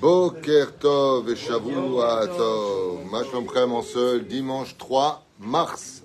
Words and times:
Boker 0.00 0.66
Tov 0.78 1.30
et 1.30 1.36
Shavua 1.36 2.26
Tov. 2.26 3.04
Mashmomchem 3.10 3.72
en 3.72 3.82
seul, 3.82 4.26
dimanche 4.26 4.76
3 4.76 5.24
mars 5.40 6.02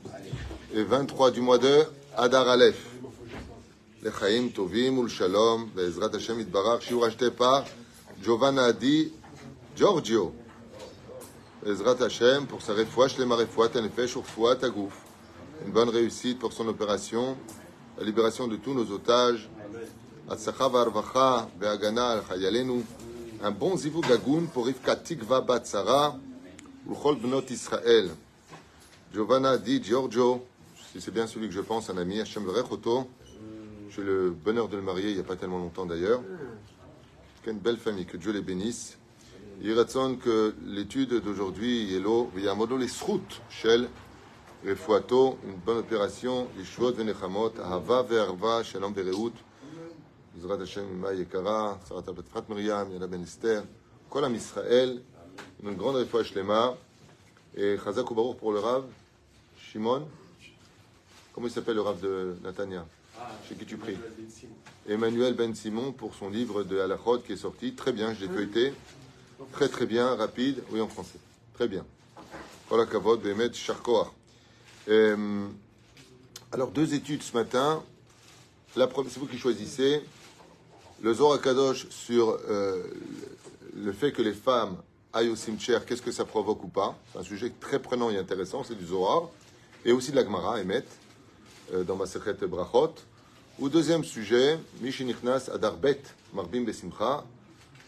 et 0.74 0.84
23 0.84 1.32
du 1.32 1.42
mois 1.42 1.58
de 1.58 1.86
Adar 2.16 2.48
Aleph. 2.48 2.88
לחיים 4.04 4.50
טובים 4.50 4.98
ולשלום, 4.98 5.70
בעזרת 5.76 6.16
השם 6.16 6.40
יתברך, 6.40 6.82
שיעור 6.82 7.06
racheté 7.06 7.30
par 7.40 7.64
Giovanna 8.24 8.66
Adi 8.66 9.12
Giorgio. 9.78 10.32
בעזרת 11.64 12.02
השם, 12.02 12.46
pour 12.50 12.62
sa 12.62 12.72
רפואה 12.72 13.10
שלמה, 13.10 13.36
רפואת 13.36 13.76
הנפש 13.76 14.16
ורפואת 14.16 14.64
הגוף. 14.64 14.94
Une 15.66 15.72
bonne 15.72 15.90
réussite 15.90 16.40
pour 16.40 16.54
son 16.54 16.68
opération, 16.68 17.36
la 17.99 18.05
libération 18.05 18.47
de 18.47 18.57
tous 18.57 18.75
nos 18.75 18.91
otages. 18.91 19.49
Un 23.43 23.51
bon 23.51 23.77
zivou 23.77 24.01
gagoun 24.01 24.47
pour 24.49 24.67
Rivka 24.67 24.97
Tikva 24.97 25.41
Batsara, 25.43 26.17
Uchol 26.91 27.17
Bnot 27.17 27.45
Israël. 27.51 28.11
Giovanna 29.13 29.59
dit 29.59 29.83
Giorgio, 29.83 30.45
si 30.93 31.01
c'est 31.01 31.11
bien 31.11 31.27
celui 31.27 31.49
que 31.49 31.55
je 31.55 31.61
pense, 31.61 31.91
un 31.91 31.99
ami, 31.99 32.21
Hachem 32.21 32.45
Verechoto. 32.45 33.09
J'ai 33.91 34.03
le 34.03 34.31
bonheur 34.31 34.69
de 34.69 34.77
le 34.77 34.83
marier 34.83 35.11
il 35.11 35.15
n'y 35.15 35.21
a 35.21 35.25
pas 35.25 35.37
tellement 35.37 35.59
longtemps 35.59 35.87
d'ailleurs. 35.87 36.23
Quelle 37.45 37.57
belle 37.57 37.77
famille, 37.77 38.07
que 38.07 38.17
Dieu 38.17 38.33
les 38.33 38.43
bénisse. 38.43 38.99
Il 39.63 39.73
raconte 39.79 40.19
que 40.19 40.55
l'étude 40.67 41.23
d'aujourd'hui, 41.23 41.85
Yelo, 41.85 42.31
les 42.35 42.89
Shel, 43.49 43.89
Refuato, 44.67 45.39
une 45.45 45.55
bonne 45.55 45.79
opération, 45.79 46.49
Yeshua 46.59 46.91
Venechamot, 46.91 47.53
Ahava 47.61 48.03
Verva, 48.03 48.65
Shalom 48.65 48.93
Vereut, 48.93 49.33
Zrat 50.41 50.59
Hashem 50.59 50.85
Ima 50.91 51.13
Yekara, 51.13 51.79
Sarat 51.89 52.05
Miriam, 52.49 52.91
Yana 52.91 53.07
Ben 53.07 53.23
Esther, 53.23 53.63
Kol 54.11 54.25
Am 54.25 54.35
Israël, 54.35 55.01
une 55.63 55.77
grande 55.77 55.95
refoua 55.95 56.25
Shlema, 56.25 56.77
et 57.55 57.77
Chazak 57.79 58.13
Baruch 58.13 58.39
pour 58.39 58.53
le 58.53 58.59
Rav, 58.59 58.87
Shimon, 59.57 60.09
comment 61.33 61.47
il 61.47 61.53
s'appelle 61.53 61.77
le 61.77 61.83
Rav 61.83 62.01
de 62.01 62.37
Natania? 62.43 62.85
Chez 63.49 63.55
qui 63.55 63.67
tu 63.67 63.77
pries? 63.77 63.97
Emmanuel 64.89 65.35
Ben 65.35 65.55
Simon 65.55 65.93
pour 65.93 66.13
son 66.17 66.29
livre 66.29 66.65
de 66.65 66.81
Halachot 66.81 67.21
qui 67.21 67.35
est 67.35 67.37
sorti. 67.37 67.73
Très 67.73 67.93
bien, 67.93 68.13
je 68.15 68.27
l'ai 68.27 68.29
feuilleté. 68.29 68.75
Très 69.53 69.69
très 69.69 69.87
bien, 69.87 70.17
rapide. 70.17 70.63
Oui, 70.71 70.81
en 70.81 70.89
français. 70.89 71.19
Très 71.55 71.69
bien. 71.69 71.87
Voilà, 72.69 72.85
Kavod, 72.85 73.23
Behemet, 73.23 73.53
Sharkoach. 73.53 74.09
Euh, 74.89 75.49
alors, 76.53 76.71
deux 76.71 76.95
études 76.95 77.23
ce 77.23 77.37
matin. 77.37 77.83
La 78.77 78.87
première, 78.87 79.11
c'est 79.11 79.21
vous 79.21 79.27
qui 79.27 79.39
choisissez. 79.39 80.03
Le 81.03 81.13
Zohar 81.13 81.41
Kadosh 81.41 81.89
sur 81.91 82.39
euh, 82.49 82.85
le 83.75 83.93
fait 83.93 84.13
que 84.13 84.23
les 84.23 84.33
femmes 84.33 84.77
aillent 85.13 85.31
au 85.31 85.37
cimetière, 85.37 85.85
qu'est-ce 85.87 86.03
que 86.03 86.13
ça 86.13 86.25
provoque 86.25 86.63
ou 86.65 86.69
pas? 86.69 86.97
C'est 87.13 87.19
un 87.19 87.23
sujet 87.23 87.53
très 87.61 87.79
prenant 87.79 88.11
et 88.11 88.19
intéressant, 88.19 88.65
c'est 88.65 88.75
du 88.75 88.87
Zohar. 88.87 89.29
Et 89.85 89.93
aussi 89.93 90.11
de 90.11 90.17
la 90.17 90.25
Gemara, 90.25 90.61
Emet, 90.61 90.85
euh, 91.73 91.85
dans 91.85 91.97
ma 91.97 92.07
secrète 92.07 92.43
Brachot. 92.45 92.95
Ou 93.59 93.69
deuxième 93.69 94.05
sujet, 94.05 94.59
Mishinichnas 94.81 95.49
Adar 95.53 95.77
Bet, 95.77 96.03
Marbim 96.35 96.65
Besimcha, 96.65 97.25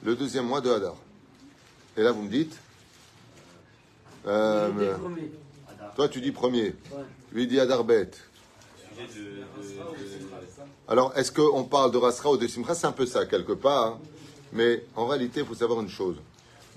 le 0.03 0.15
deuxième 0.17 0.47
mois 0.47 0.61
de 0.61 0.71
Hadar. 0.71 0.97
Et 1.97 2.03
là, 2.03 2.13
vous 2.13 2.23
me 2.23 2.31
dites. 2.31 2.57
Toi, 5.99 6.09
tu 6.09 6.21
dis 6.21 6.31
premier. 6.31 6.77
Lui, 7.33 7.43
il 7.43 7.49
dit 7.49 7.59
Adar 7.59 7.83
Bet. 7.83 8.13
Alors, 10.87 11.13
est-ce 11.17 11.33
qu'on 11.33 11.65
parle 11.65 11.91
de 11.91 11.97
Rasra 11.97 12.31
ou 12.31 12.37
de 12.37 12.47
Simcha? 12.47 12.73
C'est 12.77 12.87
un 12.87 12.93
peu 12.93 13.05
ça, 13.05 13.27
quelque 13.27 13.51
part. 13.51 13.87
hein. 13.87 14.01
Mais 14.53 14.85
en 14.95 15.09
réalité, 15.09 15.41
il 15.41 15.47
faut 15.47 15.57
savoir 15.57 15.81
une 15.81 15.89
chose. 15.89 16.15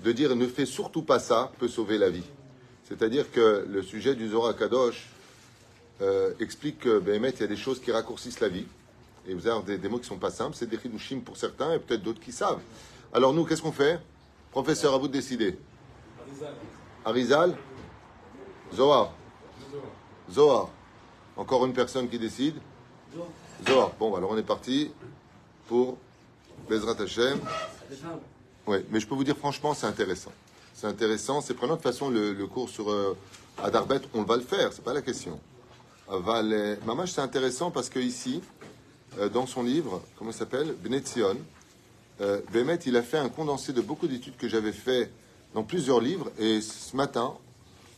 De 0.02 0.10
dire 0.10 0.34
ne 0.34 0.48
fais 0.48 0.66
surtout 0.66 1.02
pas 1.02 1.20
ça 1.20 1.52
peut 1.60 1.68
sauver 1.68 1.98
la 1.98 2.10
vie. 2.10 2.24
C'est-à-dire 2.88 3.30
que 3.30 3.64
le 3.70 3.82
sujet 3.84 4.16
du 4.16 4.28
Zohar 4.28 4.56
Kadosh 4.56 5.08
euh, 6.00 6.32
explique 6.40 6.80
que, 6.80 6.98
Béhémet, 6.98 7.30
il 7.30 7.40
y 7.42 7.44
a 7.44 7.46
des 7.46 7.56
choses 7.56 7.80
qui 7.80 7.92
raccourcissent 7.92 8.40
la 8.40 8.48
vie. 8.48 8.66
Et 9.28 9.34
vous 9.34 9.46
avez 9.46 9.62
des, 9.64 9.78
des 9.78 9.88
mots 9.88 10.00
qui 10.00 10.08
sont 10.08 10.18
pas 10.18 10.32
simples. 10.32 10.56
C'est 10.58 10.68
des 10.68 10.80
chidushim 10.80 11.20
pour 11.20 11.36
certains 11.36 11.74
et 11.74 11.78
peut-être 11.78 12.02
d'autres 12.02 12.18
qui 12.20 12.32
savent. 12.32 12.58
Alors 13.12 13.32
nous, 13.32 13.44
qu'est-ce 13.44 13.62
qu'on 13.62 13.70
fait? 13.70 14.00
Professeur, 14.50 14.92
à 14.94 14.98
vous 14.98 15.06
de 15.06 15.12
décider. 15.12 15.56
Arizal 17.04 17.56
Zohar 18.74 19.12
Zohar. 20.30 20.68
Encore 21.36 21.64
une 21.66 21.72
personne 21.72 22.08
qui 22.08 22.18
décide 22.18 22.56
Zohar. 23.66 23.90
Bon, 23.98 24.14
alors 24.14 24.30
on 24.30 24.36
est 24.36 24.42
parti 24.42 24.90
pour 25.68 25.96
Bezrat 26.68 27.00
Hashem. 27.00 27.40
Oui, 28.66 28.78
mais 28.90 29.00
je 29.00 29.06
peux 29.06 29.14
vous 29.14 29.24
dire 29.24 29.36
franchement, 29.36 29.74
c'est 29.74 29.86
intéressant. 29.86 30.32
C'est 30.74 30.86
intéressant, 30.86 31.40
c'est 31.40 31.54
prenant. 31.54 31.74
De 31.74 31.82
toute 31.82 31.90
façon, 31.90 32.10
le, 32.10 32.34
cours 32.46 32.68
sur 32.68 32.90
euh, 32.90 33.16
Adarbet, 33.62 34.00
on 34.14 34.22
va 34.22 34.36
le 34.36 34.42
faire, 34.42 34.72
c'est 34.72 34.84
pas 34.84 34.94
la 34.94 35.02
question. 35.02 35.38
Aval, 36.10 36.52
euh, 36.52 36.76
Mamash, 36.86 37.12
c'est 37.12 37.20
intéressant 37.20 37.70
parce 37.70 37.88
que 37.88 37.98
ici, 37.98 38.42
euh, 39.18 39.28
dans 39.28 39.46
son 39.46 39.62
livre, 39.62 40.02
comment 40.16 40.30
il 40.30 40.36
s'appelle? 40.36 40.74
Benetzion, 40.82 41.36
euh, 42.20 42.40
il 42.86 42.96
a 42.96 43.02
fait 43.02 43.18
un 43.18 43.28
condensé 43.28 43.72
de 43.72 43.80
beaucoup 43.80 44.06
d'études 44.06 44.36
que 44.36 44.48
j'avais 44.48 44.72
fait 44.72 45.10
dans 45.54 45.62
plusieurs 45.62 46.00
livres. 46.00 46.30
Et 46.38 46.60
ce 46.60 46.96
matin, 46.96 47.34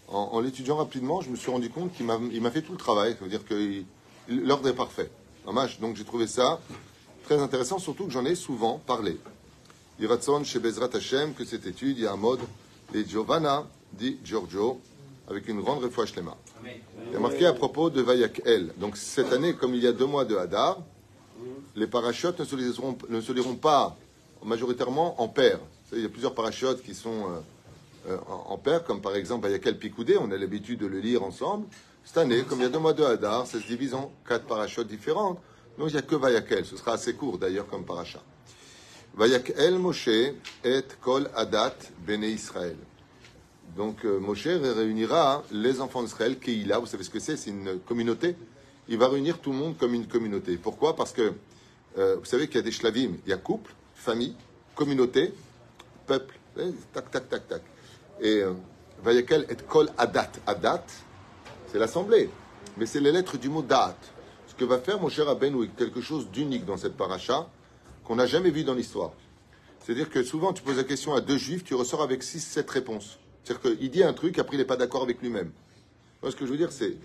en, 0.08 0.30
en 0.32 0.40
l'étudiant 0.40 0.76
rapidement, 0.76 1.20
je 1.20 1.30
me 1.30 1.36
suis 1.36 1.50
rendu 1.50 1.70
compte 1.70 1.92
qu'il 1.92 2.06
m'a 2.06 2.50
fait 2.50 2.62
tout 2.62 2.72
le 2.72 2.78
travail. 2.78 3.14
Ça 3.18 3.24
veut 3.24 3.30
dire 3.30 3.44
que 3.44 3.82
l'ordre 4.28 4.68
est 4.68 4.74
parfait. 4.74 5.10
Mamash, 5.46 5.80
donc 5.80 5.96
j'ai 5.96 6.04
trouvé 6.04 6.26
ça 6.26 6.60
très 7.24 7.38
intéressant, 7.38 7.78
surtout 7.78 8.04
que 8.04 8.10
j'en 8.10 8.24
ai 8.24 8.34
souvent 8.34 8.80
parlé. 8.86 9.18
Iratson 10.00 10.42
chez 10.44 10.58
Bezrat 10.58 10.90
Hashem, 10.92 11.34
que 11.34 11.44
cette 11.44 11.66
étude, 11.66 11.98
il 11.98 12.04
y 12.04 12.06
a 12.06 12.12
un 12.12 12.16
mode, 12.16 12.40
les 12.92 13.06
Giovanna 13.06 13.66
dit 13.92 14.18
Giorgio, 14.24 14.80
avec 15.28 15.48
une 15.48 15.60
grande 15.60 15.82
refouach 15.82 16.12
Shlema. 16.12 16.36
Il 17.06 17.12
y 17.12 17.16
a 17.16 17.20
marqué 17.20 17.46
à 17.46 17.52
propos 17.52 17.90
de 17.90 18.02
Vayak 18.02 18.42
El. 18.44 18.72
Donc 18.78 18.96
cette 18.96 19.32
année, 19.32 19.54
comme 19.54 19.74
il 19.74 19.82
y 19.82 19.86
a 19.86 19.92
deux 19.92 20.06
mois 20.06 20.24
de 20.24 20.36
Hadar, 20.36 20.80
les 21.76 21.86
parachutes 21.86 22.38
ne 22.38 22.44
se 22.44 22.56
liront, 22.56 22.96
ne 23.08 23.20
se 23.20 23.32
liront 23.32 23.54
pas 23.54 23.96
majoritairement 24.42 25.20
en 25.20 25.28
paire. 25.28 25.60
Il 25.92 26.00
y 26.00 26.04
a 26.04 26.08
plusieurs 26.08 26.34
parachutes 26.34 26.82
qui 26.82 26.94
sont 26.94 27.30
euh, 27.30 27.40
en, 28.08 28.52
en 28.52 28.58
paire, 28.58 28.84
comme 28.84 29.00
par 29.00 29.14
exemple 29.16 29.46
Vayakel 29.46 29.78
Picoudé, 29.78 30.16
on 30.18 30.30
a 30.30 30.36
l'habitude 30.36 30.80
de 30.80 30.86
le 30.86 31.00
lire 31.00 31.22
ensemble. 31.22 31.66
Cette 32.04 32.18
année, 32.18 32.42
comme 32.42 32.58
il 32.60 32.64
y 32.64 32.66
a 32.66 32.68
deux 32.68 32.78
mois 32.78 32.92
de 32.92 33.02
Hadar, 33.02 33.46
ça 33.46 33.58
se 33.58 33.66
divise 33.66 33.94
en 33.94 34.12
quatre 34.28 34.44
parachutes 34.44 34.88
différentes. 34.88 35.38
Donc 35.78 35.88
il 35.88 35.92
n'y 35.92 35.98
a 35.98 36.02
que 36.02 36.14
Vayakel. 36.14 36.64
Ce 36.64 36.76
sera 36.76 36.92
assez 36.92 37.14
court 37.14 37.38
d'ailleurs 37.38 37.66
comme 37.66 37.84
parachat. 37.84 38.22
Vayakel 39.14 39.78
Moshe 39.78 40.08
et 40.08 40.84
Kol 41.00 41.30
Adat 41.34 41.76
Bene 42.06 42.24
Israël. 42.24 42.76
Donc 43.76 44.04
euh, 44.04 44.18
Moshe 44.20 44.46
réunira 44.46 45.42
les 45.50 45.80
enfants 45.80 46.02
d'Israël, 46.02 46.38
Keïla, 46.38 46.78
vous 46.78 46.86
savez 46.86 47.04
ce 47.04 47.10
que 47.10 47.20
c'est? 47.20 47.36
C'est 47.36 47.50
une 47.50 47.80
communauté. 47.80 48.36
Il 48.86 48.98
va 48.98 49.08
réunir 49.08 49.38
tout 49.38 49.50
le 49.50 49.56
monde 49.56 49.76
comme 49.78 49.94
une 49.94 50.06
communauté. 50.06 50.56
Pourquoi? 50.56 50.94
Parce 50.94 51.12
que 51.12 51.32
euh, 51.96 52.16
vous 52.16 52.24
savez 52.24 52.46
qu'il 52.48 52.56
y 52.56 52.58
a 52.58 52.62
des 52.62 52.70
shlavim. 52.70 53.14
Il 53.24 53.30
y 53.30 53.32
a 53.32 53.38
couple, 53.38 53.72
famille, 53.94 54.36
communauté, 54.74 55.32
peuple. 56.06 56.38
Tac, 56.92 57.10
tac, 57.10 57.28
tac, 57.28 57.48
tac. 57.48 57.62
Et 58.20 58.42
euh, 58.42 58.52
Vayakel 59.02 59.46
et 59.48 59.56
Kol 59.56 59.88
Adat. 59.98 60.32
Adat, 60.46 60.84
c'est 61.70 61.78
l'assemblée. 61.78 62.30
Mais 62.76 62.86
c'est 62.86 63.00
les 63.00 63.12
lettres 63.12 63.38
du 63.38 63.48
mot 63.48 63.62
Dat. 63.62 63.96
Ce 64.46 64.54
que 64.54 64.64
va 64.64 64.78
faire 64.78 65.00
Moshe 65.00 65.18
Rabbeinu 65.18 65.64
est 65.64 65.76
quelque 65.76 66.00
chose 66.00 66.30
d'unique 66.30 66.64
dans 66.64 66.76
cette 66.76 66.96
paracha 66.96 67.48
qu'on 68.04 68.16
n'a 68.16 68.26
jamais 68.26 68.50
vu 68.50 68.64
dans 68.64 68.74
l'histoire. 68.74 69.12
C'est-à-dire 69.80 70.08
que 70.10 70.22
souvent, 70.22 70.52
tu 70.52 70.62
poses 70.62 70.76
la 70.76 70.84
question 70.84 71.14
à 71.14 71.20
deux 71.20 71.36
juifs, 71.36 71.64
tu 71.64 71.74
ressors 71.74 72.02
avec 72.02 72.22
six, 72.22 72.40
sept 72.40 72.70
réponses. 72.70 73.18
C'est-à-dire 73.42 73.76
qu'il 73.76 73.90
dit 73.90 74.02
un 74.02 74.12
truc, 74.12 74.38
après 74.38 74.56
il 74.56 74.58
n'est 74.60 74.64
pas 74.64 74.76
d'accord 74.76 75.02
avec 75.02 75.20
lui-même. 75.20 75.50
Moi, 76.22 76.30
ce 76.30 76.36
que 76.36 76.46
je 76.46 76.50
veux 76.52 76.56
dire, 76.56 76.72
c'est, 76.72 76.96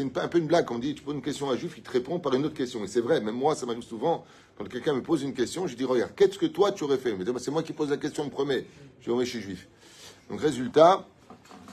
un 0.00 0.28
peu 0.28 0.38
une 0.38 0.46
blague. 0.46 0.70
On 0.70 0.78
dit, 0.78 0.94
tu 0.94 1.02
poses 1.02 1.14
une 1.14 1.20
question 1.20 1.50
à 1.50 1.52
un 1.52 1.56
juif, 1.56 1.74
il 1.76 1.82
te 1.82 1.90
répond 1.90 2.18
par 2.18 2.32
une 2.32 2.46
autre 2.46 2.54
question. 2.54 2.82
Et 2.82 2.86
c'est 2.86 3.02
vrai, 3.02 3.20
même 3.20 3.34
moi, 3.34 3.54
ça 3.54 3.66
m'arrive 3.66 3.82
souvent, 3.82 4.24
quand 4.56 4.66
quelqu'un 4.66 4.94
me 4.94 5.02
pose 5.02 5.22
une 5.22 5.34
question, 5.34 5.66
je 5.66 5.76
dis, 5.76 5.84
regarde, 5.84 6.12
qu'est-ce 6.16 6.38
que 6.38 6.46
toi 6.46 6.72
tu 6.72 6.84
aurais 6.84 6.96
fait? 6.96 7.10
Il 7.10 7.16
me 7.16 7.24
dit, 7.24 7.32
Bah, 7.32 7.40
c'est 7.42 7.50
moi 7.50 7.62
qui 7.62 7.74
pose 7.74 7.90
la 7.90 7.98
question 7.98 8.24
le 8.24 8.30
premier. 8.30 8.66
Je 9.00 9.04
dis, 9.04 9.10
oh, 9.10 9.16
mais 9.16 9.26
je 9.26 9.30
suis 9.30 9.42
juif. 9.42 9.68
Donc, 10.30 10.40
résultat, 10.40 11.04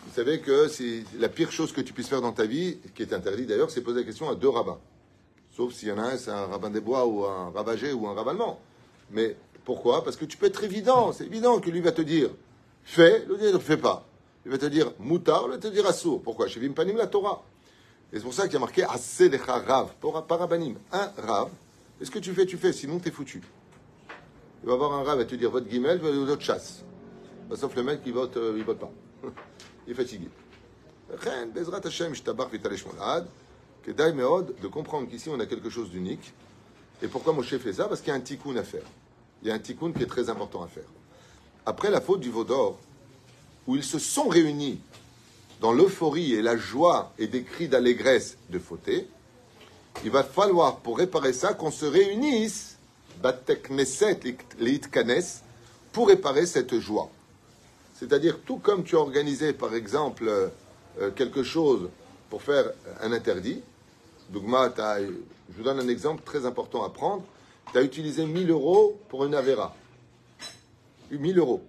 vous 0.07 0.13
savez 0.15 0.39
que 0.41 0.67
c'est 0.67 1.03
la 1.19 1.29
pire 1.29 1.51
chose 1.51 1.71
que 1.71 1.81
tu 1.81 1.93
puisses 1.93 2.07
faire 2.09 2.21
dans 2.21 2.33
ta 2.33 2.45
vie, 2.45 2.77
qui 2.95 3.01
est 3.01 3.13
interdit 3.13 3.45
d'ailleurs, 3.45 3.71
c'est 3.71 3.81
poser 3.81 3.99
la 4.01 4.05
question 4.05 4.29
à 4.29 4.35
deux 4.35 4.49
rabbins. 4.49 4.79
Sauf 5.55 5.73
s'il 5.73 5.89
y 5.89 5.91
en 5.91 5.97
a 5.97 6.03
un, 6.03 6.17
c'est 6.17 6.31
un 6.31 6.45
rabbin 6.47 6.69
des 6.69 6.79
bois 6.81 7.05
ou 7.05 7.25
un 7.25 7.51
ravagé 7.51 7.91
ou 7.93 8.07
un 8.07 8.13
rabbin 8.13 8.31
allemand. 8.31 8.59
Mais 9.11 9.35
pourquoi? 9.65 10.03
Parce 10.03 10.15
que 10.15 10.25
tu 10.25 10.37
peux 10.37 10.45
être 10.45 10.63
évident. 10.63 11.11
C'est 11.11 11.25
évident 11.25 11.59
que 11.59 11.69
lui 11.69 11.81
va 11.81 11.91
te 11.91 12.01
dire 12.01 12.29
fais, 12.83 13.25
l'autre 13.27 13.43
ne 13.43 13.59
fais 13.59 13.77
pas. 13.77 14.05
Il 14.45 14.51
va 14.51 14.57
te 14.57 14.65
dire 14.65 14.91
moutar, 14.99 15.47
l'autre 15.47 15.63
va 15.63 15.69
te 15.69 15.73
dire 15.73 15.85
assour. 15.85 16.21
Pourquoi? 16.21 16.47
Chez 16.47 16.59
Vimpanim 16.59 16.97
la 16.97 17.07
Torah. 17.07 17.43
Et 18.13 18.17
c'est 18.17 18.23
pour 18.23 18.33
ça 18.33 18.43
qu'il 18.43 18.53
y 18.53 18.57
a 18.57 18.59
marqué 18.59 18.83
assez 18.83 19.29
lecha 19.29 19.59
rav, 19.59 19.93
pour- 19.99 20.25
par 20.25 20.39
rabbanim. 20.39 20.75
Un 20.91 21.11
rav. 21.17 21.49
Et 22.01 22.05
ce 22.05 22.11
que 22.11 22.19
tu 22.19 22.33
fais, 22.33 22.45
tu 22.45 22.57
fais, 22.57 22.73
sinon 22.73 22.99
t'es 22.99 23.11
foutu. 23.11 23.41
Il 24.63 24.67
va 24.67 24.73
avoir 24.73 24.93
un 24.93 25.03
rav 25.03 25.19
à 25.19 25.25
te 25.25 25.35
dire 25.35 25.51
vote 25.51 25.67
guimel, 25.67 25.99
vote 25.99 26.41
chasse. 26.41 26.83
Bah, 27.51 27.57
sauf 27.57 27.75
le 27.75 27.83
mec 27.83 28.01
qui 28.01 28.11
vote, 28.11 28.37
euh, 28.37 28.55
il 28.55 28.63
vote 28.63 28.79
pas. 28.79 28.89
il 29.85 29.91
est 29.91 29.93
fatigué. 29.93 30.29
Bezrat 31.53 31.81
Hashem, 31.83 32.13
Meod, 34.15 34.55
de 34.61 34.67
comprendre 34.69 35.09
qu'ici 35.09 35.27
on 35.27 35.37
a 35.37 35.45
quelque 35.45 35.69
chose 35.69 35.89
d'unique. 35.89 36.31
Et 37.03 37.09
pourquoi 37.09 37.33
Moshe 37.33 37.57
fait 37.57 37.73
ça? 37.73 37.89
Parce 37.89 37.99
qu'il 37.99 38.07
y 38.07 38.13
a 38.13 38.15
un 38.15 38.21
tikkun 38.21 38.55
à 38.55 38.63
faire. 38.63 38.85
Il 39.41 39.49
y 39.49 39.51
a 39.51 39.53
un 39.53 39.59
tikkun 39.59 39.91
qui 39.91 40.01
est 40.01 40.07
très 40.07 40.29
important 40.29 40.63
à 40.63 40.67
faire. 40.67 40.85
Après 41.65 41.91
la 41.91 41.99
faute 41.99 42.21
du 42.21 42.29
Vaudor, 42.29 42.79
où 43.67 43.75
ils 43.75 43.83
se 43.83 43.99
sont 43.99 44.29
réunis 44.29 44.79
dans 45.59 45.73
l'euphorie 45.73 46.33
et 46.33 46.41
la 46.41 46.55
joie 46.55 47.11
et 47.19 47.27
des 47.27 47.43
cris 47.43 47.67
d'allégresse 47.67 48.37
de 48.49 48.59
Fauté, 48.59 49.09
il 50.05 50.09
va 50.09 50.23
falloir, 50.23 50.77
pour 50.77 50.99
réparer 50.99 51.33
ça, 51.33 51.53
qu'on 51.53 51.69
se 51.71 51.85
réunisse, 51.85 52.77
Batek 53.21 53.69
Knesset 53.69 54.21
et 54.25 54.37
pour 55.91 56.07
réparer 56.07 56.45
cette 56.45 56.79
joie. 56.79 57.09
C'est-à-dire, 58.01 58.39
tout 58.43 58.57
comme 58.57 58.83
tu 58.83 58.95
as 58.95 58.99
organisé, 58.99 59.53
par 59.53 59.75
exemple, 59.75 60.23
euh, 60.27 61.11
quelque 61.11 61.43
chose 61.43 61.89
pour 62.31 62.41
faire 62.41 62.71
un 62.99 63.11
interdit, 63.11 63.61
Dougma, 64.31 64.73
je 64.75 65.55
vous 65.55 65.61
donne 65.61 65.79
un 65.79 65.87
exemple 65.87 66.23
très 66.25 66.47
important 66.47 66.83
à 66.83 66.89
prendre. 66.89 67.23
Tu 67.71 67.77
as 67.77 67.83
utilisé 67.83 68.25
1000 68.25 68.49
euros 68.49 68.99
pour 69.07 69.23
une 69.25 69.35
Avera. 69.35 69.75
1000 71.11 71.37
euros. 71.37 71.61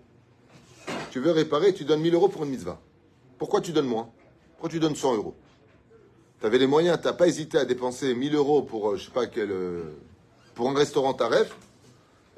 Tu 1.10 1.20
veux 1.20 1.32
réparer, 1.32 1.74
tu 1.74 1.84
donnes 1.84 2.00
1000 2.00 2.14
euros 2.14 2.28
pour 2.28 2.44
une 2.44 2.50
mitzvah. 2.50 2.80
Pourquoi 3.36 3.60
tu 3.60 3.72
donnes 3.72 3.86
moins? 3.86 4.08
Pourquoi 4.52 4.70
tu 4.70 4.80
donnes 4.80 4.96
100 4.96 5.16
euros? 5.16 5.34
Tu 6.40 6.46
avais 6.46 6.56
les 6.56 6.66
moyens, 6.66 6.98
tu 6.98 7.08
n'as 7.08 7.12
pas 7.12 7.28
hésité 7.28 7.58
à 7.58 7.66
dépenser 7.66 8.14
1000 8.14 8.34
euros 8.36 8.62
pour, 8.62 8.92
euh, 8.92 8.96
je 8.96 9.04
sais 9.04 9.10
pas 9.10 9.26
quel, 9.26 9.50
euh, 9.50 9.82
pour 10.54 10.70
un 10.70 10.74
restaurant 10.74 11.12
taref. 11.12 11.54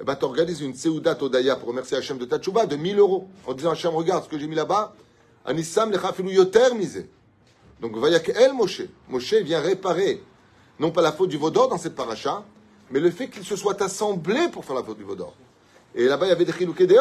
Eh 0.01 0.05
ben, 0.05 0.17
tu 0.17 0.25
organises 0.25 0.61
une 0.61 0.75
Seudat 0.75 1.17
Odaya 1.23 1.57
pour 1.57 1.69
remercier 1.69 1.97
Hachem 1.97 2.19
de 2.19 2.25
Tachuba 2.25 2.67
de 2.67 2.77
1000 2.77 2.99
euros. 2.99 3.29
En 3.47 3.55
disant 3.55 3.71
Hachem, 3.71 3.95
regarde 3.95 4.25
ce 4.25 4.29
que 4.29 4.39
j'ai 4.39 4.49
mis 4.49 4.57
là-bas. 4.57 4.95
Anissam 5.45 5.91
le 5.91 6.31
yoter 6.33 6.75
misé. 6.75 7.09
Donc, 7.81 7.97
Vayak 7.97 8.31
El 8.31 8.55
Moshe. 8.55 8.83
Moshe 9.09 9.35
vient 9.35 9.61
réparer, 9.61 10.23
non 10.79 10.91
pas 10.91 11.03
la 11.03 11.13
faute 11.13 11.29
du 11.29 11.37
Vaudor 11.37 11.69
dans 11.69 11.79
cette 11.79 11.95
paracha, 11.95 12.43
mais 12.91 12.99
le 12.99 13.11
fait 13.11 13.29
qu'il 13.29 13.45
se 13.45 13.57
soit 13.57 13.81
assemblé 13.83 14.49
pour 14.51 14.65
faire 14.65 14.75
la 14.75 14.83
faute 14.83 14.97
du 14.97 15.05
Vaudor. 15.05 15.35
Et 15.95 16.07
là-bas, 16.07 16.27
il 16.27 16.31
y 16.31 16.33
avait 16.33 16.45
des 16.45 16.53
chilouké 16.53 16.87
des 16.87 16.99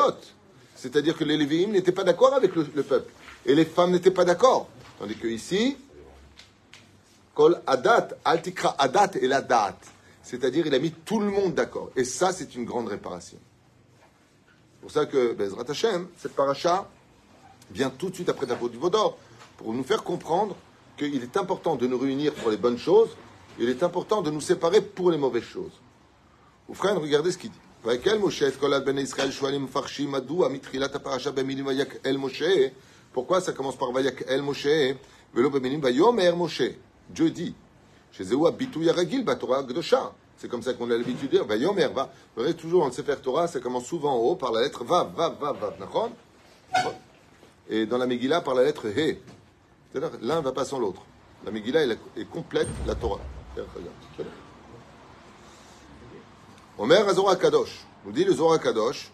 C'est-à-dire 0.76 1.18
que 1.18 1.24
les 1.24 1.38
Lévi'im 1.38 1.72
n'étaient 1.72 1.92
pas 1.92 2.04
d'accord 2.04 2.34
avec 2.34 2.56
le, 2.56 2.66
peuple. 2.84 3.12
Et 3.46 3.56
les 3.56 3.66
femmes 3.66 3.92
n'étaient 3.92 4.12
pas 4.12 4.26
d'accord. 4.26 4.68
Tandis 5.00 5.16
que 5.16 5.28
ici, 5.28 5.78
Kol 7.34 7.60
Adat, 7.66 8.10
Altikra 8.24 8.76
Adat 8.78 9.12
et 9.22 9.28
la 9.28 9.42
date. 9.42 9.93
C'est-à-dire, 10.24 10.66
il 10.66 10.74
a 10.74 10.80
mis 10.80 10.92
tout 10.92 11.20
le 11.20 11.30
monde 11.30 11.54
d'accord. 11.54 11.92
Et 11.96 12.06
ça, 12.06 12.32
c'est 12.32 12.56
une 12.56 12.66
grande 12.66 12.88
réparation. 12.88 13.38
C'est 14.76 14.82
pour 14.82 14.92
ça 14.92 15.06
que 15.06 15.34
Bezrat 15.34 15.70
Hashem, 15.70 16.08
cette 16.18 16.34
paracha 16.34 16.90
vient 17.72 17.90
tout 17.90 18.10
de 18.10 18.16
suite 18.16 18.30
après 18.30 18.46
la 18.46 18.56
faute 18.56 18.72
du 18.72 18.78
Vaudor, 18.78 19.18
pour 19.58 19.74
nous 19.74 19.84
faire 19.84 20.04
comprendre 20.04 20.56
qu'il 20.98 21.22
est 21.22 21.38
important 21.38 21.76
de 21.76 21.88
nous 21.88 21.98
réunir 21.98 22.34
pour 22.34 22.52
les 22.52 22.58
bonnes 22.58 22.78
choses, 22.78 23.10
il 23.60 23.70
est 23.70 23.84
important 23.84 24.22
de 24.22 24.32
nous 24.32 24.42
séparer 24.42 24.82
pour 24.82 25.12
les 25.12 25.18
mauvaises 25.18 25.44
choses. 25.44 25.80
Ou 26.68 26.74
frère, 26.74 27.00
regardez 27.00 27.32
ce 27.32 27.38
qu'il 27.38 27.52
dit. 27.52 27.60
Pourquoi 33.14 33.42
ça 33.42 33.52
commence 33.52 33.78
par 33.78 33.92
Vayak 33.92 34.24
El 34.28 34.42
Moshe 34.42 34.68
Dieu 37.10 37.30
dit 37.30 37.56
chez 38.14 38.24
Gdosha. 38.24 40.14
C'est 40.38 40.48
comme 40.48 40.64
ça 40.64 40.74
qu'on 40.74 40.90
a 40.90 40.98
l'habitude 40.98 41.30
de 41.30 41.38
dire 41.38 41.46
Vayomer 41.46 41.88
va. 41.88 42.12
Vous 42.36 42.44
voyez 42.44 42.56
toujours 42.56 42.82
dans 42.82 42.88
le 42.88 42.94
Sefer 42.94 43.16
Torah, 43.22 43.48
ça 43.48 43.60
commence 43.60 43.86
souvent 43.86 44.14
en 44.14 44.20
haut 44.20 44.36
par 44.36 44.52
la 44.52 44.62
lettre 44.62 44.84
Vav, 44.84 45.14
Vav, 45.16 45.38
Vav, 45.40 45.58
Vav, 45.60 46.12
Et 47.70 47.86
dans 47.86 47.98
la 47.98 48.08
Megillah 48.08 48.42
par 48.42 48.54
la 48.56 48.64
lettre 48.64 48.88
He. 48.88 49.20
C'est-à-dire 49.92 50.18
l'un 50.22 50.42
va 50.42 50.52
pas 50.52 50.66
sans 50.66 50.80
l'autre. 50.80 51.02
La 51.46 51.52
Megillah 51.52 51.86
est 52.18 52.30
complète, 52.30 52.68
la 52.88 52.96
Torah. 52.96 53.20
Omer 56.78 57.08
Azora 57.08 57.36
Kadosh. 57.36 57.86
Nous 58.06 58.12
dit 58.12 58.24
le 58.24 58.34
Zora 58.34 58.58
Kadosh 58.58 59.12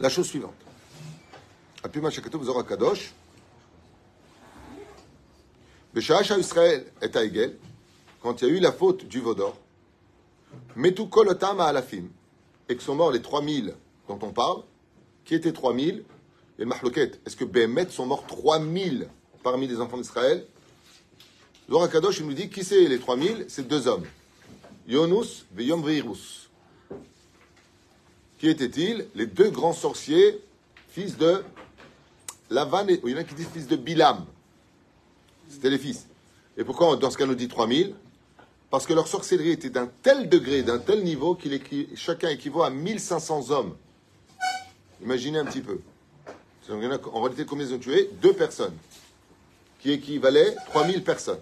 la 0.00 0.08
chose 0.08 0.28
suivante. 0.28 0.54
Zora 2.42 2.62
Kadosh. 2.62 3.12
Beshasha 5.94 6.38
Israël 6.38 6.84
est 7.00 7.16
à 7.16 7.24
Egel, 7.24 7.56
quand 8.22 8.42
il 8.42 8.48
y 8.48 8.50
a 8.50 8.54
eu 8.54 8.60
la 8.60 8.72
faute 8.72 9.06
du 9.06 9.20
Vaudor, 9.20 9.56
Metu 10.76 11.08
Kolotam 11.08 11.60
à 11.60 11.72
et 12.68 12.76
que 12.76 12.82
sont 12.82 12.94
morts 12.94 13.10
les 13.10 13.22
3000 13.22 13.74
dont 14.06 14.18
on 14.22 14.30
parle, 14.30 14.62
qui 15.24 15.34
étaient 15.34 15.52
3000, 15.52 16.04
et 16.58 16.62
le 16.62 16.66
Mahloket, 16.66 17.20
est-ce 17.24 17.36
que 17.36 17.44
Behemet 17.44 17.88
sont 17.90 18.06
morts 18.06 18.26
3000 18.26 19.08
parmi 19.42 19.66
les 19.66 19.80
enfants 19.80 19.96
d'Israël? 19.96 20.44
Zora 21.70 21.88
Kadosh, 21.88 22.18
il 22.18 22.26
nous 22.26 22.34
dit 22.34 22.48
qui 22.48 22.64
c'est 22.64 22.88
les 22.88 22.98
3000 22.98 23.46
C'est 23.48 23.68
deux 23.68 23.86
hommes. 23.86 24.06
Yonus 24.86 25.44
et 25.58 25.64
Yom 25.64 25.84
Qui 28.38 28.48
étaient-ils? 28.48 29.06
Les 29.14 29.26
deux 29.26 29.50
grands 29.50 29.74
sorciers, 29.74 30.40
fils 30.88 31.16
de 31.18 31.44
Lavan 32.50 32.88
et. 32.88 33.00
Il 33.04 33.10
y 33.10 33.14
en 33.14 33.18
a 33.18 33.24
qui 33.24 33.34
disent 33.34 33.50
fils 33.52 33.66
de 33.66 33.76
Bilam. 33.76 34.24
C'était 35.48 35.70
les 35.70 35.78
fils. 35.78 36.06
Et 36.56 36.64
pourquoi 36.64 36.96
dans 36.96 37.10
ce 37.10 37.16
cas 37.16 37.26
nous 37.26 37.34
dit 37.34 37.48
3000 37.48 37.94
Parce 38.70 38.86
que 38.86 38.92
leur 38.92 39.08
sorcellerie 39.08 39.50
était 39.50 39.70
d'un 39.70 39.88
tel 40.02 40.28
degré, 40.28 40.62
d'un 40.62 40.78
tel 40.78 41.04
niveau, 41.04 41.34
qu'il 41.34 41.58
chacun 41.94 42.28
équivaut 42.28 42.62
à 42.62 42.70
1500 42.70 43.50
hommes. 43.50 43.76
Imaginez 45.02 45.38
un 45.38 45.44
petit 45.44 45.60
peu. 45.60 45.80
En 46.70 47.20
réalité, 47.22 47.46
combien 47.46 47.66
ils 47.66 47.74
ont 47.74 47.78
tué? 47.78 48.10
Deux 48.20 48.34
personnes. 48.34 48.74
Qui 49.80 49.92
équivalaient 49.92 50.54
3000 50.66 51.02
personnes. 51.02 51.38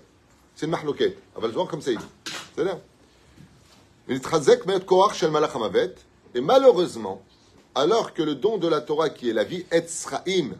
C'est 0.55 0.67
une 0.67 0.73
va 0.73 1.49
le 1.49 1.53
voir 1.53 1.67
comme 1.67 1.81
ça. 1.81 1.91
C'est 2.55 2.65
là. 2.65 2.79
Et 6.35 6.41
malheureusement, 6.41 7.23
alors 7.75 8.15
que 8.15 8.23
le 8.23 8.35
don 8.35 8.57
de 8.57 8.69
la 8.69 8.81
Torah, 8.81 9.11
qui 9.11 9.29
est 9.29 9.33
la 9.33 9.45
vie 9.45 9.67
Etzraim, 9.71 10.51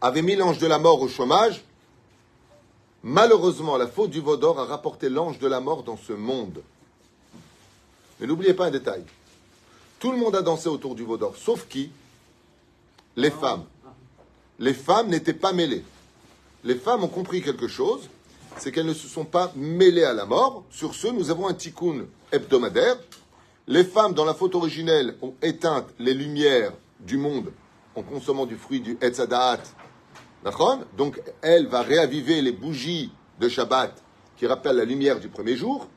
avait 0.00 0.22
mis 0.22 0.36
l'ange 0.36 0.58
de 0.58 0.66
la 0.66 0.78
mort 0.78 1.00
au 1.00 1.08
chômage, 1.08 1.64
malheureusement, 3.02 3.76
la 3.76 3.86
faute 3.86 4.10
du 4.10 4.20
Vaudor 4.20 4.58
a 4.60 4.64
rapporté 4.64 5.08
l'ange 5.08 5.38
de 5.38 5.46
la 5.46 5.60
mort 5.60 5.82
dans 5.82 5.96
ce 5.96 6.12
monde. 6.12 6.62
Mais 8.20 8.26
n'oubliez 8.26 8.54
pas 8.54 8.66
un 8.66 8.70
détail. 8.70 9.04
Tout 9.98 10.12
le 10.12 10.18
monde 10.18 10.36
a 10.36 10.42
dansé 10.42 10.68
autour 10.68 10.94
du 10.94 11.04
Vaudor, 11.04 11.36
sauf 11.36 11.66
qui? 11.68 11.90
Les 13.16 13.30
femmes. 13.30 13.64
Les 14.58 14.74
femmes 14.74 15.08
n'étaient 15.08 15.32
pas 15.32 15.52
mêlées. 15.52 15.84
Les 16.64 16.76
femmes 16.76 17.04
ont 17.04 17.08
compris 17.08 17.42
quelque 17.42 17.68
chose, 17.68 18.08
c'est 18.58 18.70
qu'elles 18.70 18.86
ne 18.86 18.94
se 18.94 19.08
sont 19.08 19.24
pas 19.24 19.52
mêlées 19.56 20.04
à 20.04 20.12
la 20.12 20.26
mort. 20.26 20.64
Sur 20.70 20.94
ce, 20.94 21.08
nous 21.08 21.30
avons 21.30 21.48
un 21.48 21.54
tikkun 21.54 22.06
hebdomadaire. 22.30 22.96
Les 23.66 23.84
femmes, 23.84 24.14
dans 24.14 24.24
la 24.24 24.34
faute 24.34 24.54
originelle, 24.54 25.16
ont 25.22 25.34
éteint 25.42 25.86
les 25.98 26.14
lumières 26.14 26.72
du 27.00 27.16
monde 27.16 27.52
en 27.94 28.02
consommant 28.02 28.46
du 28.46 28.56
fruit 28.56 28.80
du 28.80 28.96
Etzadat. 29.00 29.60
Donc, 30.96 31.20
elle 31.40 31.66
va 31.66 31.82
réaviver 31.82 32.42
les 32.42 32.52
bougies 32.52 33.12
de 33.38 33.48
Shabbat 33.48 34.02
qui 34.36 34.46
rappellent 34.46 34.76
la 34.76 34.84
lumière 34.84 35.20
du 35.20 35.28
premier 35.28 35.56
jour. 35.56 35.88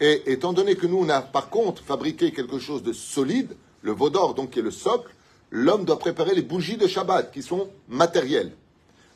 Et 0.00 0.30
étant 0.30 0.52
donné 0.52 0.76
que 0.76 0.86
nous, 0.86 0.98
on 0.98 1.08
a 1.08 1.20
par 1.22 1.48
contre 1.48 1.82
fabriqué 1.82 2.30
quelque 2.30 2.58
chose 2.58 2.82
de 2.82 2.92
solide, 2.92 3.56
le 3.82 3.92
vaudor, 3.92 4.34
donc 4.34 4.50
qui 4.50 4.58
est 4.58 4.62
le 4.62 4.70
socle, 4.70 5.12
l'homme 5.50 5.84
doit 5.84 5.98
préparer 5.98 6.34
les 6.34 6.42
bougies 6.42 6.76
de 6.76 6.86
Shabbat 6.86 7.32
qui 7.32 7.42
sont 7.42 7.68
matérielles. 7.88 8.52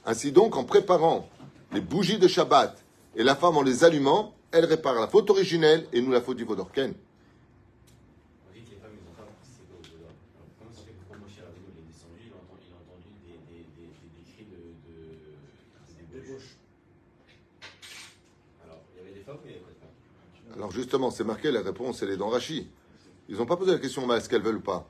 Ainsi 0.06 0.32
donc, 0.32 0.56
en 0.56 0.64
préparant 0.64 1.28
les 1.72 1.80
bougies 1.80 2.18
de 2.18 2.26
Shabbat 2.28 2.82
et 3.14 3.22
la 3.22 3.36
femme 3.36 3.56
en 3.56 3.62
les 3.62 3.84
allumant, 3.84 4.34
elle 4.52 4.64
répare 4.64 4.94
la 4.94 5.06
faute 5.06 5.30
originelle 5.30 5.86
et 5.92 6.00
nous 6.00 6.10
la 6.10 6.20
faute 6.20 6.38
du 6.38 6.44
Vodorken. 6.44 6.92
On 6.92 8.54
dit 8.54 8.62
que 8.64 8.70
les 8.70 8.76
femmes, 8.80 8.90
ils 8.96 9.04
n'ont 9.04 9.14
pas 9.14 9.22
participé 9.30 9.74
au 9.78 9.82
Vodor. 9.84 10.10
Comment 10.58 10.72
se 10.74 10.80
fait 10.82 10.90
que 10.90 11.04
quand 11.06 11.18
Moshe 11.20 11.38
Rabbeinu 11.38 11.70
est 11.76 11.86
descendu, 11.86 12.24
il 12.26 12.32
a 12.32 12.40
entendu, 12.40 12.66
il 12.66 12.74
a 12.74 12.80
entendu 12.82 13.10
des, 13.22 13.38
des, 13.46 13.62
des, 13.78 13.94
des, 13.94 14.24
cris 14.26 14.48
de, 14.48 14.58
Alors, 20.54 20.70
justement, 20.72 21.10
c'est 21.10 21.24
marqué, 21.24 21.50
la 21.50 21.62
réponse, 21.62 22.02
elle 22.02 22.10
est 22.10 22.16
dans 22.16 22.28
Rachi. 22.28 22.68
Ils 23.28 23.36
n'ont 23.36 23.46
pas 23.46 23.56
posé 23.56 23.72
la 23.72 23.78
question 23.78 24.10
est-ce 24.12 24.28
qu'elles 24.28 24.42
veulent 24.42 24.56
ou 24.56 24.60
pas. 24.60 24.86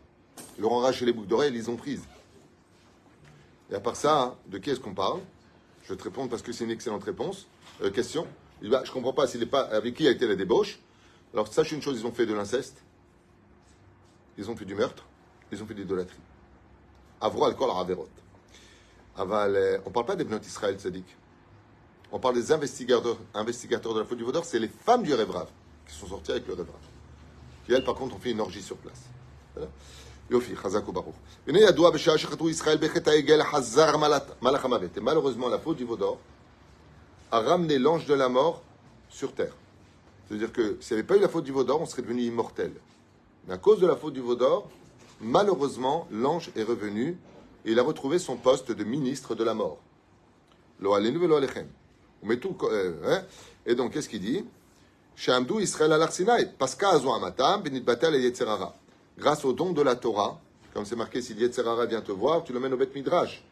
Leur 0.58 0.72
ont 0.72 0.80
arraché 0.80 1.04
les 1.04 1.12
boucles 1.12 1.28
d'oreilles, 1.28 1.52
ils 1.54 1.70
ont 1.70 1.76
prises. 1.76 2.04
Et 3.70 3.74
à 3.74 3.80
part 3.80 3.96
ça, 3.96 4.38
de 4.46 4.58
qui 4.58 4.70
est-ce 4.70 4.80
qu'on 4.80 4.94
parle? 4.94 5.20
Je 5.84 5.92
vais 5.92 5.96
te 5.96 6.04
répondre 6.04 6.30
parce 6.30 6.42
que 6.42 6.52
c'est 6.52 6.64
une 6.64 6.70
excellente 6.70 7.04
réponse. 7.04 7.46
Euh, 7.82 7.90
question. 7.90 8.26
Je 8.62 8.68
ne 8.68 8.84
je 8.84 8.92
comprends 8.92 9.12
pas 9.12 9.26
pas 9.50 9.60
avec 9.60 9.94
qui 9.94 10.06
a 10.06 10.10
été 10.10 10.26
la 10.26 10.36
débauche. 10.36 10.78
Alors 11.32 11.52
sache 11.52 11.72
une 11.72 11.82
chose, 11.82 12.00
ils 12.00 12.06
ont 12.06 12.12
fait 12.12 12.26
de 12.26 12.34
l'inceste, 12.34 12.82
ils 14.36 14.50
ont 14.50 14.56
fait 14.56 14.64
du 14.64 14.74
meurtre, 14.74 15.06
ils 15.52 15.62
ont 15.62 15.66
fait 15.66 15.74
de 15.74 15.80
l'idolâtrie. 15.80 16.18
Avro. 17.20 17.46
Euh, 17.46 17.54
on 19.84 19.88
ne 19.88 19.94
parle 19.94 20.06
pas 20.06 20.16
des 20.16 20.24
bnotes 20.24 20.46
Israël 20.46 20.76
on 22.12 22.18
parle 22.18 22.34
des 22.34 22.52
investigateurs, 22.52 23.16
de 23.34 23.98
la 23.98 24.04
faute 24.04 24.18
du 24.18 24.24
Vaudor, 24.24 24.44
c'est 24.44 24.58
les 24.58 24.68
femmes 24.68 25.02
du 25.02 25.14
Révrave 25.14 25.48
qui 25.86 25.94
sont 25.94 26.06
sorties 26.06 26.32
avec 26.32 26.46
le 26.46 26.54
Révrave. 26.54 26.76
Qui, 27.64 27.72
elles, 27.72 27.84
par 27.84 27.94
contre, 27.94 28.16
ont 28.16 28.18
fait 28.18 28.32
une 28.32 28.40
orgie 28.40 28.62
sur 28.62 28.76
place. 28.76 29.00
Voilà. 29.54 29.70
Et 30.30 30.34
malheureusement, 35.00 35.48
la 35.48 35.58
faute 35.58 35.76
du 35.76 35.84
Vaudor 35.84 36.18
a 37.32 37.40
ramené 37.40 37.78
l'ange 37.78 38.06
de 38.06 38.14
la 38.14 38.28
mort 38.28 38.62
sur 39.08 39.32
terre. 39.32 39.54
C'est-à-dire 40.28 40.52
que 40.52 40.76
s'il 40.80 40.96
n'y 40.96 41.00
avait 41.00 41.06
pas 41.06 41.16
eu 41.16 41.20
la 41.20 41.28
faute 41.28 41.44
du 41.44 41.52
Vaudor, 41.52 41.80
on 41.80 41.86
serait 41.86 42.02
devenu 42.02 42.22
immortel. 42.22 42.72
Mais 43.46 43.54
à 43.54 43.58
cause 43.58 43.80
de 43.80 43.86
la 43.86 43.96
faute 43.96 44.14
du 44.14 44.20
Vaudor, 44.20 44.68
malheureusement, 45.20 46.06
l'ange 46.12 46.50
est 46.54 46.62
revenu 46.62 47.18
et 47.64 47.72
il 47.72 47.78
a 47.78 47.82
retrouvé 47.82 48.20
son 48.20 48.36
poste 48.36 48.70
de 48.70 48.84
ministre 48.84 49.34
de 49.34 49.42
la 49.42 49.54
mort. 49.54 49.78
On 52.22 52.26
met 52.26 52.38
tout, 52.38 52.56
euh, 52.64 52.92
hein. 53.04 53.22
Et 53.66 53.74
donc, 53.74 53.92
qu'est-ce 53.92 54.08
qu'il 54.08 54.20
dit 54.20 54.44
Shamdou 55.16 55.60
Israël 55.60 55.92
al 55.92 56.02
azo 56.02 57.12
amatam. 57.12 57.62
Grâce 59.18 59.44
au 59.44 59.52
don 59.52 59.72
de 59.72 59.82
la 59.82 59.96
Torah, 59.96 60.40
comme 60.72 60.84
c'est 60.84 60.96
marqué, 60.96 61.20
si 61.20 61.34
Yetzerara 61.34 61.86
vient 61.86 62.00
te 62.00 62.12
voir, 62.12 62.44
tu 62.44 62.52
le 62.52 62.60
mènes 62.60 62.72
au 62.72 62.76
Beth 62.76 62.94
Midrash. 62.94 63.42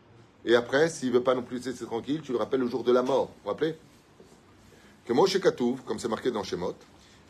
Et 0.44 0.54
après, 0.54 0.88
s'il 0.88 1.10
veut 1.10 1.22
pas 1.22 1.34
non 1.34 1.42
plus 1.42 1.62
rester 1.62 1.84
tranquille, 1.84 2.22
tu 2.22 2.32
le 2.32 2.38
rappelles 2.38 2.60
le 2.60 2.68
jour 2.68 2.84
de 2.84 2.92
la 2.92 3.02
mort. 3.02 3.26
Vous 3.26 3.32
vous 3.44 3.48
rappelez 3.50 3.76
Que 5.04 5.12
Moshe 5.12 5.38
Katouv, 5.40 5.82
comme 5.84 5.98
c'est 5.98 6.08
marqué 6.08 6.30
dans 6.30 6.42
Shemot, 6.42 6.74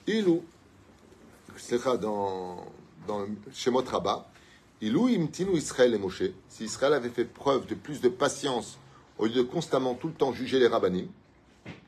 Ilou, 0.06 0.44
dans, 2.00 2.64
dans 3.06 3.26
Shemot 3.52 3.82
Rabbah, 3.82 4.28
Ilou 4.80 5.08
imtinu 5.08 5.56
Israël 5.56 5.94
et 5.94 5.98
Moshe, 5.98 6.22
si 6.48 6.64
Israël 6.64 6.92
avait 6.92 7.08
fait 7.08 7.24
preuve 7.24 7.66
de 7.66 7.74
plus 7.74 8.00
de 8.00 8.08
patience 8.08 8.78
au 9.18 9.26
lieu 9.26 9.32
de 9.32 9.42
constamment 9.42 9.94
tout 9.94 10.08
le 10.08 10.14
temps 10.14 10.32
juger 10.32 10.60
les 10.60 10.68
rabbinim, 10.68 11.08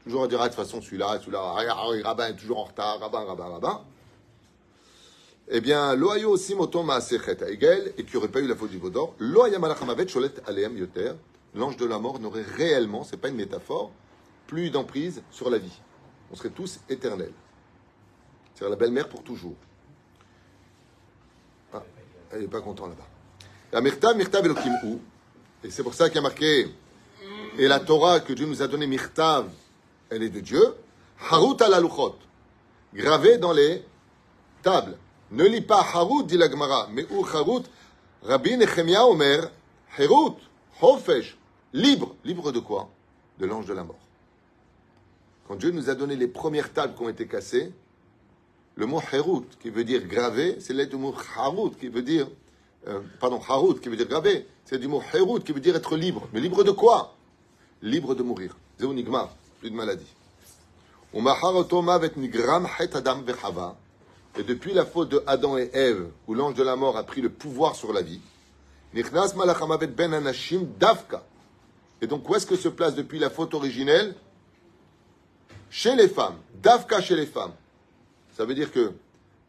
toujours 0.05 0.29
dire, 0.29 0.41
ah, 0.41 0.49
de 0.49 0.55
toute 0.55 0.65
façon, 0.65 0.81
celui-là, 0.81 1.19
celui-là, 1.21 1.41
rabbin 2.05 2.29
est 2.29 2.37
toujours 2.37 2.59
en 2.59 2.65
retard, 2.65 3.01
rabbin, 3.01 3.25
rabbin, 3.25 3.45
rabbin, 3.45 3.81
eh 5.53 5.61
bien, 5.61 5.97
loayo 5.97 6.31
aussi 6.31 6.55
moton 6.55 6.85
maasechet 6.85 7.39
Egel, 7.49 7.93
et 7.99 8.05
qui 8.05 8.17
aurait 8.17 8.29
pas 8.29 8.41
eu 8.41 8.47
la 8.47 8.55
faute 8.55 8.71
du 8.71 8.79
Vaudor, 8.79 9.15
loaya 9.19 9.59
malachamavet 9.59 10.07
sholet 10.07 10.33
aleem 10.47 10.77
yoter, 10.79 11.13
l'ange 11.55 11.77
de 11.77 11.87
la 11.87 11.99
mort 11.99 12.21
n'aurait 12.21 12.43
réellement, 12.57 13.03
c'est 13.03 13.17
pas 13.17 13.29
une 13.29 13.35
métaphore, 13.35 13.91
plus 14.47 14.71
d'emprise 14.71 15.23
sur 15.33 15.51
la 15.51 15.59
vie. 15.59 15.81
On 16.31 16.37
serait 16.37 16.51
tous 16.51 16.79
éternels. 16.89 17.33
C'est 18.55 18.69
la 18.69 18.77
belle-mère 18.77 19.09
pour 19.09 19.25
toujours. 19.25 19.57
Ah, 21.73 21.83
elle 22.31 22.43
n'est 22.43 22.47
pas 22.47 22.61
contente 22.61 22.91
là-bas. 22.91 23.09
La 23.73 23.81
mirta, 23.81 24.15
mirta. 24.15 24.41
Et 25.65 25.71
c'est 25.71 25.83
pour 25.83 25.95
ça 25.95 26.09
qu'il 26.09 26.17
y 26.17 26.19
a 26.19 26.23
marqué, 26.23 26.69
et 27.59 27.67
la 27.67 27.81
Torah 27.81 28.21
que 28.21 28.33
Dieu 28.33 28.47
nous 28.47 28.63
a 28.63 28.69
donné, 28.69 28.87
mirtav, 28.87 29.49
elle 30.11 30.23
est 30.23 30.31
de 30.31 30.41
Dieu. 30.41 30.75
Harut 31.31 31.57
al 31.61 31.87
gravé 32.95 33.39
dans 33.39 33.53
les 33.53 33.85
tables. 34.63 34.97
Ne 35.31 35.45
lis 35.45 35.61
pas 35.61 35.81
Harut, 35.81 36.25
dit 36.25 36.37
la 36.37 36.51
Gemara, 36.51 36.89
mais 36.93 37.07
où 37.11 37.25
Harut? 37.25 37.63
Rabbi 38.23 38.57
Nechemia 38.57 39.07
Omer, 39.07 39.51
Harut, 39.97 40.37
Hofesh, 40.83 41.39
libre. 41.73 42.17
Libre 42.25 42.53
de 42.53 42.59
quoi? 42.59 42.91
De 43.39 43.47
l'ange 43.47 43.67
de 43.67 43.73
la 43.73 43.85
mort. 43.85 43.97
Quand 45.47 45.57
Dieu 45.57 45.71
nous 45.71 45.89
a 45.89 45.95
donné 45.95 46.17
les 46.17 46.29
premières 46.29 46.73
tables 46.73 46.95
qui 46.95 47.03
ont 47.03 47.09
été 47.09 47.27
cassées, 47.27 47.73
le 48.77 48.87
mot 48.87 49.01
Harut, 49.13 49.47
qui 49.61 49.71
veut 49.71 49.85
dire 49.85 50.07
gravé, 50.07 50.57
c'est 50.61 50.73
l'aide 50.73 50.91
du 50.91 50.97
mot 50.97 51.15
Harut, 51.37 51.71
qui 51.79 51.89
veut 51.89 52.03
dire, 52.03 52.29
euh, 52.89 53.01
pardon, 53.21 53.41
Harut, 53.49 53.81
qui 53.81 53.89
veut 53.89 53.97
dire 53.97 54.09
gravé, 54.09 54.47
c'est 54.65 54.79
du 54.79 54.89
mot 54.89 55.03
Harut, 55.13 55.41
qui 55.41 55.53
veut 55.53 55.61
dire 55.61 55.77
être 55.77 55.97
libre. 55.97 56.29
Mais 56.33 56.41
libre 56.41 56.65
de 56.65 56.71
quoi? 56.73 57.15
Libre 57.83 58.15
de 58.15 58.23
mourir. 58.23 58.57
Zéonigma, 58.79 59.31
plus 59.61 59.71
de 59.71 59.77
maladie. 59.77 60.13
Et 64.37 64.43
depuis 64.43 64.73
la 64.73 64.87
faute 64.87 65.09
de 65.11 65.23
Adam 65.27 65.59
et 65.59 65.71
Ève, 65.73 66.09
où 66.27 66.35
l'ange 66.35 66.55
de 66.55 66.63
la 66.63 66.77
mort 66.77 66.97
a 66.97 67.05
pris 67.05 67.21
le 67.21 67.31
pouvoir 67.31 67.77
sur 67.77 67.93
la 67.93 68.03
vie, 68.03 68.21
ben. 68.95 69.05
Et 72.03 72.07
donc, 72.07 72.29
où 72.29 72.35
est-ce 72.35 72.47
que 72.47 72.57
se 72.57 72.69
place 72.69 72.95
depuis 72.95 73.19
la 73.19 73.29
faute 73.29 73.55
originelle? 73.55 74.15
Chez 75.69 75.95
les 75.95 76.09
femmes. 76.09 76.37
Davka 76.63 77.01
chez 77.01 77.15
les 77.15 77.27
femmes. 77.27 77.53
Ça 78.37 78.45
veut 78.45 78.55
dire 78.55 78.73
que, 78.73 78.93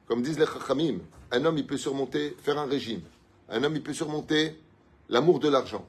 comme 0.07 0.21
disent 0.21 0.37
les 0.37 0.45
chachamim, 0.45 0.99
un 1.31 1.45
homme, 1.45 1.57
il 1.57 1.65
peut 1.65 1.77
surmonter, 1.77 2.35
faire 2.43 2.59
un 2.59 2.65
régime. 2.65 3.01
Un 3.49 3.63
homme, 3.63 3.75
il 3.75 3.83
peut 3.83 3.93
surmonter 3.93 4.59
l'amour 5.09 5.39
de 5.39 5.47
l'argent. 5.47 5.85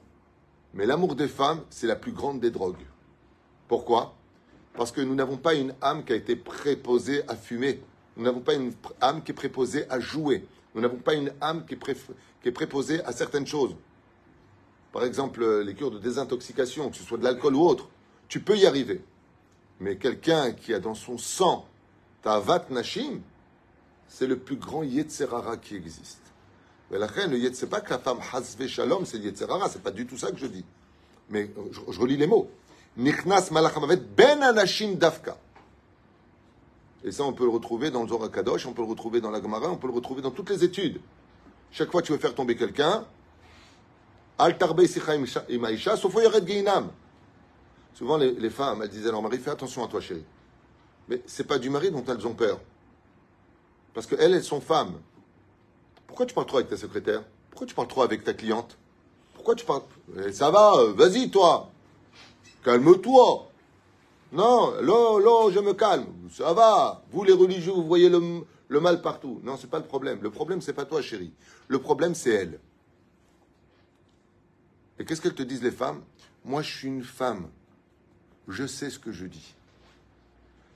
Mais 0.73 0.85
l'amour 0.85 1.15
des 1.15 1.27
femmes, 1.27 1.61
c'est 1.69 1.87
la 1.87 1.95
plus 1.95 2.13
grande 2.13 2.39
des 2.39 2.49
drogues. 2.49 2.85
Pourquoi? 3.67 4.15
Parce 4.73 4.91
que 4.91 5.01
nous 5.01 5.15
n'avons 5.15 5.37
pas 5.37 5.53
une 5.53 5.73
âme 5.81 6.03
qui 6.03 6.13
a 6.13 6.15
été 6.15 6.35
préposée 6.35 7.23
à 7.27 7.35
fumer. 7.35 7.81
Nous 8.17 8.23
n'avons 8.23 8.41
pas 8.41 8.53
une 8.53 8.73
âme 9.01 9.23
qui 9.23 9.31
est 9.31 9.35
préposée 9.35 9.85
à 9.89 9.99
jouer. 9.99 10.45
Nous 10.73 10.81
n'avons 10.81 10.97
pas 10.97 11.13
une 11.13 11.31
âme 11.41 11.65
qui 11.65 11.75
est, 11.75 12.51
préposée 12.51 13.03
à 13.03 13.11
certaines 13.11 13.45
choses. 13.45 13.75
Par 14.91 15.03
exemple, 15.03 15.61
les 15.61 15.73
cures 15.75 15.91
de 15.91 15.99
désintoxication, 15.99 16.89
que 16.89 16.97
ce 16.97 17.03
soit 17.03 17.17
de 17.17 17.23
l'alcool 17.23 17.55
ou 17.55 17.61
autre. 17.61 17.89
Tu 18.27 18.39
peux 18.39 18.57
y 18.57 18.65
arriver. 18.65 19.01
Mais 19.79 19.97
quelqu'un 19.97 20.51
qui 20.51 20.73
a 20.73 20.79
dans 20.79 20.95
son 20.95 21.17
sang 21.17 21.67
Tavat 22.21 22.65
Nashim, 22.69 23.21
c'est 24.07 24.27
le 24.27 24.37
plus 24.37 24.55
grand 24.55 24.83
Yetzerara 24.83 25.57
qui 25.57 25.75
existe. 25.75 26.21
Mais 26.89 26.97
la 26.97 27.07
reine, 27.07 27.35
c'est 27.53 27.69
pas 27.69 27.81
que 27.81 27.89
la 27.89 27.99
femme 27.99 28.19
Hasve 28.31 28.67
Shalom, 28.67 29.05
c'est 29.05 29.17
Yetzerara, 29.17 29.69
c'est 29.69 29.81
pas 29.81 29.91
du 29.91 30.05
tout 30.05 30.17
ça 30.17 30.31
que 30.31 30.37
je 30.37 30.45
dis. 30.45 30.65
Mais 31.29 31.51
je, 31.71 31.91
je 31.91 31.99
relis 31.99 32.17
les 32.17 32.27
mots. 32.27 32.49
Nichnas 32.97 33.49
Malachamavet 33.51 33.97
Ben 33.97 34.41
Anashim 34.41 34.95
Dafka. 34.95 35.37
Et 37.03 37.11
ça, 37.11 37.23
on 37.23 37.33
peut 37.33 37.43
le 37.43 37.49
retrouver 37.49 37.91
dans 37.91 38.03
le 38.03 38.07
Zohar 38.07 38.31
Kadosh, 38.31 38.65
on 38.65 38.73
peut 38.73 38.81
le 38.81 38.87
retrouver 38.87 39.19
dans 39.19 39.31
la 39.31 39.41
Gemara, 39.41 39.69
on 39.69 39.75
peut 39.75 39.87
le 39.87 39.93
retrouver 39.93 40.21
dans 40.21 40.31
toutes 40.31 40.49
les 40.49 40.63
études. 40.63 41.01
Chaque 41.71 41.91
fois 41.91 42.01
que 42.01 42.07
tu 42.07 42.13
veux 42.13 42.19
faire 42.19 42.35
tomber 42.35 42.55
quelqu'un, 42.55 43.05
Al 44.37 44.57
Tarbe 44.57 44.85
Sicha 44.85 45.15
Imaisha, 45.49 45.97
sauf 45.97 46.13
Yared 46.15 46.47
Geinam. 46.47 46.91
Souvent, 47.93 48.17
les, 48.17 48.49
femmes, 48.49 48.81
elles 48.81 48.89
disaient 48.89 49.09
à 49.09 49.11
leur 49.11 49.21
mari, 49.21 49.37
fais 49.37 49.51
attention 49.51 49.83
à 49.83 49.87
toi, 49.87 50.01
chérie. 50.01 50.25
Mais 51.07 51.21
c'est 51.27 51.45
pas 51.45 51.59
du 51.59 51.69
mari 51.69 51.91
dont 51.91 52.03
elles 52.07 52.25
ont 52.25 52.33
peur. 52.33 52.59
Parce 53.93 54.07
qu'elles, 54.07 54.33
elles 54.33 54.43
sont 54.43 54.61
femmes. 54.61 54.99
Pourquoi 56.07 56.25
tu 56.25 56.33
parles 56.33 56.47
trop 56.47 56.57
avec 56.57 56.69
ta 56.69 56.77
secrétaire? 56.77 57.23
Pourquoi 57.51 57.67
tu 57.67 57.75
parles 57.75 57.87
trop 57.87 58.01
avec 58.01 58.23
ta 58.23 58.33
cliente? 58.33 58.77
Pourquoi 59.35 59.53
tu 59.53 59.65
parles? 59.65 59.83
Eh, 60.25 60.31
ça 60.31 60.49
va, 60.49 60.73
euh, 60.77 60.93
vas-y, 60.93 61.29
toi. 61.29 61.69
Calme-toi. 62.63 63.49
Non, 64.31 64.71
là, 64.81 65.19
là, 65.19 65.51
je 65.51 65.59
me 65.59 65.73
calme. 65.73 66.07
Ça 66.31 66.53
va. 66.53 67.03
Vous, 67.11 67.23
les 67.23 67.33
religieux, 67.33 67.71
vous 67.71 67.85
voyez 67.85 68.09
le, 68.09 68.79
mal 68.79 69.01
partout. 69.01 69.39
Non, 69.43 69.57
c'est 69.57 69.69
pas 69.69 69.79
le 69.79 69.85
problème. 69.85 70.19
Le 70.21 70.31
problème, 70.31 70.61
c'est 70.61 70.73
pas 70.73 70.85
toi, 70.85 71.01
chérie. 71.01 71.33
Le 71.67 71.79
problème, 71.79 72.15
c'est 72.15 72.31
elle. 72.31 72.59
Et 74.97 75.05
qu'est-ce 75.05 75.21
qu'elles 75.21 75.35
te 75.35 75.43
disent, 75.43 75.61
les 75.61 75.71
femmes? 75.71 76.01
Moi, 76.45 76.61
je 76.61 76.75
suis 76.75 76.87
une 76.87 77.03
femme. 77.03 77.47
Je 78.47 78.65
sais 78.65 78.89
ce 78.89 78.99
que 78.99 79.11
je 79.11 79.25
dis. 79.25 79.53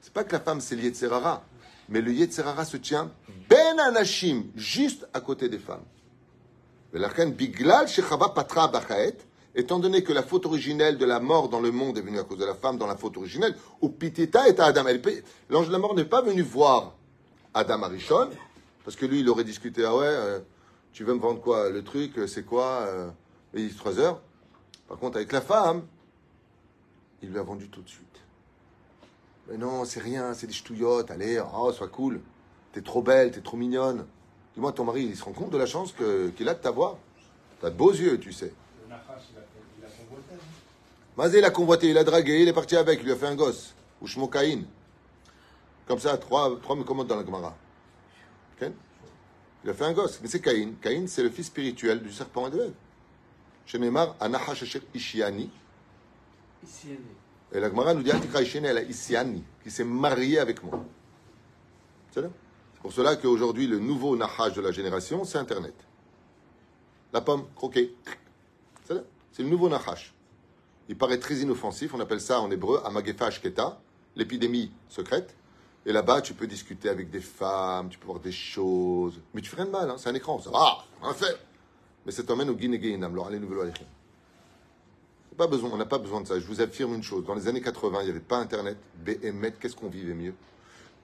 C'est 0.02 0.14
pas 0.14 0.24
que 0.24 0.34
la 0.34 0.40
femme, 0.40 0.62
c'est 0.62 0.76
le 0.76 0.84
Yetzerara. 0.84 1.44
Mais 1.90 2.02
le 2.02 2.12
Yetzerara 2.12 2.66
se 2.66 2.78
tient 2.78 3.12
ben 3.50 3.80
anashim, 3.80 4.44
juste 4.56 5.08
à 5.14 5.22
côté 5.22 5.50
des 5.50 5.60
femmes. 5.60 5.84
Étant 9.58 9.80
donné 9.80 10.04
que 10.04 10.14
la 10.14 10.22
faute 10.22 10.46
originelle 10.46 10.98
de 10.98 11.06
la 11.06 11.20
mort 11.20 11.50
dans 11.50 11.60
le 11.60 11.72
monde 11.72 11.98
est 11.98 12.02
venue 12.02 12.20
à 12.20 12.24
cause 12.24 12.38
de 12.38 12.46
la 12.46 12.54
femme 12.54 12.78
dans 12.78 12.86
la 12.86 12.96
faute 12.96 13.18
originelle, 13.18 13.56
ou 13.82 13.90
Pitita 13.90 14.48
est 14.48 14.60
à 14.60 14.66
Adam. 14.66 14.86
L'ange 15.50 15.68
de 15.68 15.72
la 15.72 15.80
mort 15.80 15.96
n'est 15.96 16.06
pas 16.06 16.22
venu 16.22 16.44
voir 16.44 16.94
Adam 17.56 17.82
Arishon, 17.82 18.30
parce 18.86 18.96
que 18.96 19.08
lui, 19.08 19.22
il 19.22 19.30
aurait 19.30 19.44
discuté, 19.44 19.84
ah 19.84 19.96
ouais, 19.96 20.06
euh, 20.06 20.40
tu 20.94 21.04
veux 21.04 21.14
me 21.16 21.20
vendre 21.20 21.42
quoi 21.42 21.72
Le 21.72 21.84
truc, 21.84 22.20
euh, 22.20 22.28
c'est 22.28 22.44
quoi 22.44 22.84
euh, 22.88 23.10
Il 23.56 23.68
dit 23.68 23.76
trois 23.76 23.98
heures. 24.00 24.22
Par 24.88 25.00
contre, 25.00 25.18
avec 25.18 25.32
la 25.32 25.42
femme, 25.42 25.82
il 27.24 27.30
lui 27.30 27.40
a 27.40 27.44
vendu 27.44 27.68
tout 27.68 27.82
de 27.82 27.90
suite. 27.90 28.06
Mais 29.50 29.58
non, 29.58 29.86
c'est 29.86 30.00
rien, 30.00 30.36
c'est 30.36 30.46
des 30.46 30.54
ch'touillottes, 30.54 31.10
allez, 31.10 31.42
oh, 31.56 31.72
sois 31.72 31.88
cool. 31.88 32.22
T'es 32.74 32.82
trop 32.82 33.02
belle, 33.02 33.32
t'es 33.32 33.42
trop 33.42 33.58
mignonne. 33.58 34.06
Dis-moi, 34.54 34.72
ton 34.72 34.84
mari, 34.84 35.06
il 35.06 35.18
se 35.18 35.24
rend 35.24 35.32
compte 35.32 35.50
de 35.50 35.58
la 35.58 35.66
chance 35.66 35.96
qu'il 36.36 36.48
a 36.48 36.54
de 36.54 36.60
t'avoir? 36.60 36.98
T'as 37.60 37.72
de 37.72 37.76
beaux 37.76 37.92
yeux, 37.92 38.20
tu 38.20 38.32
sais. 38.32 38.54
Mazé 41.18 41.42
l'a 41.42 41.50
convoité, 41.50 41.90
il 41.90 41.98
a 41.98 42.04
dragué, 42.04 42.44
il 42.44 42.48
est 42.48 42.54
parti 42.54 42.76
avec, 42.76 43.00
il 43.00 43.06
lui 43.06 43.12
a 43.12 43.16
fait 43.16 43.26
un 43.26 43.36
gosse. 43.36 43.74
Ou 44.02 44.08
Shmokaïn. 44.08 44.66
Comme 45.88 46.00
ça, 46.00 46.16
trois, 46.18 46.60
trois 46.62 46.76
me 46.76 46.84
commandent 46.84 47.08
dans 47.08 47.16
la 47.16 47.26
Gemara. 47.26 47.58
Il 48.62 49.70
a 49.72 49.74
fait 49.74 49.86
un 49.86 49.94
gosse. 49.94 50.20
Mais 50.22 50.28
c'est 50.28 50.40
Caïn. 50.40 50.74
Caïn, 50.80 51.08
c'est 51.08 51.24
le 51.24 51.30
fils 51.30 51.48
spirituel 51.48 52.02
du 52.02 52.12
serpent 52.12 52.48
et 52.48 52.52
de 52.52 52.58
l'Ève. 52.58 52.74
Shenemar, 53.66 54.16
Anahash 54.20 54.78
Ishiani. 54.94 55.50
Et 57.52 57.60
la 57.60 57.70
Gemara 57.70 57.96
nous 57.96 58.04
dit 58.04 58.12
Atikra 58.12 58.42
elle 58.42 58.78
a 58.78 58.82
Ishiani, 58.84 59.44
qui 59.64 59.72
s'est 59.72 59.84
marié 59.84 60.38
avec 60.38 60.64
moi. 60.64 60.86
C'est 62.12 62.24
pour 62.82 62.94
cela 62.94 63.16
qu'aujourd'hui, 63.16 63.68
le 63.68 63.80
nouveau 63.80 64.16
Nahash 64.16 64.54
de 64.54 64.62
la 64.62 64.72
génération, 64.72 65.24
c'est 65.24 65.38
Internet. 65.38 65.74
La 67.12 67.22
pomme, 67.22 67.46
croquée. 67.56 67.96
C'est 68.86 69.44
le 69.44 69.50
nouveau 69.50 69.68
Nahash. 69.68 70.14
Il 70.90 70.98
paraît 70.98 71.20
très 71.20 71.36
inoffensif. 71.36 71.94
On 71.94 72.00
appelle 72.00 72.22
ça 72.22 72.40
en 72.40 72.50
hébreu 72.52 72.82
Amagefa 72.86 73.28
Ashketa, 73.28 73.80
l'épidémie 74.16 74.72
secrète. 74.90 75.36
Et 75.86 75.94
là-bas, 75.94 76.22
tu 76.22 76.34
peux 76.34 76.48
discuter 76.48 76.90
avec 76.90 77.10
des 77.10 77.22
femmes, 77.22 77.90
tu 77.90 77.98
peux 77.98 78.08
voir 78.08 78.20
des 78.20 78.32
choses. 78.32 79.22
Mais 79.34 79.42
tu 79.42 79.50
fais 79.50 79.58
rien 79.58 79.66
de 79.66 79.72
mal, 79.72 79.90
hein. 79.90 79.96
c'est 79.98 80.10
un 80.10 80.16
écran. 80.16 80.40
Ça 80.40 80.50
va, 80.50 80.84
un 81.02 81.14
fait. 81.14 81.38
Mais 82.06 82.12
ça 82.12 82.24
t'emmène 82.24 82.50
au 82.50 82.56
Guinée-Guinam, 82.56 83.14
alors 83.14 83.28
allez, 83.28 83.40
nouvelle 83.40 83.74
Pas 85.38 85.48
besoin, 85.48 85.70
on 85.72 85.78
n'a 85.78 85.86
pas 85.86 85.98
besoin 85.98 86.22
de 86.22 86.28
ça. 86.28 86.40
Je 86.40 86.46
vous 86.46 86.62
affirme 86.62 86.96
une 86.96 87.04
chose. 87.04 87.26
Dans 87.26 87.36
les 87.36 87.48
années 87.48 87.62
80, 87.62 88.00
il 88.02 88.06
n'y 88.06 88.10
avait 88.12 88.20
pas 88.20 88.38
Internet. 88.38 88.78
BMet, 88.98 89.54
qu'est-ce 89.60 89.76
qu'on 89.76 89.90
vivait 89.90 90.14
mieux? 90.14 90.34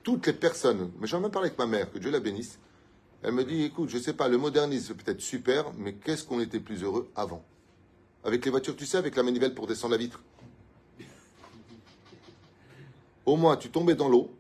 Toutes 0.02 0.28
les 0.28 0.34
personnes, 0.34 0.92
mais 1.00 1.08
j'en 1.08 1.20
ai 1.20 1.22
même 1.22 1.32
parlé 1.32 1.48
avec 1.48 1.58
ma 1.58 1.66
mère, 1.66 1.90
que 1.90 1.98
Dieu 1.98 2.12
la 2.12 2.20
bénisse. 2.20 2.60
Elle 3.22 3.32
me 3.32 3.46
dit, 3.46 3.63
écoute, 3.63 3.88
je 3.88 3.98
sais 3.98 4.12
pas, 4.12 4.28
le 4.28 4.38
modernisme 4.38 4.96
peut-être 4.96 5.22
super, 5.22 5.72
mais 5.78 5.94
qu'est-ce 5.94 6.25
qu'on 6.25 6.42
était 6.42 6.60
plus 6.60 6.84
heureux 6.84 7.10
avant? 7.16 7.42
Avec 8.24 8.46
les 8.46 8.51
voitures, 8.51 8.75
tu 8.75 8.86
sais, 8.86 8.98
avec 8.98 9.15
la 9.15 9.24
manivelle 9.24 9.53
pour 9.53 9.68
descendre 9.68 9.92
la 9.92 9.98
vitre. 9.98 10.22
Au 13.25 13.36
moins, 13.36 13.58
tu 13.58 13.70
tombais 13.70 13.96
dans 13.96 14.08
l'eau, 14.08 14.32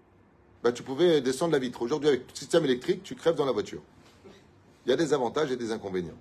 bah, 0.63 0.71
tu 0.71 0.83
pouvais 0.83 1.19
descendre 1.19 1.51
la 1.51 1.59
vitre. 1.59 1.81
Aujourd'hui, 1.81 2.09
avec 2.09 2.21
le 2.21 2.35
système 2.35 2.63
électrique, 2.63 3.03
tu 3.03 3.15
crèves 3.15 3.35
dans 3.35 3.45
la 3.45 3.51
voiture. 3.51 3.81
Il 4.85 4.89
y 4.89 4.93
a 4.93 4.95
des 4.95 5.13
avantages 5.13 5.51
et 5.51 5.57
des 5.57 5.71
inconvénients. 5.71 6.17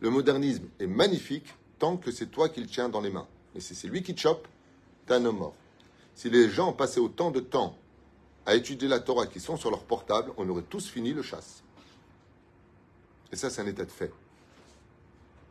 Le 0.00 0.10
modernisme 0.10 0.64
est 0.78 0.86
magnifique 0.86 1.46
tant 1.78 1.96
que 1.96 2.10
c'est 2.10 2.26
toi 2.26 2.48
qui 2.48 2.60
le 2.60 2.66
tiens 2.66 2.88
dans 2.88 3.00
les 3.00 3.10
mains. 3.10 3.26
Mais 3.54 3.60
si 3.60 3.74
c'est 3.74 3.88
lui 3.88 4.02
qui 4.02 4.14
te 4.14 4.20
chope, 4.20 4.46
t'es 5.06 5.14
un 5.14 5.24
homme 5.24 5.38
mort. 5.38 5.54
Si 6.14 6.28
les 6.28 6.50
gens 6.50 6.72
passaient 6.72 7.00
autant 7.00 7.30
de 7.30 7.40
temps 7.40 7.76
à 8.44 8.54
étudier 8.54 8.88
la 8.88 9.00
Torah 9.00 9.26
qui 9.26 9.40
sont 9.40 9.56
sur 9.56 9.70
leur 9.70 9.84
portable, 9.84 10.32
on 10.36 10.48
aurait 10.48 10.62
tous 10.62 10.88
fini 10.88 11.12
le 11.12 11.22
chasse. 11.22 11.62
Et 13.32 13.36
ça, 13.36 13.50
c'est 13.50 13.62
un 13.62 13.66
état 13.66 13.84
de 13.84 13.90
fait. 13.90 14.12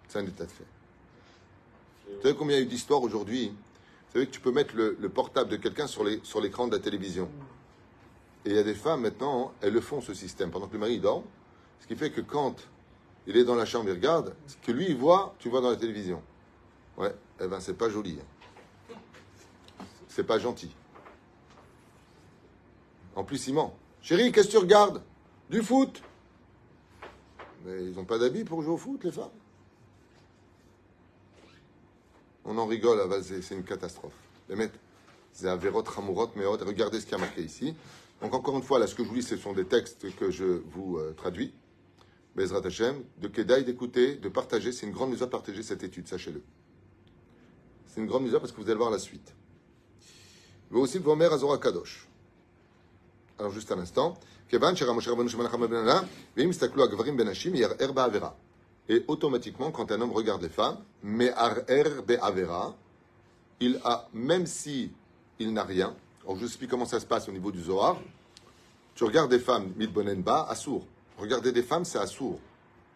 C'est 0.07 0.19
un 0.19 0.25
état 0.25 0.45
de 0.45 0.51
fait. 0.51 0.65
Vous 2.25 2.29
savez 2.29 2.39
combien 2.39 2.57
il 2.57 2.61
y 2.61 2.63
a 2.63 2.65
eu 2.65 2.69
d'histoires 2.69 3.03
aujourd'hui? 3.03 3.49
Vous 3.49 4.13
savez 4.13 4.25
que 4.25 4.31
tu 4.31 4.39
peux 4.39 4.51
mettre 4.51 4.75
le, 4.75 4.97
le 4.99 5.09
portable 5.09 5.47
de 5.51 5.57
quelqu'un 5.57 5.85
sur 5.85 6.03
l'écran 6.03 6.65
de 6.65 6.75
la 6.75 6.81
télévision. 6.81 7.29
Et 8.45 8.49
il 8.49 8.55
y 8.55 8.57
a 8.57 8.63
des 8.63 8.73
femmes 8.73 9.01
maintenant, 9.01 9.53
elles 9.61 9.73
le 9.73 9.79
font 9.79 10.01
ce 10.01 10.15
système 10.15 10.49
pendant 10.49 10.65
que 10.65 10.73
le 10.73 10.79
mari 10.79 10.99
dort. 10.99 11.23
Ce 11.81 11.85
qui 11.85 11.95
fait 11.95 12.09
que 12.09 12.21
quand 12.21 12.55
il 13.27 13.37
est 13.37 13.43
dans 13.43 13.53
la 13.53 13.67
chambre, 13.67 13.89
il 13.89 13.91
regarde, 13.91 14.35
ce 14.47 14.55
que 14.57 14.71
lui 14.71 14.87
il 14.89 14.97
voit, 14.97 15.35
tu 15.37 15.49
vois 15.49 15.61
dans 15.61 15.69
la 15.69 15.75
télévision. 15.75 16.19
Ouais, 16.97 17.13
eh 17.41 17.45
ben 17.45 17.59
c'est 17.59 17.75
pas 17.77 17.89
joli. 17.91 18.17
hein. 18.19 18.95
C'est 20.07 20.23
pas 20.23 20.39
gentil. 20.39 20.71
En 23.15 23.23
plus, 23.23 23.45
il 23.45 23.53
ment. 23.53 23.77
Chérie, 24.01 24.31
qu'est-ce 24.31 24.47
que 24.47 24.53
tu 24.53 24.57
regardes? 24.57 25.03
Du 25.51 25.61
foot. 25.61 26.01
Mais 27.65 27.83
ils 27.83 27.93
n'ont 27.93 28.03
pas 28.05 28.17
d'habits 28.17 28.45
pour 28.45 28.63
jouer 28.63 28.73
au 28.73 28.77
foot, 28.77 29.03
les 29.03 29.11
femmes? 29.11 29.29
On 32.45 32.57
en 32.57 32.67
rigole, 32.67 32.99
Aval, 33.01 33.23
c'est 33.23 33.41
c'est 33.41 33.55
une 33.55 33.63
catastrophe. 33.63 34.13
Les 34.49 34.55
mecs, 34.55 34.71
c'est 35.33 35.49
un 35.49 35.55
verrot 35.55 35.83
ramourot, 35.83 36.29
mais 36.35 36.45
regardez 36.45 37.01
ce 37.01 37.05
qui 37.05 37.15
a 37.15 37.17
marqué 37.17 37.41
ici. 37.41 37.75
Donc 38.21 38.33
encore 38.33 38.55
une 38.55 38.63
fois, 38.63 38.79
là, 38.79 38.87
ce 38.87 38.95
que 38.95 39.03
je 39.03 39.09
vous 39.09 39.15
lis, 39.15 39.23
ce 39.23 39.35
sont 39.35 39.53
des 39.53 39.65
textes 39.65 40.15
que 40.15 40.31
je 40.31 40.61
vous 40.71 40.97
euh, 40.97 41.13
traduis. 41.17 41.53
Bezrat 42.35 42.65
Hashem, 42.65 43.03
de 43.17 43.27
Kedaï, 43.27 43.63
d'écouter, 43.63 44.15
de 44.15 44.29
partager. 44.29 44.71
C'est 44.71 44.85
une 44.85 44.93
grande 44.93 45.09
misère 45.11 45.27
de 45.27 45.31
partager 45.31 45.63
cette 45.63 45.83
étude, 45.83 46.07
sachez-le. 46.07 46.43
C'est 47.87 48.01
une 48.01 48.07
grande 48.07 48.23
misère 48.23 48.39
parce 48.39 48.51
que 48.51 48.61
vous 48.61 48.69
allez 48.69 48.77
voir 48.77 48.91
la 48.91 48.99
suite. 48.99 49.33
Mais 50.71 50.79
aussi, 50.79 50.99
Vomer 50.99 51.25
Azora 51.25 51.57
Kadosh. 51.57 52.07
Alors, 53.39 53.51
juste 53.51 53.71
un 53.71 53.79
instant. 53.79 54.17
Et 58.89 59.03
automatiquement, 59.07 59.71
quand 59.71 59.91
un 59.91 59.99
homme 60.01 60.11
regarde 60.11 60.41
les 60.43 60.49
femmes, 60.49 60.77
Er 61.03 61.83
il 63.59 63.79
a, 63.83 64.07
même 64.13 64.45
si 64.45 64.91
il 65.39 65.53
n'a 65.53 65.63
rien, 65.63 65.95
alors 66.23 66.35
je 66.35 66.41
vous 66.41 66.47
explique 66.47 66.69
comment 66.69 66.85
ça 66.85 66.99
se 66.99 67.05
passe 67.05 67.27
au 67.29 67.31
niveau 67.31 67.51
du 67.51 67.61
Zohar, 67.61 67.97
tu 68.93 69.03
regardes 69.03 69.29
des 69.31 69.39
femmes, 69.39 69.71
Midbonenba, 69.75 70.45
Assour. 70.49 70.85
Regarder 71.17 71.51
des 71.51 71.63
femmes, 71.63 71.85
c'est 71.85 71.97
Assour. 71.97 72.39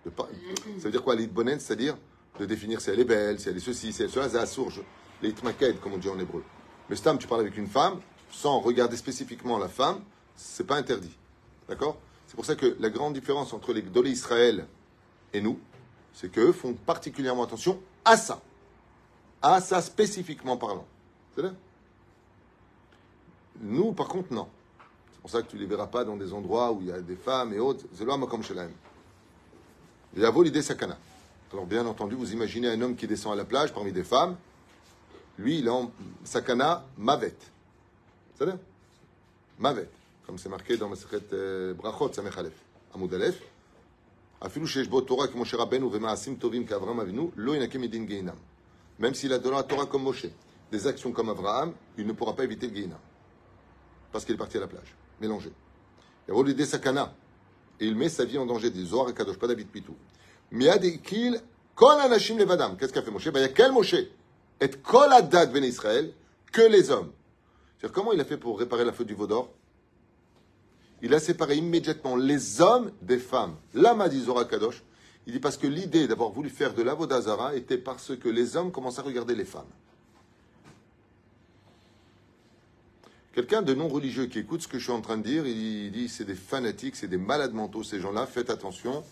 Ça 0.05 0.83
veut 0.85 0.91
dire 0.91 1.03
quoi, 1.03 1.15
Lidbonen 1.15 1.59
C'est-à-dire 1.59 1.97
de 2.39 2.45
définir 2.45 2.79
si 2.81 2.89
elle 2.89 2.99
est 2.99 3.05
belle, 3.05 3.39
si 3.39 3.49
elle 3.49 3.57
est 3.57 3.61
ceci, 3.61 3.91
si 3.91 4.01
elle 4.01 4.09
est 4.09 4.11
cela, 4.11 4.29
c'est 4.29 4.37
Assour. 4.37 4.69
Je- 4.69 4.81
Les 5.21 5.29
Itmaked, 5.29 5.79
comme 5.81 5.93
on 5.93 5.97
dit 5.97 6.07
en 6.09 6.17
hébreu. 6.17 6.43
Mais 6.89 6.95
Stam, 6.95 7.17
tu 7.17 7.27
parles 7.27 7.41
avec 7.41 7.57
une 7.57 7.67
femme, 7.67 7.99
sans 8.31 8.59
regarder 8.61 8.95
spécifiquement 8.95 9.57
la 9.57 9.67
femme, 9.67 10.01
c'est 10.35 10.65
pas 10.65 10.75
interdit. 10.77 11.15
D'accord? 11.67 11.97
C'est 12.27 12.35
pour 12.35 12.45
ça 12.45 12.55
que 12.55 12.77
la 12.79 12.89
grande 12.89 13.13
différence 13.13 13.51
entre 13.53 13.73
les 13.73 13.81
Gdolé 13.81 14.11
Israël 14.11 14.65
et 15.33 15.41
nous, 15.41 15.59
c'est 16.13 16.31
qu'eux 16.31 16.51
font 16.51 16.73
particulièrement 16.73 17.43
attention 17.43 17.79
à 18.05 18.17
ça. 18.17 18.41
À 19.41 19.61
ça 19.61 19.81
spécifiquement 19.81 20.57
parlant. 20.57 20.85
Nous, 23.61 23.91
par 23.93 24.07
contre, 24.07 24.33
non. 24.33 24.47
C'est 25.13 25.21
pour 25.21 25.29
ça 25.29 25.41
que 25.41 25.47
tu 25.47 25.55
ne 25.55 25.61
les 25.61 25.67
verras 25.67 25.87
pas 25.87 26.03
dans 26.03 26.15
des 26.15 26.33
endroits 26.33 26.71
où 26.71 26.81
il 26.81 26.87
y 26.87 26.91
a 26.91 26.99
des 27.01 27.15
femmes 27.15 27.53
et 27.53 27.59
autres. 27.59 27.85
C'est 27.93 28.05
l'homme 28.05 28.27
comme 28.27 28.43
chez 28.43 28.53
l'âme. 28.53 28.71
Il 30.15 30.21
y 30.21 30.25
a 30.25 30.31
l'idée 30.31 30.61
sakana. 30.61 30.97
Alors, 31.51 31.65
bien 31.65 31.85
entendu, 31.85 32.15
vous 32.15 32.31
imaginez 32.33 32.69
un 32.69 32.81
homme 32.81 32.95
qui 32.95 33.07
descend 33.07 33.33
à 33.33 33.35
la 33.35 33.45
plage 33.45 33.73
parmi 33.73 33.91
des 33.91 34.03
femmes. 34.03 34.35
Lui, 35.37 35.59
il 35.59 35.67
est 35.67 35.71
en 35.71 35.91
sakana 36.23 36.85
mavet. 36.97 37.35
C'est 38.37 38.45
là 38.45 38.57
Mavet. 39.57 39.89
Comme 40.25 40.37
c'est 40.37 40.47
marqué 40.47 40.77
dans 40.77 40.87
Masechet 40.87 41.21
euh, 41.33 41.73
Brachot, 41.73 42.13
Samech 42.13 42.37
Aleph. 42.37 42.53
Amoud 42.95 43.13
Aleph. 43.13 43.41
Même 48.99 49.13
s'il 49.13 49.33
a 49.33 49.39
donné 49.39 49.55
la 49.55 49.63
Torah 49.63 49.85
comme 49.85 50.03
Moshe, 50.03 50.27
des 50.71 50.87
actions 50.87 51.11
comme 51.11 51.29
Abraham, 51.29 51.73
il 51.97 52.05
ne 52.05 52.13
pourra 52.13 52.35
pas 52.35 52.43
éviter 52.43 52.67
le 52.67 52.73
Guéhinam. 52.73 52.99
Parce 54.11 54.25
qu'il 54.25 54.35
est 54.35 54.37
parti 54.37 54.57
à 54.57 54.61
la 54.61 54.67
plage, 54.67 54.95
mélangé. 55.19 55.51
Il 56.27 56.33
a 56.33 56.43
l'idée 56.43 56.65
sakana. 56.65 57.13
Et 57.79 57.85
il 57.85 57.95
met 57.95 58.09
sa 58.09 58.25
vie 58.25 58.37
en 58.37 58.45
danger, 58.45 58.69
des 58.69 58.83
Zohar 58.83 59.09
et 59.09 59.13
Kadosh, 59.13 59.37
pas 59.37 59.47
David 59.47 59.67
Pitou. 59.67 59.95
Miadekil, 60.51 61.41
kol 61.75 61.99
anashim 61.99 62.37
levadam. 62.37 62.75
Qu'est-ce 62.77 62.91
qu'a 62.91 63.01
fait 63.01 63.11
Moshe? 63.11 63.29
Ben, 63.31 63.39
il 63.39 63.43
y 63.43 63.45
a 63.45 63.49
quel 63.49 63.71
Moshe? 63.71 63.95
Et 64.59 64.69
kol 64.83 65.13
adat 65.13 65.45
ben 65.45 65.63
Israël, 65.63 66.13
que 66.51 66.61
les 66.61 66.91
hommes. 66.91 67.11
C'est-à-dire, 67.77 67.93
comment 67.93 68.11
il 68.11 68.19
a 68.19 68.25
fait 68.25 68.37
pour 68.37 68.59
réparer 68.59 68.83
la 68.83 68.91
faute 68.91 69.07
du 69.07 69.13
Vaudor 69.13 69.49
il 71.01 71.13
a 71.13 71.19
séparé 71.19 71.55
immédiatement 71.55 72.15
les 72.15 72.61
hommes 72.61 72.91
des 73.01 73.17
femmes. 73.17 73.55
Lama 73.73 74.09
dit 74.09 74.21
Zohar 74.21 74.47
Kadosh. 74.47 74.83
Il 75.27 75.33
dit 75.33 75.39
parce 75.39 75.57
que 75.57 75.67
l'idée 75.67 76.07
d'avoir 76.07 76.31
voulu 76.31 76.49
faire 76.49 76.73
de 76.73 76.81
l'avodazara 76.81 77.55
était 77.55 77.77
parce 77.77 78.15
que 78.17 78.29
les 78.29 78.57
hommes 78.57 78.71
commençaient 78.71 79.01
à 79.01 79.03
regarder 79.03 79.35
les 79.35 79.45
femmes. 79.45 79.67
Quelqu'un 83.33 83.61
de 83.61 83.73
non 83.73 83.87
religieux 83.87 84.25
qui 84.25 84.39
écoute 84.39 84.63
ce 84.63 84.67
que 84.67 84.79
je 84.79 84.83
suis 84.85 84.91
en 84.91 85.01
train 85.01 85.17
de 85.17 85.23
dire, 85.23 85.45
il 85.45 85.91
dit 85.91 86.09
c'est 86.09 86.25
des 86.25 86.35
fanatiques, 86.35 86.95
c'est 86.95 87.07
des 87.07 87.17
malades 87.17 87.53
mentaux 87.53 87.83
ces 87.83 87.99
gens-là. 87.99 88.25
Faites 88.25 88.49
attention. 88.49 89.03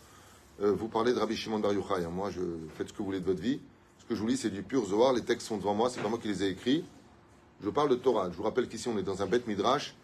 Euh, 0.62 0.72
vous 0.72 0.88
parlez 0.88 1.14
de 1.14 1.20
Rabbi 1.20 1.36
Shimon 1.36 1.60
Bar 1.60 1.74
Yochai. 1.74 2.04
hein. 2.04 2.10
Moi, 2.10 2.32
je 2.32 2.42
faites 2.76 2.88
ce 2.88 2.94
que 2.94 2.98
vous 2.98 3.06
voulez 3.06 3.20
de 3.20 3.26
votre 3.26 3.42
vie. 3.42 3.60
Ce 4.00 4.06
que 4.06 4.16
je 4.16 4.22
vous 4.22 4.28
lis, 4.28 4.38
c'est 4.38 4.50
du 4.50 4.64
pur 4.64 4.86
Zohar. 4.86 5.14
Les 5.14 5.22
textes 5.22 5.48
sont 5.48 5.58
devant 5.58 5.76
moi. 5.76 5.90
C'est 5.92 6.02
pas 6.02 6.10
moi 6.10 6.18
qui 6.18 6.28
les 6.30 6.44
ai 6.44 6.48
écrits. 6.50 6.84
Je 7.64 7.70
parle 7.70 7.90
de 7.90 7.96
Torah. 7.96 8.30
Je 8.32 8.38
vous 8.38 8.44
rappelle 8.44 8.68
qu'ici 8.68 8.88
on 8.88 8.98
est 8.98 9.04
dans 9.04 9.22
un 9.22 9.28
bête 9.28 9.46
midrash 9.48 9.96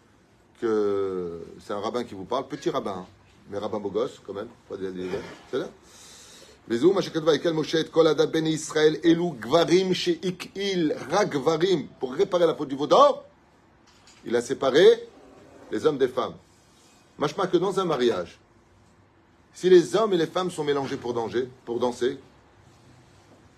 que 0.59 1.41
c'est 1.59 1.73
un 1.73 1.79
rabbin 1.79 2.03
qui 2.03 2.15
vous 2.15 2.25
parle, 2.25 2.47
petit 2.47 2.69
rabbin, 2.69 2.91
hein, 2.99 3.05
mais 3.49 3.57
rabbin 3.57 3.79
beau 3.79 3.89
gosse 3.89 4.19
quand 4.25 4.33
même, 4.33 4.49
pas 4.67 4.77
de 4.77 4.89
des 4.91 5.09
c'est 5.51 5.59
là. 5.59 5.67
וזהו 6.69 6.93
מה 6.93 7.01
שכתבה 7.01 7.35
יקל 7.35 7.53
משה 7.53 7.79
את 7.79 7.89
כל 7.89 8.07
הדת 8.07 8.29
בני 8.29 8.49
ישראל, 8.49 8.95
אלו 9.05 9.35
גברים 9.39 9.93
שהקהיל 9.93 10.91
רק 11.09 11.29
גברים 11.29 11.87
pour 11.99 12.13
réparer 12.13 12.45
la 12.45 12.53
faute 12.53 12.67
du 12.67 12.75
vaudor, 12.75 13.23
il 14.25 14.35
a 14.35 14.41
séparé 14.41 14.85
les 15.71 15.85
hommes 15.85 15.97
des 15.97 16.07
femmes. 16.07 16.35
Machma 17.17 17.47
que 17.47 17.57
dans 17.57 17.79
un 17.79 17.85
mariage, 17.85 18.39
si 19.53 19.69
les 19.69 19.95
hommes 19.95 20.13
et 20.13 20.17
les 20.17 20.27
femmes 20.27 20.51
sont 20.51 20.63
mélangés 20.63 20.97
pour 20.97 21.13
danger, 21.13 21.49
pour 21.65 21.79
danser, 21.79 22.19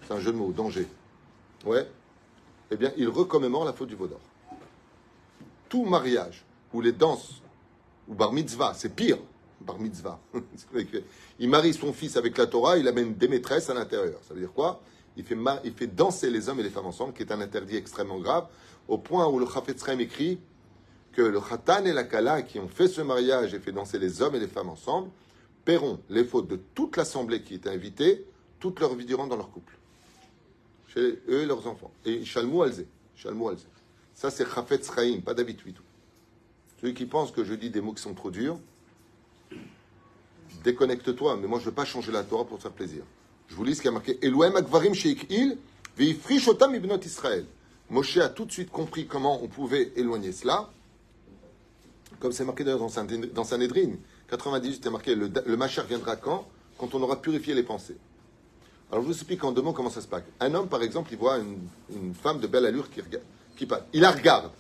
c'est 0.08 0.14
un 0.14 0.20
jeu 0.22 0.32
de 0.32 0.38
mots, 0.38 0.54
danger, 0.54 0.88
ouais, 1.66 1.86
eh 2.72 2.78
bien, 2.78 2.94
il 2.96 3.10
recommémore 3.10 3.66
la 3.66 3.74
faute 3.74 3.90
du 3.90 3.96
vaudor. 3.96 4.22
Tout 5.68 5.84
mariage 5.84 6.46
où 6.77 6.83
les 6.83 6.93
danses, 6.93 7.41
ou 8.07 8.15
bar 8.15 8.35
mitzvah, 8.35 8.75
c'est 8.75 8.95
pire, 8.95 9.17
bar 9.63 9.79
mitzvah. 9.79 10.21
il 11.39 11.49
marie 11.49 11.73
son 11.73 11.95
fils 11.95 12.19
avec 12.19 12.37
la 12.37 12.47
Torah, 12.47 12.77
il 12.77 12.87
amène 12.87 13.15
des 13.15 13.29
maîtresses 13.29 13.71
à 13.71 13.75
l'intérieur. 13.75 14.19
Ça 14.29 14.35
veut 14.35 14.41
dire 14.41 14.53
quoi? 14.53 14.83
Il 15.17 15.25
fait, 15.25 15.87
danser 15.87 16.29
les 16.29 16.51
hommes 16.51 16.61
et 16.61 16.63
les 16.63 16.69
femmes 16.69 16.85
ensemble, 16.85 17.15
qui 17.15 17.23
est 17.23 17.33
un 17.33 17.41
interdit 17.41 17.77
extrêmement 17.77 18.19
grave, 18.19 18.49
au 18.89 18.99
point 18.99 19.27
où 19.27 19.39
le 19.39 19.47
Chafetz 19.47 19.83
Chaim 19.83 19.99
écrit 19.99 20.39
que 21.13 21.23
le 21.23 21.41
Khatan 21.41 21.87
et 21.87 21.95
la 21.95 22.05
Kala 22.05 22.43
qui 22.43 22.59
ont 22.59 22.69
fait 22.69 22.89
ce 22.89 23.01
mariage 23.01 23.55
et 23.55 23.59
fait 23.59 23.73
danser 23.73 23.99
les 23.99 24.21
hommes 24.21 24.35
et 24.35 24.39
les 24.39 24.47
femmes 24.47 24.69
ensemble 24.69 25.09
paieront 25.65 25.99
les 26.11 26.25
fautes 26.25 26.49
de 26.49 26.61
toute 26.75 26.99
l'assemblée 26.99 27.43
qui 27.43 27.55
était 27.55 27.71
invitée 27.71 28.27
toute 28.61 28.81
leur 28.81 28.95
vie 28.95 29.07
durant 29.07 29.27
dans 29.27 29.37
leur 29.37 29.51
couple. 29.51 29.73
Chez 30.89 31.01
eux 31.01 31.43
et 31.43 31.47
leurs 31.47 31.67
enfants. 31.67 31.91
Et 32.05 32.23
Shalmou 32.27 32.63
Alze. 32.63 32.85
Shalmou 33.15 33.49
Alze. 33.49 33.67
Ça, 34.13 34.31
c'est 34.31 34.47
Chafetz 34.47 34.91
pas 35.25 35.35
Huitou. 35.35 35.86
Celui 36.81 36.95
qui 36.95 37.07
pense 37.07 37.31
que 37.31 37.45
je 37.45 37.55
dis 37.55 37.71
des 37.71 37.81
mots 37.81 37.93
qui 37.93 38.03
sont 38.03 38.15
trop 38.15 38.31
durs, 38.31 38.59
déconnecte-toi. 40.65 41.37
Mais 41.37 41.47
moi, 41.47 41.59
je 41.59 41.65
ne 41.65 41.71
veux 41.71 41.75
pas 41.75 41.85
changer 41.85 42.13
la 42.13 42.23
Torah 42.23 42.45
pour 42.45 42.59
te 42.59 42.63
faire 42.63 42.73
plaisir. 42.73 43.03
Je 43.49 43.55
vous 43.55 43.65
lis 43.65 43.77
ce 43.77 43.83
qui 43.83 43.89
a 43.89 43.93
marqué 43.93 44.19
Elohim 44.23 44.57
Akvarim 44.57 44.93
Otam 46.49 46.75
Ibnot 46.75 46.99
Israël. 46.99 47.47
Moshe 47.89 48.17
a 48.19 48.29
tout 48.29 48.45
de 48.45 48.53
suite 48.53 48.71
compris 48.71 49.07
comment 49.07 49.43
on 49.43 49.47
pouvait 49.47 49.93
éloigner 49.97 50.33
cela. 50.33 50.69
Comme 52.19 52.33
c'est 52.33 52.45
marqué 52.45 52.65
d'ailleurs 52.65 52.81
dans 52.81 53.45
Sanhedrin, 53.45 53.93
98, 54.29 54.81
c'est 54.83 54.91
marqué 54.91 55.15
le, 55.15 55.31
le 55.45 55.57
Machar 55.57 55.87
viendra 55.87 56.17
quand? 56.17 56.47
Quand 56.79 56.95
on 56.95 57.03
aura 57.03 57.23
purifié 57.23 57.55
les 57.55 57.63
pensées. 57.63 57.97
Alors 58.91 59.03
je 59.03 59.09
vous 59.09 59.15
explique 59.15 59.43
en 59.45 59.53
deux 59.53 59.63
mots 59.63 59.73
comment 59.73 59.91
ça 59.91 60.01
se 60.01 60.07
passe. 60.07 60.23
Un 60.41 60.55
homme, 60.55 60.69
par 60.69 60.83
exemple, 60.83 61.11
il 61.13 61.19
voit 61.19 61.39
une, 61.39 62.15
femme 62.15 62.41
de 62.41 62.47
belle 62.47 62.67
allure 62.67 62.91
qui, 62.91 63.01
regarde, 63.01 63.25
qui 63.57 63.67
passe. 63.67 63.83
Il 63.93 64.01
la 64.01 64.11
regarde. 64.11 64.51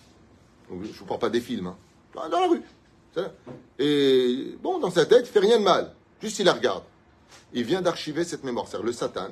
je 0.71 0.75
ne 0.75 0.93
vous 0.93 1.05
parle 1.05 1.21
pas 1.21 1.31
des 1.31 1.41
films. 1.41 1.69
Hein. 1.69 1.77
Dans 2.17 2.41
la 2.41 2.49
rue. 2.49 2.63
Et 3.79 4.57
bon, 4.63 4.79
dans 4.79 4.91
sa 4.91 5.07
tête, 5.07 5.27
il 5.27 5.33
fait 5.33 5.41
rien 5.41 5.59
de 5.59 5.65
mal. 5.65 5.95
Juste 6.21 6.39
il 6.39 6.47
la 6.47 6.55
regarde. 6.55 6.83
Il 7.53 7.65
vient 7.65 7.83
d'archiver 7.83 8.25
cette 8.25 8.45
mémoire. 8.45 8.67
C'est-à-dire 8.67 8.87
le 8.87 8.93
Satan, 8.93 9.29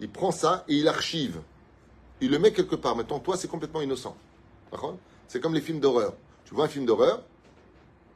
il 0.00 0.10
prend 0.10 0.30
ça 0.30 0.64
et 0.68 0.74
il 0.74 0.88
archive. 0.88 1.40
Il 2.20 2.30
le 2.30 2.38
met 2.38 2.52
quelque 2.52 2.76
part. 2.76 2.96
Maintenant, 2.96 3.18
toi, 3.18 3.36
c'est 3.36 3.48
complètement 3.48 3.80
innocent. 3.80 4.16
C'est 5.28 5.40
comme 5.40 5.54
les 5.54 5.60
films 5.60 5.80
d'horreur. 5.80 6.14
Tu 6.44 6.54
vois 6.54 6.64
un 6.64 6.68
film 6.68 6.84
d'horreur, 6.84 7.22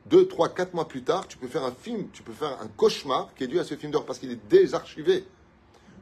deux, 0.07 0.27
trois, 0.27 0.49
quatre 0.49 0.75
mois 0.75 0.89
plus 0.89 1.03
tard, 1.03 1.29
tu 1.29 1.39
peux 1.39 1.49
faire 1.49 1.65
un 1.65 1.73
film, 1.73 2.09
tu 2.13 2.23
peux 2.23 2.33
faire 2.33 2.59
un 2.61 2.67
cauchemar 2.69 3.31
qui 3.35 3.45
est 3.45 3.47
dû 3.47 3.59
à 3.59 3.65
ce 3.65 3.75
film 3.75 3.93
d'horreur 3.93 4.07
parce 4.07 4.19
qu'il 4.19 4.31
est 4.31 4.49
désarchivé. 4.49 5.25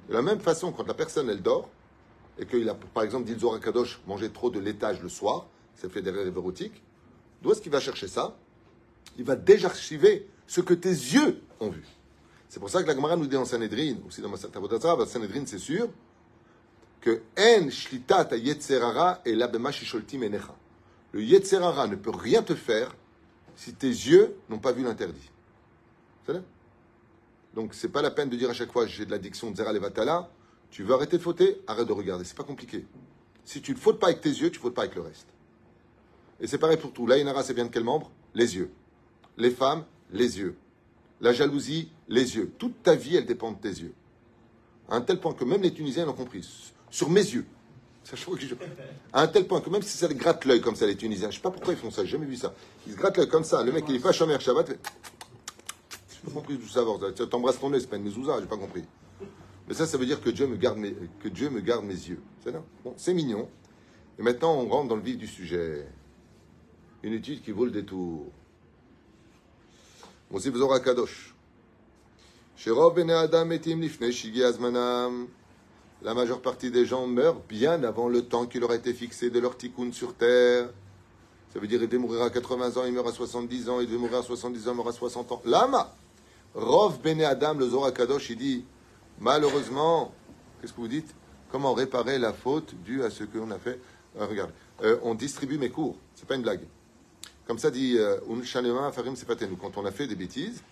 De 0.09 0.15
la 0.15 0.23
même 0.23 0.41
façon, 0.41 0.73
quand 0.73 0.87
la 0.87 0.95
personne, 0.95 1.29
elle 1.29 1.43
dort, 1.43 1.69
et 2.39 2.47
qu'il 2.47 2.69
a, 2.69 2.75
par 2.75 3.03
exemple, 3.03 3.25
dit 3.25 3.39
Zohar 3.39 3.61
Kadosh, 3.61 4.01
mangé 4.07 4.31
trop 4.31 4.51
de 4.51 4.61
laitage 4.61 5.01
le 5.03 5.09
soir, 5.09 5.47
ça 5.75 5.89
fait 5.89 6.03
des 6.03 6.11
rêves 6.11 6.37
érotiques, 6.37 6.83
d'où 7.43 7.53
est-ce 7.53 7.61
qu'il 7.61 7.73
va 7.73 7.81
chercher 7.81 8.09
ça? 8.09 8.37
Il 9.19 9.25
va 9.25 9.37
désarchiver 9.37 10.29
ce 10.47 10.61
que 10.61 10.75
tes 10.75 10.91
yeux 10.91 11.43
ont 11.61 11.71
vu. 11.71 11.85
C'est 12.49 12.61
pour 12.61 12.71
ça 12.71 12.83
que 12.83 12.89
la 12.89 12.95
Gemara 12.95 13.17
nous 13.17 13.27
dit 13.27 13.37
en 13.37 13.45
Sanhedrin, 13.45 13.97
aussi 14.07 14.21
dans 14.21 14.29
Masat 14.29 14.49
Sanhedrin, 15.07 15.45
c'est 15.47 15.59
sûr, 15.59 15.89
que 17.01 17.23
En 17.39 17.71
Shlitat 17.71 18.37
Yetzerara 18.37 19.23
et 19.25 19.37
Shisholtim. 19.73 20.29
Le 21.13 21.23
Yetzerara 21.23 21.87
ne 21.87 21.97
peut 21.97 22.11
rien 22.11 22.43
te 22.43 22.55
faire 22.55 22.95
si 23.55 23.75
tes 23.75 23.89
yeux 23.89 24.37
n'ont 24.49 24.59
pas 24.59 24.73
vu 24.73 24.83
l'interdit. 24.83 25.31
Donc, 27.55 27.75
c'est 27.75 27.89
pas 27.89 28.03
la 28.03 28.11
peine 28.11 28.29
de 28.29 28.37
dire 28.37 28.51
à 28.51 28.53
chaque 28.53 28.73
fois 28.73 28.87
j'ai 28.87 29.07
de 29.07 29.11
l'addiction 29.11 29.51
de 29.51 29.57
Zera 29.57 29.73
Levatala. 29.73 30.31
Tu 30.71 30.83
veux 30.83 30.95
arrêter 30.95 31.17
de 31.17 31.23
fauter? 31.23 31.63
Arrête 31.67 31.87
de 31.87 31.93
regarder. 31.93 32.25
C'est 32.25 32.37
pas 32.37 32.45
compliqué. 32.45 32.85
Si 33.45 33.63
tu 33.63 33.73
ne 33.73 33.79
fautes 33.79 33.99
pas 33.99 34.09
avec 34.09 34.21
tes 34.21 34.29
yeux, 34.29 34.51
tu 34.51 34.59
ne 34.59 34.63
fautes 34.63 34.75
pas 34.75 34.83
avec 34.83 34.95
le 34.95 35.03
reste. 35.03 35.29
Et 36.41 36.47
c'est 36.47 36.59
pareil 36.59 36.77
pour 36.77 36.93
tout. 36.93 37.07
L'Aïnara, 37.07 37.43
c'est 37.43 37.55
bien 37.55 37.65
de 37.65 37.71
quel 37.71 37.85
membre? 37.85 38.11
Les 38.35 38.57
yeux. 38.57 38.71
Les 39.37 39.51
femmes, 39.51 39.85
les 40.13 40.39
yeux. 40.39 40.57
La 41.21 41.33
jalousie, 41.33 41.91
les 42.09 42.37
yeux. 42.37 42.53
Toute 42.59 42.83
ta 42.83 42.95
vie, 42.95 43.17
elle 43.17 43.27
dépend 43.27 43.53
de 43.53 43.59
tes 43.59 43.69
yeux. 43.69 43.95
À 44.89 44.97
un 44.97 45.01
tel 45.01 45.19
point 45.19 45.33
que 45.33 45.45
même 45.45 45.63
les 45.63 45.73
Tunisiens 45.73 46.05
l'ont 46.05 46.13
compris. 46.13 46.47
Sur 46.91 47.11
mes 47.11 47.23
yeux. 47.23 47.47
À 49.13 49.23
un 49.23 49.27
tel 49.27 49.47
point 49.47 49.61
que 49.61 49.71
même 49.71 49.83
si 49.83 49.97
ça 49.97 50.07
gratte 50.09 50.45
l'œil 50.45 50.61
comme 50.61 50.77
ça, 50.77 50.87
les 50.87 50.97
Tunisiens, 50.97 51.31
je 51.31 51.37
ne 51.37 51.37
sais 51.37 51.43
pas 51.43 51.51
pourquoi 51.51 51.75
ils 51.75 51.79
font 51.79 51.91
ça, 51.91 52.05
j'ai 52.05 52.13
jamais 52.13 52.27
vu 52.27 52.37
ça. 52.37 52.55
Ils 52.87 52.93
se 52.93 52.97
grattent 52.97 53.17
l'œil 53.17 53.29
comme 53.29 53.43
ça. 53.43 53.65
Le 53.65 53.73
mec, 53.73 53.85
il 53.89 53.97
est 53.97 54.01
pas 54.01 54.13
Shomer 54.13 54.39
Shabbat 54.39 54.79
pas 56.27 56.33
compris 56.33 56.59
tout 56.59 56.69
savoir. 56.69 56.99
T'embrasses 57.31 57.59
ton 57.59 57.71
nez, 57.71 57.81
c'est 57.81 57.89
pas 57.89 57.97
une 57.97 58.05
mezouza, 58.05 58.39
j'ai 58.41 58.47
pas 58.47 58.57
compris. 58.57 58.85
Mais 59.69 59.75
ça, 59.75 59.87
ça 59.87 59.99
veut 59.99 60.07
dire 60.07 60.21
que 60.21 60.31
Dieu 60.31 60.47
me 60.47 60.57
garde 60.57 60.79
mes, 60.79 60.95
que 61.21 61.29
Dieu 61.29 61.51
me 61.51 61.61
garde 61.61 61.85
mes 61.85 61.95
yeux. 61.95 62.21
C'est 62.97 63.15
mignon. 63.15 63.49
Et 64.19 64.23
maintenant, 64.23 64.55
on 64.55 64.69
rentre 64.69 64.89
dans 64.89 64.97
le 64.97 65.03
vif 65.03 65.19
du 65.19 65.27
sujet. 65.27 65.87
Une 67.03 67.13
étude 67.13 67.43
qui 67.43 67.53
vaut 67.53 67.65
le 67.65 67.71
détour. 67.71 68.27
Kadosh. 70.85 71.35
La 76.03 76.15
majeure 76.15 76.43
partie 76.43 76.71
des 76.71 76.85
gens 76.85 77.07
meurent 77.07 77.41
bien 77.49 77.83
avant 77.85 78.09
le 78.09 78.23
temps 78.23 78.47
qui 78.47 78.59
leur 78.59 78.71
a 78.71 78.75
été 78.75 78.93
fixé 78.93 79.31
de 79.31 79.39
leur 79.39 79.57
tikkun 79.57 79.93
sur 79.93 80.15
terre. 80.15 80.69
Ça 81.53 81.59
veut 81.59 81.67
dire 81.67 81.81
il 81.83 81.89
devait 81.89 81.99
mourir 81.99 82.23
à 82.23 82.31
80 82.31 82.77
ans, 82.77 82.85
il 82.87 82.93
meurt 82.93 83.09
à 83.09 83.13
70 83.13 83.69
ans, 83.71 83.81
il 83.81 83.87
devait 83.87 83.99
mourir 83.99 84.19
à 84.19 84.23
70 84.23 84.69
ans, 84.69 84.73
il 84.73 84.77
meurt 84.77 84.89
à 84.89 84.93
60 84.93 85.33
ans. 85.33 85.43
Lama 85.45 85.95
Rov 86.55 87.01
Bene 87.01 87.23
Adam, 87.23 87.55
le 87.55 87.69
Zohar 87.69 87.93
Kadosh, 87.93 88.31
il 88.31 88.37
dit 88.37 88.65
malheureusement, 89.21 90.13
qu'est-ce 90.61 90.73
que 90.73 90.81
vous 90.81 90.89
dites? 90.89 91.15
Comment 91.51 91.73
réparer 91.73 92.19
la 92.19 92.33
faute 92.33 92.75
due 92.85 93.03
à 93.03 93.11
ce 93.11 93.25
qu'on 93.25 93.51
a 93.51 93.59
fait? 93.59 93.81
Euh, 94.19 94.27
Regarde, 94.27 94.53
euh, 94.83 94.99
on 95.03 95.15
distribue 95.15 95.59
mes 95.59 95.71
cours, 95.71 95.97
c'est 96.15 96.27
pas 96.27 96.35
une 96.35 96.43
blague. 96.43 96.67
Comme 97.47 97.59
ça 97.59 97.71
dit 97.71 97.97
euh, 97.97 98.19
Farim 98.93 99.15
Quand 99.61 99.77
on 99.77 99.87
a 99.87 99.93
fait 99.93 100.07
des 100.07 100.17
bêtises, 100.17 100.63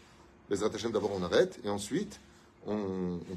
les 0.50 0.58
d'abord 0.58 1.12
on 1.14 1.22
arrête, 1.22 1.58
et 1.64 1.68
ensuite, 1.68 2.20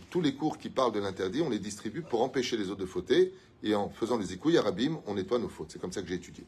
tous 0.09 0.21
les 0.21 0.33
cours 0.33 0.57
qui 0.57 0.69
parlent 0.69 0.91
de 0.91 0.99
l'interdit, 0.99 1.41
on 1.41 1.49
les 1.49 1.59
distribue 1.59 2.01
pour 2.01 2.21
empêcher 2.21 2.57
les 2.57 2.69
autres 2.69 2.81
de 2.81 2.85
fauter, 2.85 3.33
et 3.63 3.75
en 3.75 3.89
faisant 3.89 4.17
des 4.17 4.33
écouilles 4.33 4.57
arabim, 4.57 4.99
on 5.05 5.15
nettoie 5.15 5.39
nos 5.39 5.49
fautes. 5.49 5.69
C'est 5.71 5.79
comme 5.79 5.91
ça 5.91 6.01
que 6.01 6.07
j'ai 6.07 6.15
étudié. 6.15 6.43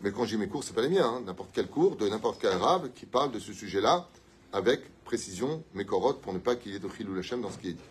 Mais 0.00 0.12
quand 0.12 0.24
j'ai 0.24 0.36
mes 0.36 0.46
cours, 0.46 0.62
c'est 0.62 0.74
pas 0.74 0.82
les 0.82 0.88
miens, 0.88 1.06
hein. 1.06 1.22
n'importe 1.26 1.50
quel 1.52 1.66
cours 1.66 1.96
de 1.96 2.08
n'importe 2.08 2.40
quel 2.40 2.52
arabe 2.52 2.90
qui 2.94 3.06
parle 3.06 3.32
de 3.32 3.38
ce 3.38 3.52
sujet-là, 3.52 4.08
avec 4.52 4.80
précision, 5.04 5.62
mes 5.74 5.84
corottes, 5.84 6.20
pour 6.20 6.32
ne 6.32 6.38
pas 6.38 6.56
qu'il 6.56 6.72
y 6.72 6.76
ait 6.76 6.78
de 6.78 6.88
chilou 6.88 7.14
Lachem 7.14 7.40
dans 7.40 7.50
ce 7.50 7.58
qui 7.58 7.70
est 7.70 7.72
dit. 7.72 7.84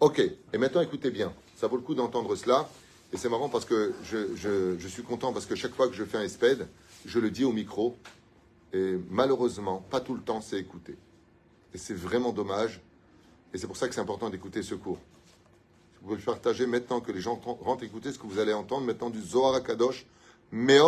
Ok, 0.00 0.20
et 0.20 0.58
maintenant 0.58 0.80
écoutez 0.80 1.10
bien, 1.10 1.32
ça 1.56 1.66
vaut 1.66 1.76
le 1.76 1.82
coup 1.82 1.94
d'entendre 1.94 2.34
cela, 2.36 2.68
et 3.12 3.16
c'est 3.16 3.28
marrant 3.28 3.48
parce 3.48 3.64
que 3.64 3.94
je, 4.04 4.86
suis 4.88 5.02
content, 5.02 5.32
parce 5.32 5.46
que 5.46 5.54
chaque 5.54 5.74
fois 5.74 5.88
que 5.88 5.94
je 5.94 6.04
fais 6.04 6.18
un 6.18 6.22
espède, 6.22 6.68
je 7.08 7.18
le 7.18 7.30
dis 7.30 7.44
au 7.44 7.52
micro, 7.52 7.96
et 8.74 8.98
malheureusement, 9.08 9.82
pas 9.90 10.00
tout 10.00 10.14
le 10.14 10.20
temps, 10.20 10.42
c'est 10.42 10.58
écouté. 10.58 10.94
Et 11.74 11.78
c'est 11.78 11.94
vraiment 11.94 12.32
dommage. 12.32 12.80
Et 13.54 13.58
c'est 13.58 13.66
pour 13.66 13.78
ça 13.78 13.88
que 13.88 13.94
c'est 13.94 14.00
important 14.00 14.28
d'écouter 14.28 14.62
ce 14.62 14.74
cours. 14.74 14.98
Vous 16.00 16.08
pouvez 16.08 16.16
le 16.16 16.22
partager 16.22 16.66
maintenant 16.66 17.00
que 17.00 17.10
les 17.10 17.20
gens 17.20 17.40
rentrent 17.62 17.82
écouter 17.82 18.12
ce 18.12 18.18
que 18.18 18.26
vous 18.26 18.38
allez 18.38 18.52
entendre 18.52 18.86
maintenant 18.86 19.08
du 19.08 19.22
Zohar 19.22 19.54
à 19.54 19.60
Kadosh. 19.60 20.04
Les 20.52 20.78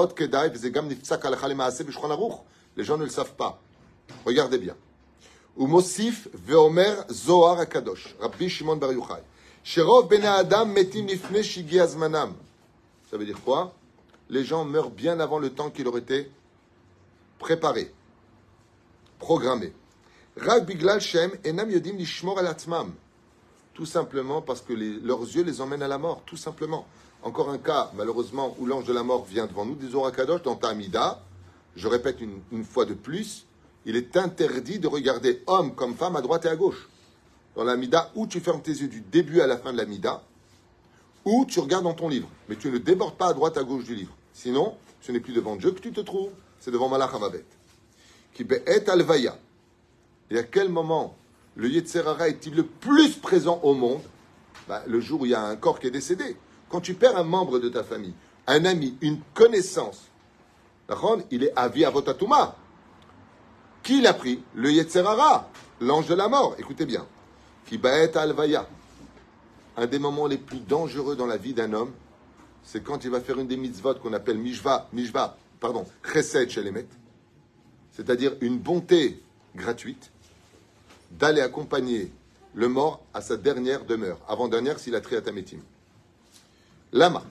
gens 2.84 2.98
ne 2.98 3.04
le 3.04 3.10
savent 3.10 3.34
pas. 3.34 3.60
Regardez 4.26 4.58
bien. 4.58 4.76
Umosif 5.58 6.28
Veomer 6.34 6.94
Zohar 7.10 7.66
Kadosh. 7.66 8.14
Rabbi 8.20 8.48
Shimon 8.48 8.76
Bar 8.76 8.92
Yochai. 8.92 9.22
Sherov 9.64 10.06
Ben 10.08 10.24
Adam 10.24 10.66
Metim 10.66 11.06
Nifne 11.06 11.42
Shigi 11.42 11.78
Ça 11.78 13.16
veut 13.16 13.24
dire 13.24 13.40
quoi? 13.42 13.74
les 14.30 14.44
gens 14.44 14.64
meurent 14.64 14.90
bien 14.90 15.20
avant 15.20 15.38
le 15.38 15.50
temps 15.50 15.70
qu'il 15.70 15.86
aurait 15.88 16.00
été 16.00 16.30
préparé, 17.38 17.92
programmé. 19.18 19.72
Tout 23.74 23.86
simplement 23.86 24.40
parce 24.40 24.60
que 24.60 24.72
leurs 24.72 25.22
yeux 25.22 25.42
les 25.42 25.60
emmènent 25.60 25.82
à 25.82 25.88
la 25.88 25.98
mort, 25.98 26.22
tout 26.24 26.36
simplement. 26.36 26.86
Encore 27.22 27.50
un 27.50 27.58
cas, 27.58 27.90
malheureusement, 27.94 28.54
où 28.58 28.66
l'ange 28.66 28.84
de 28.84 28.92
la 28.92 29.02
mort 29.02 29.24
vient 29.24 29.46
devant 29.46 29.66
nous, 29.66 29.74
des 29.74 29.94
orakadosh 29.94 30.42
dans 30.42 30.54
ta 30.54 30.68
Tamida. 30.68 31.22
Je 31.76 31.88
répète 31.88 32.20
une, 32.20 32.40
une, 32.52 32.64
fois 32.64 32.84
de 32.84 32.94
plus, 32.94 33.46
il 33.84 33.96
est 33.96 34.16
interdit 34.16 34.78
de 34.78 34.86
regarder 34.88 35.42
homme 35.46 35.74
comme 35.74 35.94
femme 35.94 36.16
à 36.16 36.22
droite 36.22 36.44
et 36.46 36.48
à 36.48 36.56
gauche. 36.56 36.88
Dans 37.56 37.64
l'Amida, 37.64 38.10
ou 38.14 38.26
tu 38.26 38.40
fermes 38.40 38.62
tes 38.62 38.72
yeux 38.72 38.88
du 38.88 39.00
début 39.00 39.40
à 39.40 39.46
la 39.46 39.56
fin 39.56 39.72
de 39.72 39.76
l'Amida, 39.78 40.22
ou 41.24 41.44
tu 41.46 41.60
regardes 41.60 41.84
dans 41.84 41.94
ton 41.94 42.08
livre, 42.08 42.28
mais 42.48 42.56
tu 42.56 42.70
ne 42.70 42.78
débordes 42.78 43.16
pas 43.16 43.28
à 43.28 43.34
droite 43.34 43.56
à 43.56 43.64
gauche 43.64 43.84
du 43.84 43.94
livre. 43.94 44.14
Sinon, 44.42 44.74
ce 45.02 45.12
n'est 45.12 45.20
plus 45.20 45.34
devant 45.34 45.54
Dieu 45.54 45.70
que 45.72 45.80
tu 45.80 45.92
te 45.92 46.00
trouves, 46.00 46.30
c'est 46.60 46.70
devant 46.70 46.88
Malach 46.88 47.12
Hamavet. 47.12 47.44
Qui 48.32 48.46
est 48.48 48.88
alvaya. 48.88 49.36
Et 50.30 50.38
à 50.38 50.42
quel 50.44 50.70
moment 50.70 51.14
le 51.56 51.68
Yetzerara 51.68 52.30
est-il 52.30 52.54
le 52.54 52.64
plus 52.64 53.16
présent 53.16 53.60
au 53.62 53.74
monde? 53.74 54.00
Bah, 54.66 54.82
Le 54.86 54.98
jour 54.98 55.20
où 55.20 55.26
il 55.26 55.32
y 55.32 55.34
a 55.34 55.42
un 55.42 55.56
corps 55.56 55.78
qui 55.78 55.88
est 55.88 55.90
décédé. 55.90 56.38
Quand 56.70 56.80
tu 56.80 56.94
perds 56.94 57.18
un 57.18 57.22
membre 57.22 57.58
de 57.58 57.68
ta 57.68 57.84
famille, 57.84 58.14
un 58.46 58.64
ami, 58.64 58.96
une 59.02 59.20
connaissance, 59.34 60.06
il 61.30 61.44
est 61.44 61.52
avi 61.54 61.84
à 61.84 61.90
votatuma. 61.90 62.56
Qui 63.82 64.00
l'a 64.00 64.14
pris? 64.14 64.42
Le 64.54 64.72
Yetzerara, 64.72 65.50
l'ange 65.82 66.06
de 66.06 66.14
la 66.14 66.28
mort. 66.28 66.54
Écoutez 66.58 66.86
bien. 66.86 67.06
Kibaet 67.66 68.16
alvaya. 68.16 68.66
Un 69.76 69.86
des 69.86 69.98
moments 69.98 70.26
les 70.26 70.38
plus 70.38 70.60
dangereux 70.60 71.14
dans 71.14 71.26
la 71.26 71.36
vie 71.36 71.52
d'un 71.52 71.74
homme, 71.74 71.92
c'est 72.70 72.84
quand 72.84 73.02
il 73.02 73.10
va 73.10 73.20
faire 73.20 73.40
une 73.40 73.48
des 73.48 73.56
mitzvot 73.56 73.96
qu'on 73.96 74.12
appelle 74.12 74.38
mishva, 74.38 74.88
mishva, 74.92 75.36
pardon, 75.58 75.84
chesed 76.04 76.50
shelemet, 76.50 76.86
c'est-à-dire 77.90 78.36
une 78.40 78.58
bonté 78.58 79.20
gratuite, 79.56 80.12
d'aller 81.10 81.40
accompagner 81.40 82.12
le 82.54 82.68
mort 82.68 83.02
à 83.12 83.22
sa 83.22 83.36
dernière 83.36 83.84
demeure, 83.84 84.18
avant-dernière 84.28 84.78
s'il 84.78 84.94
a 84.94 85.00
triatametim. 85.00 85.58
Lama, 86.92 87.24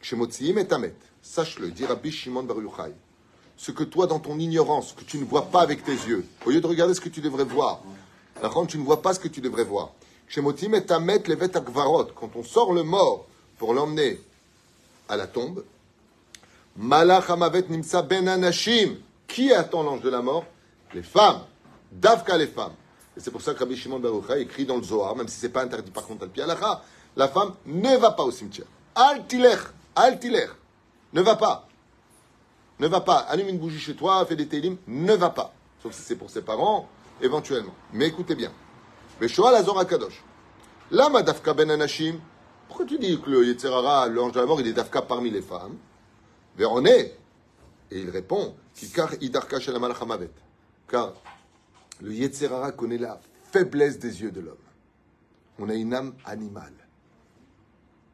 kshemotziim 0.00 0.56
et 0.56 0.72
amet, 0.72 0.94
sache-le, 1.20 1.70
dit 1.70 1.84
Rabbi 1.84 2.10
Shimon 2.10 2.44
Bar 2.44 2.56
ce 3.58 3.72
que 3.72 3.84
toi, 3.84 4.06
dans 4.06 4.20
ton 4.20 4.38
ignorance, 4.38 4.94
que 4.94 5.04
tu 5.04 5.18
ne 5.18 5.24
vois 5.24 5.50
pas 5.50 5.60
avec 5.60 5.84
tes 5.84 5.92
yeux, 5.92 6.24
au 6.46 6.50
lieu 6.50 6.62
de 6.62 6.66
regarder 6.66 6.94
ce 6.94 7.02
que 7.02 7.10
tu 7.10 7.20
devrais 7.20 7.44
voir, 7.44 7.82
tu 8.66 8.78
ne 8.78 8.84
vois 8.84 9.02
pas 9.02 9.12
ce 9.12 9.20
que 9.20 9.28
tu 9.28 9.42
devrais 9.42 9.64
voir. 9.64 9.92
Quand 10.34 12.30
on 12.36 12.42
sort 12.42 12.72
le 12.72 12.82
mort 12.84 13.26
pour 13.58 13.74
l'emmener 13.74 14.20
à 15.08 15.16
la 15.16 15.26
tombe, 15.26 15.64
Malach 16.76 17.28
Nimsa 17.68 18.02
Ben 18.02 18.28
Anashim. 18.28 18.96
Qui 19.26 19.52
attend 19.52 19.82
l'ange 19.82 20.00
de 20.00 20.08
la 20.08 20.22
mort? 20.22 20.44
Les 20.94 21.02
femmes. 21.02 21.42
Davka 21.92 22.38
les 22.38 22.46
femmes. 22.46 22.72
Et 23.16 23.20
c'est 23.20 23.30
pour 23.30 23.42
ça 23.42 23.52
que 23.52 23.58
Rabbi 23.58 23.76
Shimon 23.76 23.98
Barucha 23.98 24.38
écrit 24.38 24.64
dans 24.64 24.76
le 24.76 24.82
Zohar, 24.82 25.14
même 25.16 25.28
si 25.28 25.38
ce 25.38 25.46
n'est 25.46 25.52
pas 25.52 25.62
interdit 25.62 25.90
par 25.90 26.06
contre 26.06 26.26
à 26.26 26.82
la 27.16 27.28
femme 27.28 27.54
ne 27.66 27.96
va 27.96 28.12
pas 28.12 28.22
au 28.22 28.30
cimetière. 28.30 28.66
Altilech, 28.94 29.58
altilech, 29.96 30.50
ne 31.12 31.20
va 31.20 31.34
pas 31.36 31.68
ne 32.78 32.86
va 32.86 33.00
pas. 33.00 33.18
Allume 33.28 33.48
une 33.48 33.58
bougie 33.58 33.78
chez 33.78 33.94
toi, 33.94 34.24
fais 34.26 34.36
des 34.36 34.46
télim, 34.46 34.76
ne 34.86 35.14
va 35.14 35.30
pas. 35.30 35.52
Sauf 35.82 35.92
si 35.92 36.02
c'est 36.02 36.16
pour 36.16 36.30
ses 36.30 36.42
parents, 36.42 36.88
éventuellement. 37.20 37.74
Mais 37.92 38.06
écoutez 38.06 38.34
bien. 38.34 38.52
Beshoal 39.20 39.54
Azor 39.54 39.86
Kadosh. 39.86 40.22
Lama 40.90 41.22
dafka 41.22 41.54
ben 41.54 41.70
anashim? 41.70 42.20
Pourquoi 42.68 42.84
tu 42.84 42.98
dis 42.98 43.18
que 43.20 43.30
le 43.30 43.46
Yetzerara, 43.46 44.08
l'ange 44.08 44.32
de 44.32 44.40
la 44.40 44.46
mort, 44.46 44.60
il 44.60 44.66
est 44.66 44.74
dafka 44.74 45.02
parmi 45.02 45.30
les 45.30 45.42
femmes? 45.42 45.76
Véroné. 46.56 47.14
Et 47.90 48.00
il 48.00 48.10
répond, 48.10 48.54
car 48.94 49.14
idarka 49.22 49.58
Car 50.86 51.14
le 52.02 52.12
Yetzerara 52.12 52.72
connaît 52.72 52.98
la 52.98 53.18
faiblesse 53.50 53.98
des 53.98 54.20
yeux 54.20 54.30
de 54.30 54.40
l'homme. 54.40 54.56
On 55.58 55.70
a 55.70 55.74
une 55.74 55.94
âme 55.94 56.14
animale. 56.26 56.74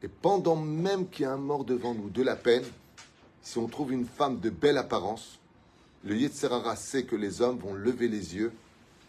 Et 0.01 0.07
pendant 0.07 0.55
même 0.55 1.09
qu'il 1.09 1.23
y 1.23 1.25
a 1.25 1.33
un 1.33 1.37
mort 1.37 1.65
devant 1.65 1.93
nous, 1.93 2.09
de 2.09 2.23
la 2.23 2.37
peine, 2.37 2.63
si 3.41 3.57
on 3.57 3.67
trouve 3.67 3.91
une 3.91 4.05
femme 4.05 4.39
de 4.39 4.49
belle 4.49 4.77
apparence, 4.77 5.39
le 6.05 6.15
Yetzerara 6.15 6.75
sait 6.77 7.03
que 7.03 7.15
les 7.15 7.41
hommes 7.41 7.57
vont 7.57 7.73
lever 7.73 8.07
les 8.07 8.35
yeux, 8.35 8.53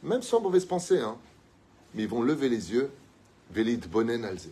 même 0.02 0.22
sans 0.22 0.40
mauvaise 0.40 0.64
pensée, 0.64 0.98
hein, 0.98 1.16
mais 1.94 2.02
ils 2.02 2.08
vont 2.08 2.22
lever 2.22 2.48
les 2.48 2.72
yeux, 2.72 2.90
Velit 3.52 3.76
Bonen 3.76 4.24
Alze. 4.24 4.50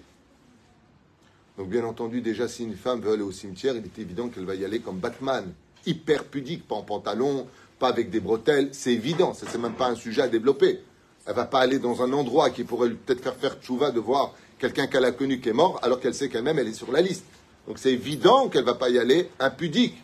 Donc, 1.57 1.69
bien 1.69 1.85
entendu, 1.85 2.21
déjà, 2.21 2.49
si 2.49 2.65
une 2.65 2.77
femme 2.77 3.01
veut 3.01 3.13
aller 3.13 3.23
au 3.23 3.31
cimetière, 3.31 3.77
il 3.77 3.85
est 3.85 3.99
évident 3.99 4.29
qu'elle 4.29 4.45
va 4.45 4.57
y 4.57 4.65
aller 4.65 4.81
comme 4.81 4.99
Batman, 4.99 5.53
hyper 5.87 6.25
pudique, 6.25 6.67
pas 6.67 6.75
en 6.75 6.83
pantalon, 6.83 7.47
pas 7.79 7.89
avec 7.89 8.11
des 8.11 8.21
bretelles. 8.21 8.71
C'est 8.73 8.93
évident, 8.93 9.35
ce 9.35 9.45
n'est 9.45 9.63
même 9.63 9.75
pas 9.75 9.89
un 9.89 9.95
sujet 9.95 10.23
à 10.23 10.29
développer. 10.29 10.81
Elle 11.27 11.35
va 11.35 11.45
pas 11.45 11.61
aller 11.61 11.79
dans 11.79 12.03
un 12.03 12.13
endroit 12.13 12.51
qui 12.51 12.65
pourrait 12.65 12.91
peut-être 12.91 13.23
faire 13.23 13.37
faire 13.37 13.57
tchouva 13.61 13.93
de 13.93 14.01
voir 14.01 14.35
quelqu'un 14.59 14.89
qu'elle 14.89 15.05
a 15.05 15.13
connu 15.13 15.41
qui 15.41 15.49
est 15.49 15.55
mort, 15.55 15.79
alors 15.83 16.01
qu'elle 16.01 16.15
sait 16.15 16.29
qu'elle-même, 16.29 16.59
elle 16.59 16.69
est 16.69 16.75
sur 16.75 16.91
la 16.91 17.01
liste. 17.01 17.25
Donc, 17.69 17.79
c'est 17.79 17.93
évident 17.93 18.49
qu'elle 18.49 18.65
va 18.65 18.75
pas 18.75 18.91
y 18.91 18.99
aller 18.99 19.31
impudique. 19.39 19.97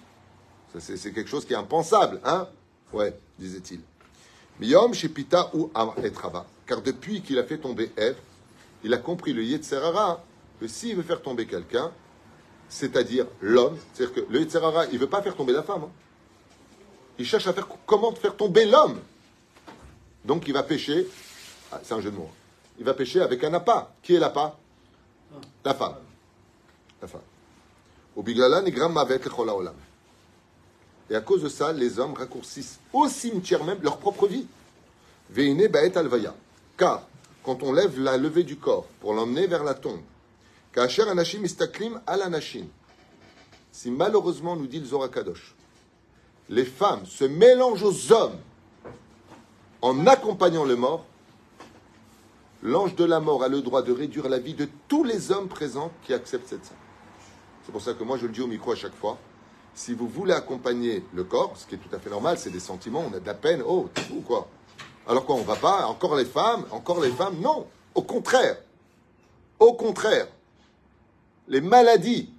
C'est 0.79 1.13
quelque 1.13 1.29
chose 1.29 1.45
qui 1.45 1.53
est 1.53 1.57
impensable, 1.57 2.21
hein? 2.25 2.47
Ouais, 2.93 3.13
disait-il. 3.39 3.81
Miyom 4.61 4.95
Shepita 4.95 5.51
ou 5.55 5.71
Etrava. 6.03 6.47
Car 6.67 6.81
depuis 6.81 7.23
qu'il 7.23 7.39
a 7.39 7.45
fait 7.45 7.59
tomber 7.59 7.91
Ève, 7.97 8.17
il 8.85 8.95
a 8.95 8.99
compris 8.99 9.33
le 9.33 9.43
Yetzerara 9.43 10.25
que 10.61 10.69
s'il 10.69 10.95
veut 10.95 11.03
faire 11.03 11.23
tomber 11.23 11.47
quelqu'un, 11.47 11.91
c'est-à-dire 12.69 13.27
l'homme, 13.41 13.79
c'est-à-dire 13.93 14.15
que 14.15 14.33
le 14.33 14.41
Yetzerara, 14.41 14.87
il 14.87 14.95
ne 14.95 14.99
veut 14.99 15.09
pas 15.09 15.23
faire 15.23 15.35
tomber 15.35 15.55
la 15.55 15.63
femme. 15.63 15.85
Hein. 15.85 15.91
Il 17.19 17.27
cherche 17.27 17.47
à 17.47 17.53
faire 17.53 17.67
comment 17.87 18.13
faire 18.13 18.37
tomber 18.37 18.67
l'homme. 18.67 19.01
Donc 20.25 20.47
il 20.47 20.53
va 20.53 20.63
pêcher, 20.63 21.09
ah, 21.73 21.81
c'est 21.83 21.95
un 21.95 22.01
jeu 22.01 22.11
de 22.11 22.17
mots, 22.17 22.29
hein. 22.31 22.37
il 22.79 22.85
va 22.85 22.95
pêcher 22.95 23.23
avec 23.23 23.43
un 23.43 23.55
appât. 23.55 23.95
Qui 24.03 24.15
est 24.15 24.19
l'appât? 24.19 24.57
La 25.65 25.75
femme. 25.75 25.97
La 27.01 27.09
femme. 27.09 27.21
Et 31.11 31.17
à 31.17 31.21
cause 31.21 31.43
de 31.43 31.49
ça, 31.49 31.73
les 31.73 31.99
hommes 31.99 32.15
raccourcissent 32.15 32.79
au 32.93 33.09
cimetière 33.09 33.65
même 33.65 33.79
leur 33.83 33.97
propre 33.99 34.27
vie. 34.27 34.47
Veine 35.31 35.67
Baet 35.69 35.97
Alvaya. 35.97 36.35
Car 36.77 37.07
quand 37.43 37.63
on 37.63 37.73
lève 37.73 37.99
la 37.99 38.17
levée 38.17 38.43
du 38.43 38.57
corps 38.57 38.87
pour 39.01 39.15
l'emmener 39.15 39.47
vers 39.47 39.65
la 39.65 39.75
tombe, 39.75 40.01
Kacher 40.73 41.09
Anashim 41.09 41.45
Istaklim 41.45 42.01
al 42.07 42.23
Anashim. 42.23 42.67
Si 43.73 43.91
malheureusement, 43.91 44.57
nous 44.57 44.67
dit 44.67 44.81
le 44.81 44.87
Zorakadosh, 44.87 45.55
les 46.49 46.65
femmes 46.65 47.07
se 47.07 47.25
mélangent 47.25 47.83
aux 47.83 48.13
hommes 48.13 48.39
en 49.83 50.07
accompagnant 50.07 50.65
le 50.65 50.77
mort, 50.77 51.07
l'ange 52.63 52.95
de 52.95 53.05
la 53.05 53.21
mort 53.21 53.43
a 53.43 53.49
le 53.49 53.63
droit 53.63 53.83
de 53.83 53.93
réduire 53.93 54.29
la 54.29 54.39
vie 54.39 54.55
de 54.55 54.69
tous 54.89 55.05
les 55.05 55.33
hommes 55.33 55.49
présents 55.49 55.91
qui 56.05 56.13
acceptent 56.13 56.49
cette 56.49 56.65
scène. 56.65 56.77
C'est 57.65 57.73
pour 57.73 57.81
ça 57.81 57.95
que 57.95 58.05
moi 58.05 58.19
je 58.19 58.27
le 58.27 58.33
dis 58.33 58.41
au 58.41 58.47
micro 58.47 58.73
à 58.73 58.77
chaque 58.77 58.95
fois. 58.95 59.19
Si 59.75 59.95
vous 59.95 60.09
voulez 60.09 60.35
accompagner 60.35 61.05
le 61.15 61.25
corps, 61.25 61.57
ce 61.57 61.67
qui 61.67 61.77
est 61.77 61.79
tout 61.79 61.95
à 61.95 61.99
fait 61.99 62.11
normal, 62.11 62.39
c'est 62.39 62.51
des 62.51 62.61
sentiments, 62.61 63.05
on 63.11 63.17
a 63.17 63.21
de 63.21 63.27
la 63.27 63.35
peine, 63.35 63.63
oh, 63.65 63.89
fou 63.95 64.23
quoi. 64.27 64.49
Alors 65.07 65.25
quoi, 65.25 65.37
on 65.37 65.43
va 65.43 65.57
pas, 65.57 65.87
encore 65.87 66.17
les 66.17 66.25
femmes, 66.25 66.65
encore 66.71 67.01
les 67.01 67.11
femmes, 67.11 67.41
non. 67.41 67.67
Au 67.95 68.03
contraire. 68.03 68.57
Au 69.59 69.73
contraire. 69.73 70.27
Les 71.51 71.61
maladies, 71.61 72.33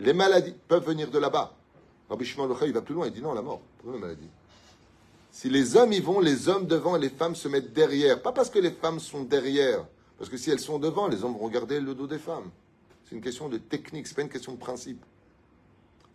les 0.00 0.12
maladies 0.12 0.52
peuvent 0.66 0.84
venir 0.84 1.12
de 1.12 1.18
là-bas. 1.20 1.54
Rabbi 2.10 2.24
Shimon 2.24 2.52
il 2.66 2.72
va 2.72 2.82
plus 2.82 2.92
loin, 2.92 3.06
il 3.06 3.12
dit 3.12 3.22
non, 3.22 3.32
la 3.32 3.40
mort, 3.40 3.60
pour 3.78 3.92
les 3.92 4.00
maladies. 4.00 4.28
Si 5.30 5.48
les 5.48 5.76
hommes 5.76 5.92
y 5.92 6.00
vont, 6.00 6.18
les 6.18 6.48
hommes 6.48 6.66
devant 6.66 6.96
et 6.96 6.98
les 6.98 7.08
femmes 7.08 7.36
se 7.36 7.46
mettent 7.46 7.72
derrière. 7.72 8.20
Pas 8.20 8.32
parce 8.32 8.50
que 8.50 8.58
les 8.58 8.72
femmes 8.72 8.98
sont 8.98 9.22
derrière, 9.22 9.86
parce 10.18 10.28
que 10.28 10.36
si 10.36 10.50
elles 10.50 10.58
sont 10.58 10.80
devant, 10.80 11.06
les 11.06 11.22
hommes 11.22 11.34
vont 11.34 11.44
regarder 11.44 11.80
le 11.80 11.94
dos 11.94 12.08
des 12.08 12.18
femmes. 12.18 12.50
C'est 13.04 13.14
une 13.14 13.20
question 13.20 13.48
de 13.48 13.58
technique, 13.58 14.08
c'est 14.08 14.16
pas 14.16 14.22
une 14.22 14.28
question 14.28 14.54
de 14.54 14.58
principe. 14.58 15.04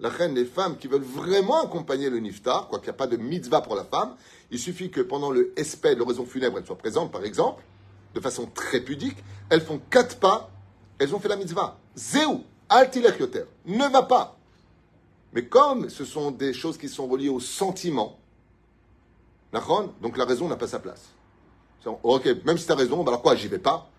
La 0.02 0.10
reine, 0.10 0.36
les 0.36 0.44
femmes 0.44 0.78
qui 0.78 0.90
veulent 0.90 1.02
vraiment 1.02 1.64
accompagner 1.64 2.10
le 2.10 2.20
niftar, 2.20 2.68
quoi 2.68 2.80
qu'il 2.80 2.88
n'y 2.88 2.96
a 2.96 2.98
pas 2.98 3.08
de 3.08 3.16
mitzvah 3.16 3.62
pour 3.62 3.76
la 3.76 3.86
femme, 3.86 4.18
il 4.52 4.60
suffit 4.60 4.90
que 4.90 5.00
pendant 5.00 5.32
le 5.32 5.58
espèce, 5.58 5.96
l'oraison 5.96 6.26
funèbre, 6.26 6.58
elles 6.58 6.66
soient 6.66 6.78
présentes, 6.78 7.10
par 7.10 7.24
exemple, 7.24 7.64
de 8.14 8.20
façon 8.20 8.48
très 8.54 8.82
pudique, 8.82 9.24
elles 9.50 9.62
font 9.62 9.80
quatre 9.90 10.18
pas, 10.18 10.52
elles 11.00 11.16
ont 11.16 11.20
fait 11.20 11.30
la 11.30 11.38
mitzvah. 11.38 11.80
Zéou, 11.96 12.44
altilech 12.70 13.20
ne 13.66 13.92
va 13.92 14.04
pas. 14.04 14.38
Mais 15.34 15.46
comme 15.46 15.90
ce 15.90 16.06
sont 16.06 16.32
des 16.32 16.54
choses 16.54 16.78
qui 16.78 16.90
sont 16.90 17.08
reliées 17.08 17.30
au 17.30 17.40
sentiment, 17.40 18.18
donc 20.02 20.18
la 20.18 20.26
raison 20.26 20.48
n'a 20.48 20.56
pas 20.56 20.68
sa 20.68 20.80
place. 20.80 21.10
Ok, 22.04 22.28
même 22.46 22.58
si 22.58 22.66
tu 22.66 22.72
as 22.72 22.76
raison, 22.76 23.04
bah 23.04 23.12
alors 23.12 23.22
quoi, 23.22 23.36
j'y 23.36 23.48
vais 23.48 23.60
pas 23.60 23.90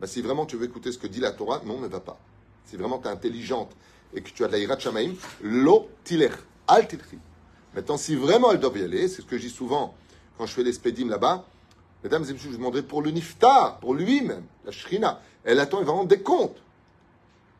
bah, 0.00 0.06
Si 0.06 0.22
vraiment 0.22 0.46
tu 0.46 0.56
veux 0.56 0.64
écouter 0.64 0.90
ce 0.92 0.98
que 0.98 1.06
dit 1.06 1.20
la 1.20 1.30
Torah, 1.30 1.60
non, 1.64 1.78
ne 1.78 1.88
va 1.88 2.00
pas. 2.00 2.18
Si 2.64 2.76
vraiment 2.76 2.98
tu 2.98 3.06
es 3.06 3.10
intelligente 3.10 3.70
et 4.14 4.22
que 4.22 4.30
tu 4.30 4.44
as 4.44 4.48
de 4.48 4.66
la 4.66 4.78
Shamaim, 4.78 5.12
lo 5.42 5.88
tilech, 6.04 6.32
al 6.66 6.88
Maintenant, 7.74 7.96
si 7.96 8.14
vraiment 8.14 8.52
elles 8.52 8.60
doivent 8.60 8.78
y 8.78 8.84
aller, 8.84 9.08
c'est 9.08 9.22
ce 9.22 9.26
que 9.26 9.36
je 9.36 9.42
dis 9.42 9.50
souvent 9.50 9.94
quand 10.38 10.46
je 10.46 10.54
fais 10.54 10.62
les 10.62 10.72
spédim 10.72 11.08
là-bas, 11.08 11.44
mesdames 12.02 12.24
et 12.24 12.32
messieurs, 12.32 12.48
je 12.48 12.48
vous 12.52 12.58
demanderai 12.58 12.82
pour 12.82 13.02
le 13.02 13.10
niftar, 13.10 13.78
pour 13.80 13.94
lui-même, 13.94 14.44
la 14.64 14.72
shrina, 14.72 15.20
elle 15.44 15.60
attend, 15.60 15.80
elle 15.80 15.88
rendre 15.88 16.08
des 16.08 16.22
comptes. 16.22 16.60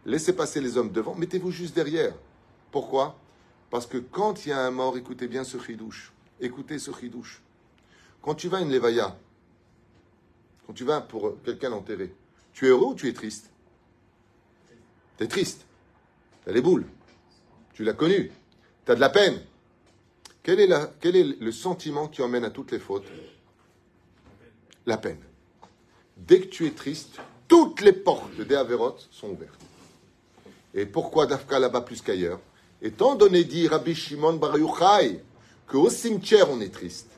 Laissez 0.07 0.35
passer 0.35 0.61
les 0.61 0.77
hommes 0.77 0.93
devant, 0.93 1.15
mettez-vous 1.15 1.51
juste 1.51 1.75
derrière. 1.75 2.15
Pourquoi? 2.71 3.19
Parce 3.71 3.87
que 3.87 3.99
quand 3.99 4.45
il 4.45 4.51
y 4.51 4.53
a 4.53 4.61
un 4.61 4.71
mort, 4.71 4.97
écoutez 4.97 5.29
bien 5.29 5.45
ce 5.45 5.59
chidouche. 5.59 6.13
Écoutez 6.41 6.79
ce 6.79 6.91
chidouche. 6.93 7.41
Quand 8.23 8.35
tu 8.35 8.49
vas 8.49 8.59
à 8.59 8.61
une 8.61 8.71
levaya, 8.71 9.17
quand 10.67 10.73
tu 10.73 10.85
vas 10.85 11.01
pour 11.01 11.43
quelqu'un 11.43 11.73
enterré, 11.73 12.15
tu 12.53 12.67
es 12.67 12.69
heureux 12.69 12.93
ou 12.93 12.95
tu 12.95 13.09
es 13.09 13.13
triste? 13.13 13.51
Tu 15.19 15.25
es 15.25 15.27
triste. 15.27 15.65
Tu 16.45 16.51
as 16.51 16.53
les 16.53 16.61
boules. 16.61 16.87
Tu 17.73 17.85
l'as 17.85 17.93
connu. 17.95 18.31
Tu 18.85 18.93
as 18.93 18.95
de 18.95 19.01
la 19.01 19.11
peine. 19.11 19.41
Quel 20.43 20.61
est, 20.61 21.41
le 21.41 21.53
sentiment 21.53 22.09
qui 22.09 22.23
emmène 22.23 22.45
à 22.45 22.51
toutes 22.51 22.71
les 22.71 22.79
fautes? 22.79 23.07
La 24.87 24.99
peine. 24.99 25.21
Dès 26.17 26.41
que 26.41 26.47
tu 26.47 26.67
es 26.67 26.71
triste, 26.71 27.19
toutes 27.49 27.81
les 27.81 27.93
portes 27.93 28.37
de 28.37 28.55
Averot 28.55 28.97
sont 29.11 29.31
ouvertes. 29.31 29.61
Et 30.75 30.87
pourquoi 30.87 31.27
Dafka 31.27 31.59
là-bas 31.59 31.83
plus 31.83 32.03
qu'ailleurs 32.03 32.41
Étant 32.83 33.15
donné, 33.15 33.45
dit 33.45 33.69
Rabbi 33.69 33.95
Shimon 33.95 34.35
Bar 34.35 34.59
Yochai, 34.59 35.23
qu'au 35.67 35.89
cimetière 35.89 36.51
on 36.51 36.61
est 36.61 36.73
triste. 36.73 37.11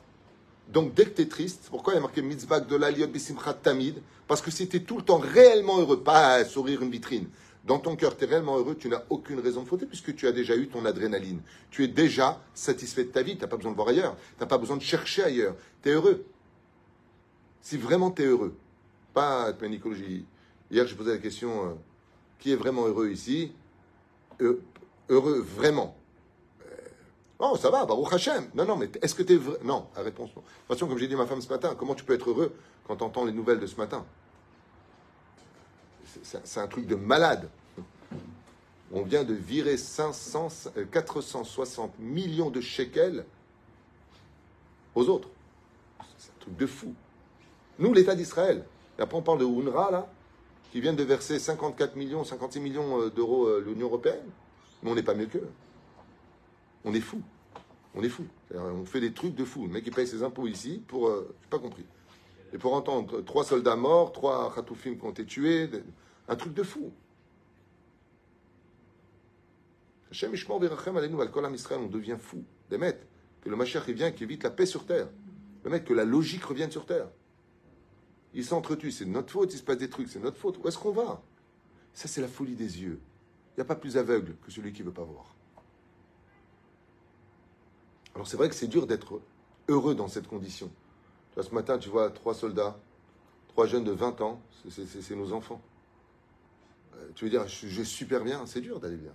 Donc 0.69 0.93
dès 0.93 1.05
que 1.05 1.15
tu 1.15 1.21
es 1.23 1.27
triste, 1.27 1.67
pourquoi 1.69 1.93
il 1.93 1.95
y 1.95 1.99
a 1.99 2.01
marqué 2.01 2.21
mitzvah 2.21 2.59
de 2.59 2.75
l'aliot 2.75 3.07
bisimchat 3.07 3.53
tamid 3.55 3.95
Parce 4.27 4.41
que 4.41 4.51
si 4.51 4.67
tu 4.67 4.77
es 4.77 4.79
tout 4.81 4.97
le 4.97 5.03
temps 5.03 5.17
réellement 5.17 5.79
heureux, 5.79 6.03
pas 6.03 6.35
à 6.35 6.45
sourire 6.45 6.81
une 6.83 6.91
vitrine, 6.91 7.27
dans 7.65 7.79
ton 7.79 7.95
cœur, 7.95 8.15
tu 8.15 8.23
es 8.23 8.27
réellement 8.27 8.57
heureux, 8.57 8.75
tu 8.75 8.87
n'as 8.87 9.03
aucune 9.09 9.39
raison 9.39 9.63
de 9.63 9.67
fauter 9.67 9.85
puisque 9.85 10.15
tu 10.15 10.27
as 10.27 10.31
déjà 10.31 10.55
eu 10.55 10.67
ton 10.67 10.85
adrénaline. 10.85 11.41
Tu 11.69 11.83
es 11.83 11.87
déjà 11.87 12.41
satisfait 12.53 13.05
de 13.05 13.09
ta 13.09 13.21
vie, 13.23 13.35
tu 13.35 13.41
n'as 13.41 13.47
pas 13.47 13.57
besoin 13.57 13.71
de 13.71 13.75
voir 13.75 13.89
ailleurs, 13.89 14.15
tu 14.15 14.41
n'as 14.41 14.47
pas 14.47 14.57
besoin 14.57 14.77
de 14.77 14.81
chercher 14.81 15.23
ailleurs. 15.23 15.55
Tu 15.81 15.89
es 15.89 15.93
heureux. 15.93 16.25
Si 17.61 17.77
vraiment 17.77 18.11
tu 18.11 18.21
es 18.21 18.25
heureux, 18.25 18.55
pas 19.13 19.51
Nicologie. 19.63 20.25
Hier, 20.71 20.87
j'ai 20.87 20.95
posé 20.95 21.11
la 21.11 21.17
question 21.17 21.65
euh, 21.65 21.73
qui 22.39 22.51
est 22.51 22.55
vraiment 22.55 22.85
heureux 22.87 23.09
ici 23.09 23.51
Heureux 25.09 25.39
vraiment 25.39 25.95
euh, 26.61 26.75
Oh, 27.39 27.55
ça 27.55 27.69
va, 27.69 27.85
Baruch 27.85 28.13
Hashem. 28.13 28.49
Non, 28.53 28.65
non, 28.65 28.75
mais 28.75 28.89
est-ce 29.01 29.15
que 29.15 29.23
tu 29.23 29.33
es 29.33 29.37
vrai 29.37 29.57
Non, 29.63 29.87
la 29.95 30.03
réponse 30.03 30.29
non. 30.35 30.41
De 30.41 30.47
toute 30.47 30.67
façon, 30.67 30.87
comme 30.87 30.97
j'ai 30.97 31.07
dit 31.07 31.13
à 31.13 31.17
ma 31.17 31.25
femme 31.25 31.41
ce 31.41 31.49
matin, 31.49 31.75
comment 31.77 31.95
tu 31.95 32.03
peux 32.03 32.13
être 32.13 32.29
heureux 32.29 32.53
quand 32.85 32.97
tu 32.97 33.03
entends 33.03 33.25
les 33.25 33.31
nouvelles 33.31 33.59
de 33.59 33.67
ce 33.67 33.77
matin? 33.77 34.05
C'est 36.23 36.59
un 36.59 36.67
truc 36.67 36.87
de 36.87 36.95
malade. 36.95 37.49
On 38.91 39.03
vient 39.03 39.23
de 39.23 39.33
virer 39.33 39.77
500, 39.77 40.47
460 40.91 41.89
euh, 41.89 42.03
millions 42.03 42.49
de 42.49 42.61
shekels 42.61 43.25
aux 44.95 45.09
autres. 45.09 45.29
C'est 46.17 46.31
un 46.31 46.39
truc 46.39 46.57
de 46.57 46.65
fou. 46.65 46.93
Nous, 47.79 47.93
l'État 47.93 48.15
d'Israël, 48.15 48.65
et 48.97 49.01
après 49.01 49.17
on 49.17 49.21
parle 49.21 49.39
de 49.39 49.45
UNRWA, 49.45 49.91
là, 49.91 50.09
qui 50.71 50.81
vient 50.81 50.93
de 50.93 51.03
verser 51.03 51.39
54 51.39 51.95
millions, 51.95 52.23
56 52.23 52.59
millions 52.59 53.01
euh, 53.01 53.09
d'euros 53.09 53.47
à 53.47 53.59
l'Union 53.59 53.87
Européenne, 53.87 54.25
mais 54.83 54.91
on 54.91 54.95
n'est 54.95 55.03
pas 55.03 55.15
mieux 55.15 55.27
qu'eux. 55.27 55.49
On 56.83 56.93
est 56.93 57.01
fou. 57.01 57.21
On 57.95 58.03
est 58.03 58.09
fou. 58.09 58.25
On 58.53 58.85
fait 58.85 59.01
des 59.01 59.11
trucs 59.11 59.35
de 59.35 59.43
fou. 59.43 59.65
Le 59.67 59.73
mec, 59.73 59.83
il 59.85 59.93
paye 59.93 60.07
ses 60.07 60.23
impôts 60.23 60.47
ici 60.47 60.81
pour... 60.87 61.07
Euh, 61.07 61.35
je 61.41 61.45
n'ai 61.45 61.49
pas 61.49 61.59
compris. 61.59 61.85
Et 62.53 62.57
pour 62.57 62.73
entendre 62.73 63.21
trois 63.21 63.43
soldats 63.43 63.75
morts, 63.75 64.11
trois 64.11 64.53
khatoufim 64.53 64.95
qui 64.95 65.03
ont 65.03 65.11
été 65.11 65.25
tués, 65.25 65.69
un 66.27 66.35
truc 66.35 66.53
de 66.53 66.63
fou. 66.63 66.91
Hachem 70.11 70.33
Ishmor 70.33 70.59
Berachem 70.59 70.95
Alenu 70.95 71.21
Al 71.21 71.53
Israël, 71.53 71.81
on 71.83 71.87
devient 71.87 72.17
fou. 72.19 72.43
Des 72.69 72.77
maîtres. 72.77 73.05
Que 73.41 73.49
le 73.49 73.55
Mashiach 73.55 73.87
vient 73.89 74.11
qui 74.11 74.23
évite 74.23 74.43
la 74.43 74.51
paix 74.51 74.65
sur 74.65 74.85
terre. 74.85 75.07
Le 75.63 75.69
maître 75.69 75.85
que 75.85 75.93
la 75.93 76.05
logique 76.05 76.43
revienne 76.43 76.71
sur 76.71 76.85
terre. 76.85 77.07
Ils 78.37 78.45
s'entretuent, 78.45 78.91
c'est 78.91 79.05
notre 79.05 79.31
faute, 79.31 79.51
il 79.51 79.57
se 79.57 79.63
passe 79.63 79.79
des 79.79 79.89
trucs, 79.89 80.09
c'est 80.09 80.19
notre 80.19 80.37
faute. 80.37 80.59
Où 80.63 80.67
est-ce 80.67 80.77
qu'on 80.77 80.91
va? 80.91 81.23
Ça, 81.91 82.07
c'est 82.07 82.21
la 82.21 82.27
folie 82.27 82.53
des 82.53 82.83
yeux. 82.83 82.99
Il 83.49 83.59
n'y 83.59 83.61
a 83.63 83.65
pas 83.65 83.75
plus 83.75 83.97
aveugle 83.97 84.35
que 84.45 84.51
celui 84.51 84.71
qui 84.73 84.81
ne 84.83 84.85
veut 84.85 84.93
pas 84.93 85.03
voir. 85.03 85.33
Alors 88.13 88.27
c'est 88.27 88.37
vrai 88.37 88.47
que 88.47 88.53
c'est 88.53 88.67
dur 88.67 88.85
d'être 88.85 89.21
heureux 89.67 89.95
dans 89.95 90.07
cette 90.07 90.27
condition. 90.27 90.69
ce 91.35 91.49
matin, 91.49 91.79
tu 91.79 91.89
vois 91.89 92.11
trois 92.11 92.35
soldats, 92.35 92.79
trois 93.47 93.65
jeunes 93.65 93.83
de 93.83 93.91
20 93.91 94.21
ans, 94.21 94.39
c'est 94.69 95.15
nos 95.15 95.33
enfants. 95.33 95.59
Euh, 96.93 97.09
tu 97.15 97.25
veux 97.25 97.31
dire, 97.31 97.47
je, 97.47 97.67
je 97.67 97.81
super 97.81 98.23
bien, 98.23 98.45
c'est 98.45 98.61
dur 98.61 98.79
d'aller 98.79 98.97
bien. 98.97 99.13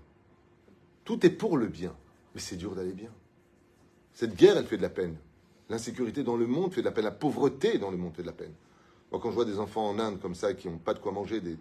Tout 1.05 1.25
est 1.25 1.31
pour 1.31 1.57
le 1.57 1.69
bien, 1.69 1.95
mais 2.35 2.41
c'est 2.41 2.57
dur 2.57 2.75
d'aller 2.75 2.93
bien. 2.93 3.13
Cette 4.15 4.35
guerre, 4.35 4.57
elle 4.57 4.67
fait 4.67 4.79
de 4.79 4.83
la 4.83 4.91
peine. 4.91 5.17
L'insécurité 5.69 6.25
dans 6.25 6.37
le 6.37 6.49
monde 6.49 6.73
fait 6.73 6.81
de 6.81 6.87
la 6.87 6.93
peine. 6.93 7.05
La 7.05 7.13
pauvreté 7.13 7.79
dans 7.79 7.93
le 7.93 7.97
monde 7.97 8.15
fait 8.17 8.23
de 8.23 8.27
la 8.27 8.33
peine. 8.33 8.55
Quand 9.13 9.31
je 9.31 9.35
vois 9.35 9.45
des 9.45 9.59
enfants 9.59 9.89
en 9.89 9.99
Inde 9.99 10.21
comme 10.21 10.35
ça 10.35 10.55
qui 10.55 10.69
n'ont 10.69 10.79
pas 10.79 10.95
de 10.95 10.99
quoi 10.99 11.13
manger, 11.13 11.41
des, 11.41 11.59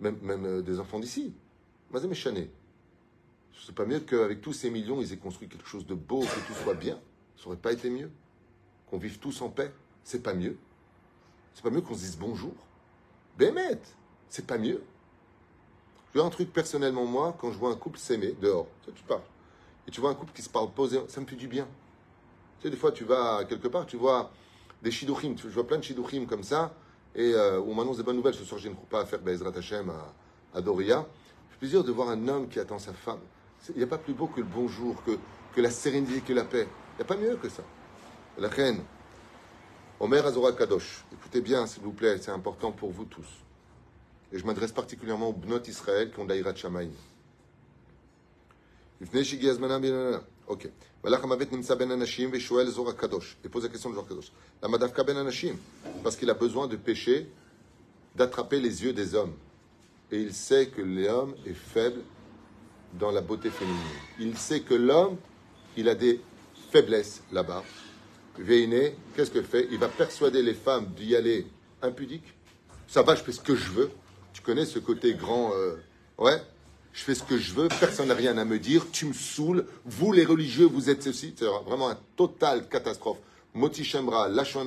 même, 0.00 0.46
euh, 0.46 0.62
des 0.62 0.80
enfants 0.80 0.98
d'ici, 0.98 1.34
méchané. 2.08 2.50
C'est 3.64 3.74
pas 3.74 3.84
mieux 3.84 4.00
qu'avec 4.00 4.40
tous 4.40 4.52
ces 4.52 4.70
millions, 4.70 5.00
ils 5.00 5.12
aient 5.12 5.18
construit 5.18 5.48
quelque 5.48 5.66
chose 5.66 5.86
de 5.86 5.94
beau, 5.94 6.20
que 6.20 6.46
tout 6.46 6.54
soit 6.62 6.74
bien? 6.74 6.98
Ça 7.36 7.46
aurait 7.46 7.56
pas 7.56 7.72
été 7.72 7.90
mieux? 7.90 8.10
Qu'on 8.88 8.98
vive 8.98 9.18
tous 9.18 9.40
en 9.42 9.50
paix? 9.50 9.72
C'est 10.02 10.22
pas 10.22 10.34
mieux? 10.34 10.56
C'est 11.54 11.62
pas 11.62 11.70
mieux 11.70 11.82
qu'on 11.82 11.94
se 11.94 12.00
dise 12.00 12.16
bonjour? 12.18 12.54
Bémet, 13.38 13.78
c'est 14.28 14.46
pas 14.46 14.58
mieux? 14.58 14.82
Je 16.12 16.18
vois 16.18 16.26
un 16.26 16.30
truc 16.30 16.52
personnellement, 16.52 17.06
moi, 17.06 17.36
quand 17.38 17.52
je 17.52 17.58
vois 17.58 17.70
un 17.70 17.76
couple 17.76 17.98
s'aimer 17.98 18.34
dehors, 18.40 18.66
tu 18.94 19.02
parles, 19.04 19.22
et 19.86 19.90
tu 19.90 20.00
vois 20.00 20.10
un 20.10 20.14
couple 20.14 20.32
qui 20.32 20.42
se 20.42 20.48
parle 20.50 20.70
posé, 20.72 20.98
ça 21.08 21.20
me 21.20 21.26
fait 21.26 21.36
du 21.36 21.48
bien. 21.48 21.66
Tu 22.58 22.64
sais, 22.64 22.70
des 22.70 22.76
fois, 22.76 22.92
tu 22.92 23.04
vas 23.04 23.44
quelque 23.44 23.68
part, 23.68 23.86
tu 23.86 23.96
vois 23.96 24.32
des 24.82 24.90
shiduchim, 24.90 25.36
je 25.36 25.48
vois 25.48 25.66
plein 25.66 25.78
de 25.78 25.84
shiduchim 25.84 26.26
comme 26.26 26.42
ça, 26.42 26.74
et 27.14 27.32
euh, 27.34 27.60
on 27.60 27.74
m'annonce 27.74 27.98
des 27.98 28.02
bonnes 28.02 28.16
nouvelles. 28.16 28.34
Ce 28.34 28.44
soir, 28.44 28.60
j'ai 28.60 28.68
une 28.68 28.76
pas 28.76 29.02
à 29.02 29.06
faire 29.06 29.20
Bezrat 29.20 29.56
Hashem 29.56 29.90
à, 29.90 30.12
à 30.58 30.60
Doria. 30.60 31.06
J'ai 31.52 31.58
plaisir 31.58 31.84
de 31.84 31.92
voir 31.92 32.08
un 32.08 32.28
homme 32.28 32.48
qui 32.48 32.58
attend 32.58 32.78
sa 32.78 32.92
femme. 32.92 33.20
Il 33.70 33.76
n'y 33.76 33.82
a 33.82 33.86
pas 33.86 33.98
plus 33.98 34.14
beau 34.14 34.26
que 34.26 34.40
le 34.40 34.46
bonjour, 34.46 35.02
que, 35.04 35.60
la 35.60 35.70
sérénité, 35.70 36.20
que 36.20 36.32
la 36.32 36.44
paix. 36.44 36.66
Il 36.94 36.96
n'y 36.96 37.02
a 37.02 37.04
pas 37.04 37.16
mieux 37.16 37.36
que 37.36 37.48
ça. 37.48 37.62
La 38.38 38.48
reine, 38.48 38.82
Omer 40.00 40.26
Azora 40.26 40.52
Kadosh. 40.52 41.04
Écoutez 41.12 41.40
bien, 41.40 41.66
s'il 41.66 41.82
vous 41.82 41.92
plaît, 41.92 42.18
c'est 42.20 42.32
important 42.32 42.72
pour 42.72 42.90
vous 42.90 43.04
tous. 43.04 43.28
Et 44.32 44.38
je 44.38 44.44
m'adresse 44.44 44.72
particulièrement 44.72 45.28
aux 45.28 45.32
Bnot 45.34 45.62
Israël 45.68 46.10
qui 46.10 46.18
ont 46.18 46.24
d'Aïrat 46.24 46.54
Shamaïm. 46.54 46.90
Ok. 50.48 50.68
Il 51.04 51.10
pose 53.50 53.62
la 53.62 53.68
question 53.68 53.90
de 53.90 53.94
Zohar 53.94 54.06
Kadosh. 54.08 54.32
La 54.60 54.68
Madavka 54.68 55.02
Ben 55.02 55.16
Anashim. 55.16 55.56
Parce 56.02 56.16
qu'il 56.16 56.30
a 56.30 56.34
besoin 56.34 56.66
de 56.66 56.76
pécher, 56.76 57.28
d'attraper 58.14 58.60
les 58.60 58.84
yeux 58.84 58.92
des 58.92 59.14
hommes. 59.14 59.34
Et 60.10 60.20
il 60.20 60.34
sait 60.34 60.66
que 60.66 60.82
l'homme 60.82 61.34
est 61.46 61.54
faible 61.54 62.02
dans 62.98 63.10
la 63.10 63.20
beauté 63.20 63.50
féminine. 63.50 63.80
Il 64.20 64.36
sait 64.36 64.60
que 64.60 64.74
l'homme, 64.74 65.16
il 65.76 65.88
a 65.88 65.94
des 65.94 66.20
faiblesses 66.70 67.22
là-bas. 67.32 67.64
Véiné, 68.38 68.96
qu'est-ce 69.14 69.30
que 69.30 69.42
fait? 69.42 69.68
Il 69.70 69.78
va 69.78 69.88
persuader 69.88 70.42
les 70.42 70.54
femmes 70.54 70.86
d'y 70.96 71.16
aller 71.16 71.46
impudiques. 71.82 72.34
Ça 72.86 73.02
va, 73.02 73.14
je 73.14 73.22
fais 73.22 73.32
ce 73.32 73.40
que 73.40 73.54
je 73.54 73.70
veux. 73.70 73.90
Tu 74.32 74.42
connais 74.42 74.66
ce 74.66 74.78
côté 74.78 75.14
grand. 75.14 75.52
Euh, 75.54 75.76
ouais, 76.18 76.40
je 76.92 77.02
fais 77.02 77.14
ce 77.14 77.22
que 77.22 77.38
je 77.38 77.54
veux, 77.54 77.68
personne 77.68 78.08
n'a 78.08 78.14
rien 78.14 78.36
à 78.36 78.44
me 78.44 78.58
dire, 78.58 78.90
tu 78.90 79.06
me 79.06 79.12
saoules, 79.12 79.66
vous 79.84 80.12
les 80.12 80.24
religieux, 80.24 80.66
vous 80.66 80.90
êtes 80.90 81.02
ceci. 81.02 81.34
C'est 81.36 81.46
vraiment 81.64 81.88
un 81.88 81.98
total 82.16 82.68
catastrophe. 82.68 83.18
Moti 83.54 83.84
Shemra, 83.84 84.28
Lachon 84.28 84.66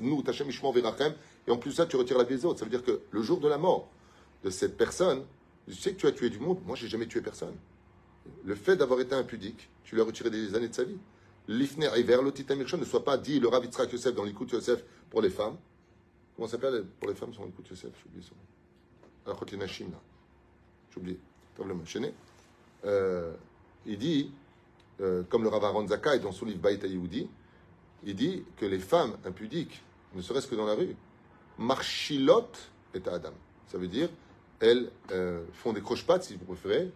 nous, 0.00 0.22
Tachem 0.22 0.48
Verachem, 0.48 1.14
et 1.46 1.50
en 1.50 1.56
plus 1.56 1.72
ça, 1.72 1.86
tu 1.86 1.96
retires 1.96 2.18
la 2.18 2.24
vie 2.24 2.36
des 2.36 2.44
autres. 2.44 2.60
Ça 2.60 2.64
veut 2.64 2.70
dire 2.70 2.84
que 2.84 3.00
le 3.10 3.22
jour 3.22 3.40
de 3.40 3.48
la 3.48 3.58
mort 3.58 3.88
de 4.44 4.50
cette 4.50 4.76
personne, 4.76 5.24
je 5.66 5.74
sais 5.74 5.92
que 5.92 6.00
tu 6.00 6.06
as 6.06 6.12
tué 6.12 6.30
du 6.30 6.38
monde, 6.38 6.58
moi 6.64 6.76
j'ai 6.76 6.88
jamais 6.88 7.06
tué 7.06 7.20
personne. 7.20 7.54
Le 8.44 8.54
fait 8.54 8.76
d'avoir 8.76 9.00
été 9.00 9.14
impudique, 9.14 9.68
tu 9.82 9.94
lui 9.94 10.02
as 10.02 10.04
retiré 10.04 10.30
des 10.30 10.54
années 10.54 10.68
de 10.68 10.74
sa 10.74 10.84
vie. 10.84 10.98
L'ifner 11.48 11.90
Iver, 11.96 12.20
Mirchon, 12.56 12.78
ne 12.78 12.84
soit 12.84 13.04
pas 13.04 13.18
dit 13.18 13.38
le 13.38 13.48
Rav 13.48 13.64
Yitzhak 13.64 13.92
Yosef 13.92 14.14
dans 14.14 14.24
l'écoute 14.24 14.52
Yosef 14.52 14.82
pour 15.10 15.20
les 15.20 15.30
femmes. 15.30 15.56
Comment 16.36 16.48
ça 16.48 16.52
s'appelle 16.52 16.84
pour 16.98 17.08
les 17.08 17.14
femmes 17.14 17.34
sur 17.34 17.44
l'écoute 17.44 17.68
Yosef? 17.68 17.90
J'ai 17.92 18.08
oublié 18.08 18.26
son 18.26 18.34
nom. 18.34 19.58
Nashim, 19.58 19.90
là. 19.90 20.00
J'ai 21.58 21.64
oublié. 21.64 22.14
Euh, 22.84 23.32
il 23.86 23.98
dit, 23.98 24.30
euh, 25.00 25.22
comme 25.28 25.42
le 25.42 25.48
Rav 25.48 25.64
Aaron 25.64 25.86
Zakai 25.88 26.18
dans 26.18 26.32
son 26.32 26.46
livre 26.46 26.60
Baïta 26.60 26.86
Yehudi, 26.86 27.28
il 28.04 28.14
dit 28.14 28.44
que 28.56 28.66
les 28.66 28.78
femmes 28.78 29.16
impudiques, 29.24 29.82
ne 30.14 30.22
serait-ce 30.22 30.46
que 30.46 30.54
dans 30.54 30.66
la 30.66 30.74
rue, 30.74 30.94
marchilot 31.58 32.48
et 32.94 33.00
à 33.08 33.14
Adam. 33.14 33.32
Ça 33.70 33.78
veut 33.78 33.88
dire, 33.88 34.08
elles 34.60 34.90
euh, 35.12 35.44
font 35.54 35.72
des 35.72 35.80
croche-pattes, 35.80 36.24
si 36.24 36.36
vous 36.36 36.44
préférez, 36.44 36.90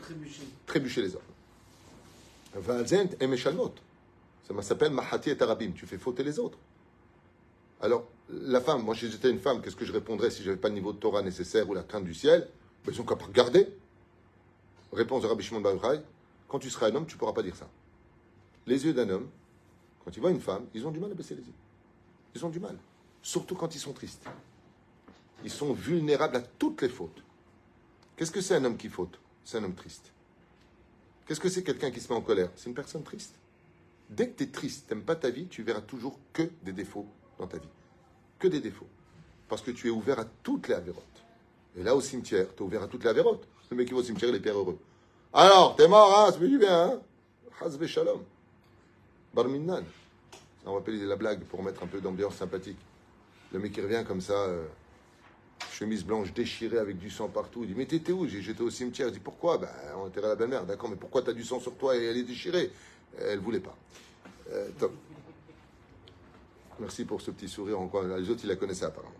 trébucher. 0.00 0.42
trébucher 0.66 1.02
les 1.02 1.14
hommes. 1.14 1.22
Valzent 2.54 2.92
et. 3.20 3.28
Ça 4.46 4.62
s'appelle 4.62 4.92
Mahati 4.92 5.30
et 5.30 5.42
Arabim. 5.42 5.72
Tu 5.74 5.86
fais 5.86 5.98
fauter 5.98 6.22
les 6.22 6.38
autres. 6.38 6.58
Alors, 7.80 8.06
la 8.30 8.60
femme, 8.60 8.82
moi 8.82 8.94
si 8.94 9.10
j'étais 9.10 9.30
une 9.30 9.38
femme, 9.38 9.60
qu'est-ce 9.60 9.76
que 9.76 9.84
je 9.84 9.92
répondrais 9.92 10.30
si 10.30 10.42
je 10.42 10.48
n'avais 10.48 10.60
pas 10.60 10.68
le 10.68 10.74
niveau 10.74 10.92
de 10.92 10.98
Torah 10.98 11.22
nécessaire 11.22 11.68
ou 11.68 11.74
la 11.74 11.82
crainte 11.82 12.04
du 12.04 12.14
ciel? 12.14 12.48
Ben, 12.84 12.92
Ils 12.92 13.00
ont 13.00 13.04
qu'à 13.04 13.14
regarder. 13.14 13.68
Réponse 14.94 15.22
de 15.22 15.26
Rabbi 15.26 15.42
Shimon 15.42 15.62
quand 16.48 16.58
tu 16.60 16.70
seras 16.70 16.88
un 16.88 16.94
homme, 16.94 17.06
tu 17.06 17.14
ne 17.14 17.18
pourras 17.18 17.32
pas 17.32 17.42
dire 17.42 17.56
ça. 17.56 17.68
Les 18.66 18.84
yeux 18.84 18.94
d'un 18.94 19.08
homme, 19.10 19.28
quand 20.04 20.16
il 20.16 20.20
voit 20.20 20.30
une 20.30 20.40
femme, 20.40 20.66
ils 20.72 20.86
ont 20.86 20.92
du 20.92 21.00
mal 21.00 21.10
à 21.10 21.14
baisser 21.14 21.34
les 21.34 21.42
yeux. 21.42 21.54
Ils 22.34 22.46
ont 22.46 22.48
du 22.48 22.60
mal. 22.60 22.76
Surtout 23.22 23.56
quand 23.56 23.74
ils 23.74 23.80
sont 23.80 23.92
tristes. 23.92 24.24
Ils 25.42 25.50
sont 25.50 25.72
vulnérables 25.72 26.36
à 26.36 26.40
toutes 26.40 26.80
les 26.82 26.88
fautes. 26.88 27.22
Qu'est-ce 28.16 28.30
que 28.30 28.40
c'est 28.40 28.54
un 28.54 28.64
homme 28.64 28.76
qui 28.76 28.88
faute? 28.88 29.18
C'est 29.44 29.58
un 29.58 29.64
homme 29.64 29.74
triste. 29.74 30.12
Qu'est-ce 31.26 31.40
que 31.40 31.48
c'est 31.48 31.64
quelqu'un 31.64 31.90
qui 31.90 32.00
se 32.00 32.12
met 32.12 32.18
en 32.18 32.22
colère? 32.22 32.50
C'est 32.54 32.68
une 32.68 32.74
personne 32.74 33.02
triste. 33.02 33.34
Dès 34.08 34.28
que 34.28 34.36
tu 34.36 34.44
es 34.44 34.46
triste, 34.48 34.86
tu 34.86 34.94
n'aimes 34.94 35.04
pas 35.04 35.16
ta 35.16 35.30
vie, 35.30 35.46
tu 35.48 35.62
verras 35.62 35.80
toujours 35.80 36.18
que 36.32 36.48
des 36.62 36.72
défauts 36.72 37.06
dans 37.38 37.46
ta 37.46 37.58
vie. 37.58 37.68
Que 38.38 38.46
des 38.46 38.60
défauts. 38.60 38.86
Parce 39.48 39.62
que 39.62 39.70
tu 39.72 39.88
es 39.88 39.90
ouvert 39.90 40.20
à 40.20 40.24
toutes 40.24 40.68
les 40.68 40.74
avérotes. 40.74 41.24
Et 41.76 41.82
là, 41.82 41.96
au 41.96 42.00
cimetière, 42.00 42.46
tu 42.54 42.62
es 42.62 42.66
ouvert 42.66 42.82
à 42.82 42.86
toutes 42.88 43.02
les 43.02 43.10
avérotes. 43.10 43.48
Le 43.74 43.78
mec 43.78 43.88
qui 43.88 43.94
va 43.94 43.98
au 43.98 44.02
cimetière, 44.04 44.30
il 44.30 44.36
est 44.36 44.40
père 44.40 44.56
heureux. 44.56 44.78
Alors, 45.32 45.74
t'es 45.74 45.88
mort, 45.88 46.16
hein, 46.16 46.30
ça 46.30 46.38
fait 46.38 46.46
du 46.46 46.58
bien, 46.58 46.80
hein 46.80 47.00
Hazbe 47.60 47.86
shalom. 47.86 48.22
Barminan. 49.34 49.82
On 50.64 50.74
va 50.74 50.78
appeler 50.78 51.04
la 51.04 51.16
blague 51.16 51.42
pour 51.42 51.60
mettre 51.60 51.82
un 51.82 51.88
peu 51.88 52.00
d'ambiance 52.00 52.36
sympathique. 52.36 52.78
Le 53.52 53.58
mec 53.58 53.72
qui 53.72 53.80
revient 53.80 54.04
comme 54.06 54.20
ça, 54.20 54.34
euh, 54.34 54.64
chemise 55.72 56.04
blanche 56.04 56.32
déchirée 56.32 56.78
avec 56.78 56.98
du 56.98 57.10
sang 57.10 57.28
partout. 57.28 57.64
Il 57.64 57.70
dit 57.70 57.74
Mais 57.76 57.86
t'étais 57.86 58.12
où? 58.12 58.28
J'étais 58.28 58.62
au 58.62 58.70
cimetière. 58.70 59.08
Il 59.08 59.14
dit 59.14 59.18
Pourquoi? 59.18 59.58
Ben, 59.58 59.68
on 59.96 60.06
à 60.06 60.28
la 60.28 60.36
belle-mère. 60.36 60.64
D'accord, 60.66 60.88
mais 60.88 60.96
pourquoi 60.96 61.22
t'as 61.22 61.32
du 61.32 61.42
sang 61.42 61.58
sur 61.58 61.74
toi 61.74 61.96
et 61.96 62.04
elle 62.04 62.18
est 62.18 62.22
déchirée? 62.22 62.70
Elle 63.18 63.40
voulait 63.40 63.58
pas. 63.58 63.76
Euh. 64.52 64.68
Merci 66.78 67.04
pour 67.04 67.20
ce 67.20 67.32
petit 67.32 67.48
sourire. 67.48 67.80
Encore. 67.80 68.04
Les 68.04 68.30
autres, 68.30 68.42
ils 68.44 68.48
la 68.48 68.56
connaissaient 68.56 68.84
apparemment. 68.84 69.12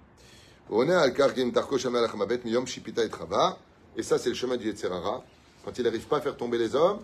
On 0.71 0.89
est 0.89 0.95
à 0.95 1.11
Kargim 1.11 1.51
Tarko 1.51 1.77
Shamal 1.77 2.09
Miyom 2.45 2.67
Shipita 2.69 3.05
et 3.05 3.09
Trava. 3.09 3.59
Et 3.97 4.03
ça, 4.03 4.19
c'est 4.19 4.29
le 4.29 4.35
chemin 4.35 4.57
du 4.57 4.67
Yetzerara. 4.67 5.25
Quand 5.65 5.79
il 5.79 5.85
n'arrive 5.85 6.07
pas 6.07 6.19
à 6.19 6.21
faire 6.21 6.37
tomber 6.37 6.59
les 6.59 6.75
hommes, 6.75 7.01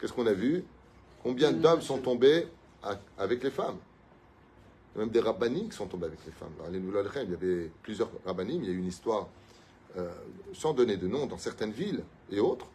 qu'est-ce 0.00 0.12
qu'on 0.12 0.26
a 0.26 0.32
vu? 0.32 0.64
Combien 1.22 1.52
d'hommes 1.52 1.82
sont 1.82 1.98
tombés 1.98 2.46
avec 3.18 3.42
les 3.42 3.50
femmes? 3.50 3.76
Il 4.94 4.98
y 4.98 5.02
a 5.02 5.04
même 5.04 5.12
des 5.12 5.20
rabbinim 5.20 5.68
qui 5.68 5.76
sont 5.76 5.86
tombés 5.86 6.06
avec 6.06 6.20
les 6.24 6.32
femmes. 6.32 6.52
il 6.70 7.30
y 7.30 7.34
avait 7.34 7.70
plusieurs 7.82 8.10
rabbinim, 8.24 8.62
il 8.62 8.68
y 8.68 8.72
a 8.72 8.74
eu 8.74 8.78
une 8.78 8.86
histoire, 8.86 9.28
euh, 9.96 10.08
sans 10.54 10.72
donner 10.72 10.96
de 10.96 11.06
nom, 11.08 11.26
dans 11.26 11.38
certaines 11.38 11.72
villes 11.72 12.02
et 12.30 12.40
autres, 12.40 12.66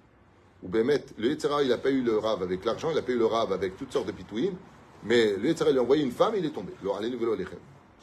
où 0.62 0.68
Bémet, 0.68 1.04
le 1.18 1.30
Yetzerara, 1.30 1.64
il 1.64 1.70
n'a 1.70 1.78
pas 1.78 1.90
eu 1.90 2.02
le 2.02 2.18
rave 2.18 2.44
avec 2.44 2.64
l'argent, 2.64 2.90
il 2.92 2.96
n'a 2.96 3.02
pas 3.02 3.12
eu 3.12 3.18
le 3.18 3.26
rave 3.26 3.52
avec 3.52 3.78
toutes 3.78 3.92
sortes 3.92 4.08
de 4.08 4.12
pitouim, 4.12 4.54
mais 5.04 5.36
le 5.36 5.48
Yetzerara, 5.48 5.72
il 5.72 5.78
a 5.78 5.82
envoyé 5.82 6.04
une 6.04 6.12
femme 6.12 6.36
et 6.36 6.40
il 6.40 6.46
est 6.46 6.52
tombé. 6.52 6.74
Le 6.84 6.90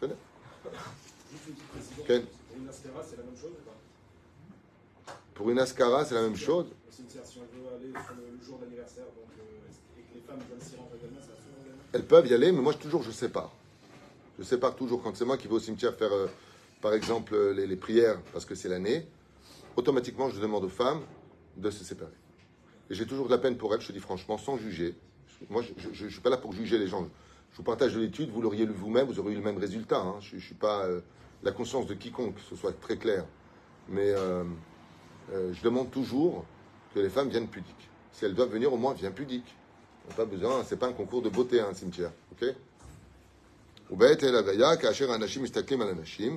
C'est 0.00 0.08
c'est 2.72 3.16
la 3.16 3.22
même 3.22 3.36
chose 3.36 3.52
pour 5.40 5.48
une 5.48 5.58
ascara, 5.58 6.04
c'est 6.04 6.14
la 6.14 6.20
même 6.20 6.36
chose. 6.36 6.66
Elles 11.94 12.04
peuvent 12.04 12.26
y 12.26 12.34
aller, 12.34 12.52
mais 12.52 12.60
moi, 12.60 12.74
je, 12.74 12.76
toujours, 12.76 13.02
je 13.02 13.10
sépare. 13.10 13.50
Je 14.38 14.44
sépare 14.44 14.76
toujours. 14.76 15.02
Quand 15.02 15.16
c'est 15.16 15.24
moi 15.24 15.38
qui 15.38 15.48
vais 15.48 15.54
au 15.54 15.58
cimetière 15.58 15.94
faire, 15.94 16.12
euh, 16.12 16.26
par 16.82 16.92
exemple, 16.92 17.34
euh, 17.34 17.54
les, 17.54 17.76
prières, 17.76 18.20
parce 18.34 18.44
que 18.44 18.54
c'est 18.54 18.68
l'année, 18.68 19.08
automatiquement, 19.76 20.28
je 20.28 20.38
demande 20.38 20.64
aux 20.64 20.68
femmes 20.68 21.00
de 21.56 21.70
se 21.70 21.84
séparer. 21.84 22.12
Et 22.90 22.94
j'ai 22.94 23.06
toujours 23.06 23.24
de 23.24 23.30
la 23.30 23.38
peine 23.38 23.56
pour 23.56 23.72
elles, 23.72 23.80
je 23.80 23.86
te 23.86 23.92
dis 23.92 23.98
franchement, 23.98 24.36
sans 24.36 24.58
juger. 24.58 24.94
Moi, 25.48 25.62
je 25.62 26.04
ne 26.04 26.10
suis 26.10 26.20
pas 26.20 26.28
là 26.28 26.36
pour 26.36 26.52
juger 26.52 26.76
les 26.76 26.86
gens. 26.86 27.08
Je 27.52 27.56
vous 27.56 27.62
partage 27.62 27.94
de 27.94 28.00
l'étude, 28.00 28.28
vous 28.28 28.42
l'auriez 28.42 28.66
lu 28.66 28.74
vous-même, 28.74 29.06
vous 29.06 29.18
auriez 29.18 29.32
eu 29.32 29.38
le 29.38 29.44
même 29.44 29.56
résultat. 29.56 30.00
Hein. 30.00 30.16
Je 30.20 30.36
ne 30.36 30.40
suis 30.42 30.54
pas 30.54 30.84
euh, 30.84 31.00
la 31.42 31.52
conscience 31.52 31.86
de 31.86 31.94
quiconque, 31.94 32.34
que 32.34 32.42
ce 32.42 32.56
soit 32.56 32.78
très 32.78 32.98
clair. 32.98 33.24
Mais 33.88 34.10
euh, 34.10 34.44
je 35.32 35.62
demande 35.62 35.90
toujours 35.90 36.44
que 36.94 37.00
les 37.00 37.08
femmes 37.08 37.28
viennent 37.28 37.48
pudiques. 37.48 37.88
Si 38.12 38.24
elles 38.24 38.34
doivent 38.34 38.50
venir, 38.50 38.72
au 38.72 38.76
moins, 38.76 38.94
viens 38.94 39.10
pudique. 39.10 39.54
On 40.06 40.10
n'a 40.10 40.14
pas 40.16 40.24
besoin, 40.24 40.64
c'est 40.64 40.78
pas 40.78 40.88
un 40.88 40.92
concours 40.92 41.22
de 41.22 41.28
beauté, 41.28 41.60
un 41.60 41.74
cimetière. 41.74 42.10
Ok? 42.32 42.54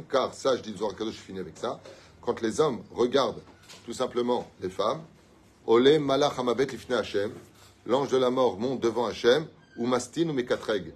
Car 0.09 0.33
ça, 0.33 0.57
je 0.57 0.61
dis 0.61 0.75
je 0.75 1.11
finis 1.11 1.39
avec 1.39 1.57
ça, 1.57 1.79
quand 2.21 2.41
les 2.41 2.59
hommes 2.59 2.81
regardent 2.91 3.43
tout 3.85 3.93
simplement 3.93 4.49
les 4.59 4.69
femmes, 4.69 5.03
malach 5.67 6.35
l'ange 7.85 8.09
de 8.09 8.17
la 8.17 8.29
mort 8.29 8.57
monte 8.57 8.79
devant 8.79 9.05
Hachem, 9.05 9.45
ou 9.77 9.85
mastin 9.85 10.29
ou 10.29 10.33
mekatreg. 10.33 10.93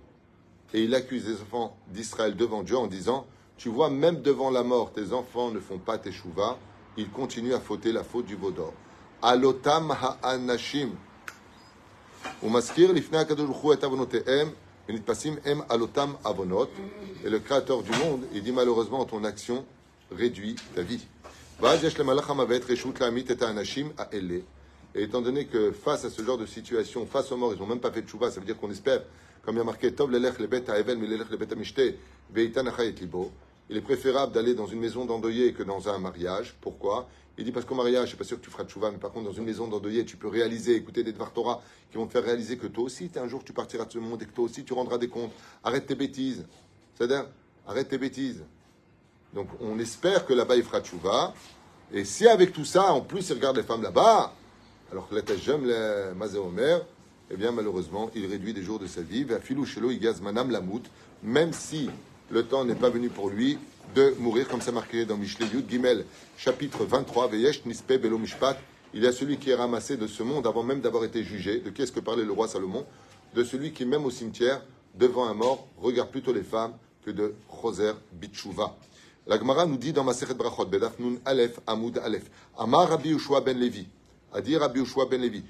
Et 0.74 0.84
il 0.84 0.96
accuse 0.96 1.28
les 1.28 1.42
enfants 1.42 1.78
d'Israël 1.90 2.36
devant 2.36 2.64
Dieu 2.64 2.78
en 2.78 2.88
disant 2.88 3.28
Tu 3.58 3.70
vois, 3.70 3.90
même 3.90 4.22
devant 4.22 4.50
la 4.50 4.64
mort, 4.64 4.92
tes 4.92 5.14
enfants 5.14 5.52
ne 5.52 5.60
font 5.60 5.78
pas 5.78 5.98
tes 5.98 6.12
chouvas, 6.12 6.58
ils 6.98 7.10
continuent 7.10 7.54
à 7.54 7.60
fauter 7.60 7.92
la 7.92 8.04
faute 8.04 8.26
du 8.26 8.36
veau 8.36 8.52
d'or. 8.52 8.74
Alotam 9.22 9.92
ha'anashim. 9.92 10.92
Et 12.44 12.50
le 17.30 17.40
créateur 17.40 17.84
du 17.84 17.92
monde, 17.92 18.24
il 18.34 18.44
dit 18.44 18.52
malheureusement, 18.52 19.06
ton 19.06 19.24
action 19.24 19.66
réduit 20.12 20.56
ta 20.76 20.82
vie. 20.82 21.06
Et 24.96 25.04
étant 25.04 25.22
donné 25.22 25.46
que 25.46 25.72
face 25.72 26.06
à 26.06 26.10
ce 26.10 26.24
genre 26.24 26.38
de 26.38 26.46
situation, 26.46 27.06
face 27.06 27.32
aux 27.32 27.38
morts, 27.38 27.54
ils 27.54 27.60
n'ont 27.60 27.68
même 27.68 27.80
pas 27.80 27.92
fait 27.92 28.02
de 28.02 28.08
chouva, 28.10 28.32
ça 28.32 28.40
veut 28.40 28.46
dire 28.46 28.58
qu'on 28.58 28.72
espère, 28.72 29.02
comme 29.44 29.56
il 29.56 29.60
y 29.60 29.62
a 29.62 29.64
marqué, 29.64 29.94
Tov 29.94 30.12
lelech 30.12 30.40
lebet. 30.40 30.64
Il 33.70 33.78
est 33.78 33.82
préférable 33.82 34.34
d'aller 34.34 34.54
dans 34.54 34.68
une 34.68 34.80
maison 34.80 35.06
d'endeuillé 35.06 35.54
que 35.54 35.64
dans 35.64 35.90
un 35.90 35.98
mariage. 36.00 36.56
Pourquoi? 36.62 37.10
Il 37.38 37.44
dit 37.44 37.52
parce 37.52 37.66
qu'au 37.66 37.76
mariage, 37.76 38.04
je 38.04 38.08
suis 38.10 38.18
pas 38.18 38.24
sûr 38.24 38.40
que 38.40 38.44
tu 38.44 38.50
feras 38.50 38.64
de 38.64 38.70
chouva, 38.70 38.90
mais 38.92 38.98
par 38.98 39.12
contre, 39.12 39.26
dans 39.26 39.34
une 39.34 39.44
maison 39.44 39.68
d'endeuillé, 39.68 40.06
tu 40.06 40.18
peux 40.18 40.28
réaliser, 40.28 40.76
écouter 40.76 41.04
des 41.04 41.12
Dvar 41.12 41.32
Torah 41.32 41.62
qui 41.92 41.98
vont 41.98 42.08
te 42.08 42.14
faire 42.14 42.24
réaliser 42.24 42.58
que 42.58 42.68
toi 42.68 42.86
aussi, 42.86 43.12
un 43.16 43.28
jour, 43.28 43.44
tu 43.44 43.54
partiras 43.54 43.86
de 43.86 43.92
ce 43.92 44.00
monde 44.00 44.22
et 44.22 44.26
que 44.26 44.32
toi 44.32 44.46
aussi, 44.46 44.64
tu 44.64 44.74
rendras 44.74 44.98
des 44.98 45.10
comptes. 45.10 45.32
Arrête 45.64 45.86
tes 45.86 45.96
bêtises. 45.96 46.46
C'est-à-dire, 46.96 47.28
arrête 47.68 47.90
tes 47.90 47.98
bêtises. 47.98 48.44
Donc, 49.34 49.50
on 49.60 49.78
espère 49.78 50.26
que 50.26 50.34
là-bas, 50.34 50.56
il 50.56 50.64
fera 50.64 50.80
de 50.80 50.86
chouva. 50.86 51.34
Et 51.94 52.06
si 52.06 52.28
avec 52.28 52.54
tout 52.54 52.66
ça, 52.66 52.92
en 52.92 53.02
plus, 53.02 53.30
il 53.30 53.34
regarde 53.34 53.58
les 53.58 53.64
femmes 53.64 53.84
là-bas, 53.84 54.34
alors 54.92 55.08
que 55.08 55.16
la 55.16 55.22
j'aime 55.38 55.66
le 55.66 56.14
Mazé 56.16 56.38
Omer, 56.38 56.82
eh 57.30 57.36
bien 57.36 57.52
malheureusement, 57.52 58.10
il 58.16 58.26
réduit 58.26 58.54
des 58.54 58.64
jours 58.64 58.80
de 58.80 58.88
sa 58.88 59.02
vie. 59.02 59.26
Filou 59.42 59.66
Shelo 59.66 59.92
Igaz 59.92 60.22
Manam 60.22 60.50
Lamout, 60.50 60.84
même 61.22 61.54
si 61.54 61.90
le 62.30 62.44
temps 62.44 62.66
n'est 62.66 62.76
pas 62.76 62.90
venu 62.90 63.10
pour 63.10 63.30
lui 63.30 63.58
de 63.96 64.14
mourir, 64.20 64.48
comme 64.48 64.62
c'est 64.62 64.72
marqué 64.72 65.06
dans 65.06 65.18
Mishle 65.18 65.46
Yud 65.54 65.70
Gimel, 65.70 66.06
chapitre 66.38 66.84
23, 66.84 67.30
Veyesh 67.30 67.66
Nispe 67.66 67.94
Belo 67.94 68.18
Mishpat. 68.18 68.58
Il 68.94 69.04
y 69.04 69.08
a 69.08 69.12
celui 69.12 69.38
qui 69.38 69.50
est 69.50 69.56
ramassé 69.56 69.98
de 69.98 70.08
ce 70.08 70.24
monde 70.24 70.46
avant 70.46 70.64
même 70.64 70.82
d'avoir 70.82 71.04
été 71.06 71.24
jugé. 71.24 71.60
De 71.60 71.70
qui 71.70 71.82
est-ce 71.82 71.92
que 71.92 72.00
parlait 72.00 72.26
le 72.26 72.32
roi 72.32 72.48
Salomon? 72.48 72.86
De 73.34 73.44
celui 73.44 73.72
qui, 73.72 73.86
même 73.86 74.06
au 74.06 74.12
cimetière, 74.12 74.62
devant 74.96 75.26
un 75.28 75.34
mort, 75.34 75.68
regarde 75.78 76.10
plutôt 76.10 76.34
les 76.34 76.44
femmes 76.44 76.74
que 77.06 77.12
de 77.12 77.34
Choser 77.62 77.94
Bitshuva. 78.14 78.76
La 79.26 79.38
Gemara 79.38 79.66
nous 79.66 79.78
dit 79.78 79.94
dans 79.94 80.04
Maseret 80.04 80.34
Brachot, 80.34 80.66
Bedaf 80.66 81.00
Nun 81.00 81.18
Aleph, 81.26 81.60
Amoud 81.68 81.98
Aleph, 81.98 82.30
Amar 82.58 82.90
Rabbi 82.90 83.14
Ushua 83.14 83.42
ben 83.42 83.58
Levi, 83.58 83.88
a 84.34 84.40
Rabbi 84.60 84.80
Ushua 84.80 85.06
ben 85.06 85.22
Levi, 85.22 85.44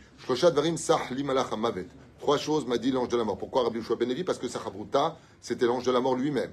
Trois 2.19 2.37
choses 2.37 2.65
m'a 2.65 2.77
dit 2.77 2.91
l'ange 2.91 3.09
de 3.09 3.17
la 3.17 3.23
mort. 3.23 3.37
Pourquoi 3.37 3.63
Rabbi 3.63 3.79
Ushua 3.79 3.95
ben 3.95 4.09
Levi? 4.09 4.23
Parce 4.23 4.39
que 4.39 4.47
Sachabruta, 4.47 5.17
c'était 5.41 5.65
l'ange 5.65 5.83
de 5.83 5.91
la 5.91 5.99
mort 5.99 6.15
lui-même. 6.15 6.51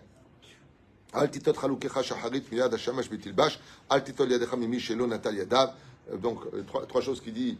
Donc, 6.20 6.40
euh, 6.52 6.62
trois, 6.88 7.00
choses 7.00 7.20
qu'il 7.20 7.34
dit 7.34 7.58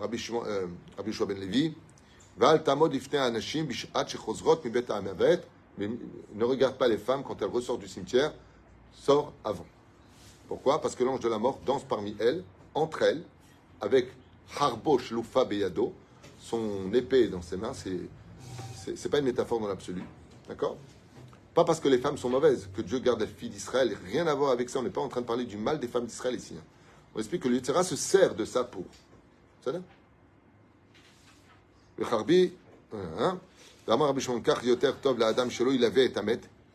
Rabbi, 0.00 0.16
Ushua 0.16 1.26
ben 1.26 1.38
Levi. 1.38 1.74
Ne 5.78 6.44
regarde 6.44 6.76
pas 6.76 6.88
les 6.88 6.98
femmes 6.98 7.22
quand 7.22 7.40
elles 7.42 7.48
ressortent 7.48 7.80
du 7.80 7.88
cimetière, 7.88 8.32
sort 8.92 9.32
avant. 9.44 9.66
Pourquoi? 10.48 10.80
Parce 10.80 10.94
que 10.94 11.04
l'ange 11.04 11.20
de 11.20 11.28
la 11.28 11.38
mort 11.38 11.58
danse 11.66 11.84
parmi 11.84 12.16
elles 12.20 12.44
entre 12.74 13.02
elles, 13.02 13.22
avec 13.80 14.08
Harbo 14.58 14.98
Shlufa 14.98 15.44
Beyado, 15.44 15.92
son 16.38 16.92
épée 16.92 17.28
dans 17.28 17.42
ses 17.42 17.56
mains, 17.56 17.72
c'est, 17.74 17.98
c'est, 18.94 19.08
pas 19.08 19.18
une 19.18 19.24
métaphore 19.24 19.60
dans 19.60 19.68
l'absolu. 19.68 20.02
D'accord? 20.48 20.76
Pas 21.56 21.64
parce 21.64 21.80
que 21.80 21.88
les 21.88 21.96
femmes 21.96 22.18
sont 22.18 22.28
mauvaises 22.28 22.68
que 22.76 22.82
Dieu 22.82 22.98
garde 22.98 23.20
la 23.20 23.26
fille 23.26 23.48
d'Israël, 23.48 23.96
rien 24.04 24.26
à 24.26 24.34
voir 24.34 24.50
avec 24.50 24.68
ça, 24.68 24.78
on 24.78 24.82
n'est 24.82 24.90
pas 24.90 25.00
en 25.00 25.08
train 25.08 25.22
de 25.22 25.26
parler 25.26 25.46
du 25.46 25.56
mal 25.56 25.80
des 25.80 25.88
femmes 25.88 26.04
d'Israël 26.04 26.34
ici. 26.34 26.54
Hein. 26.54 26.62
On 27.14 27.18
explique 27.18 27.44
que 27.44 27.48
l'Utzera 27.48 27.82
se 27.82 27.96
sert 27.96 28.34
de 28.34 28.44
ça 28.44 28.62
pour. 28.62 28.84
Ça 29.64 29.72
Le 31.96 32.04
Harbi, 32.04 32.52
hein 32.92 33.40
Rabbi 33.88 34.20
Shimon 34.20 34.42
Kach 34.42 34.62
Yoter 34.64 34.92
Tov 35.00 35.18
la 35.18 35.28
Adam 35.28 35.48
Shelo, 35.48 35.72
il 35.72 35.82
avait 35.82 36.04
et 36.04 36.12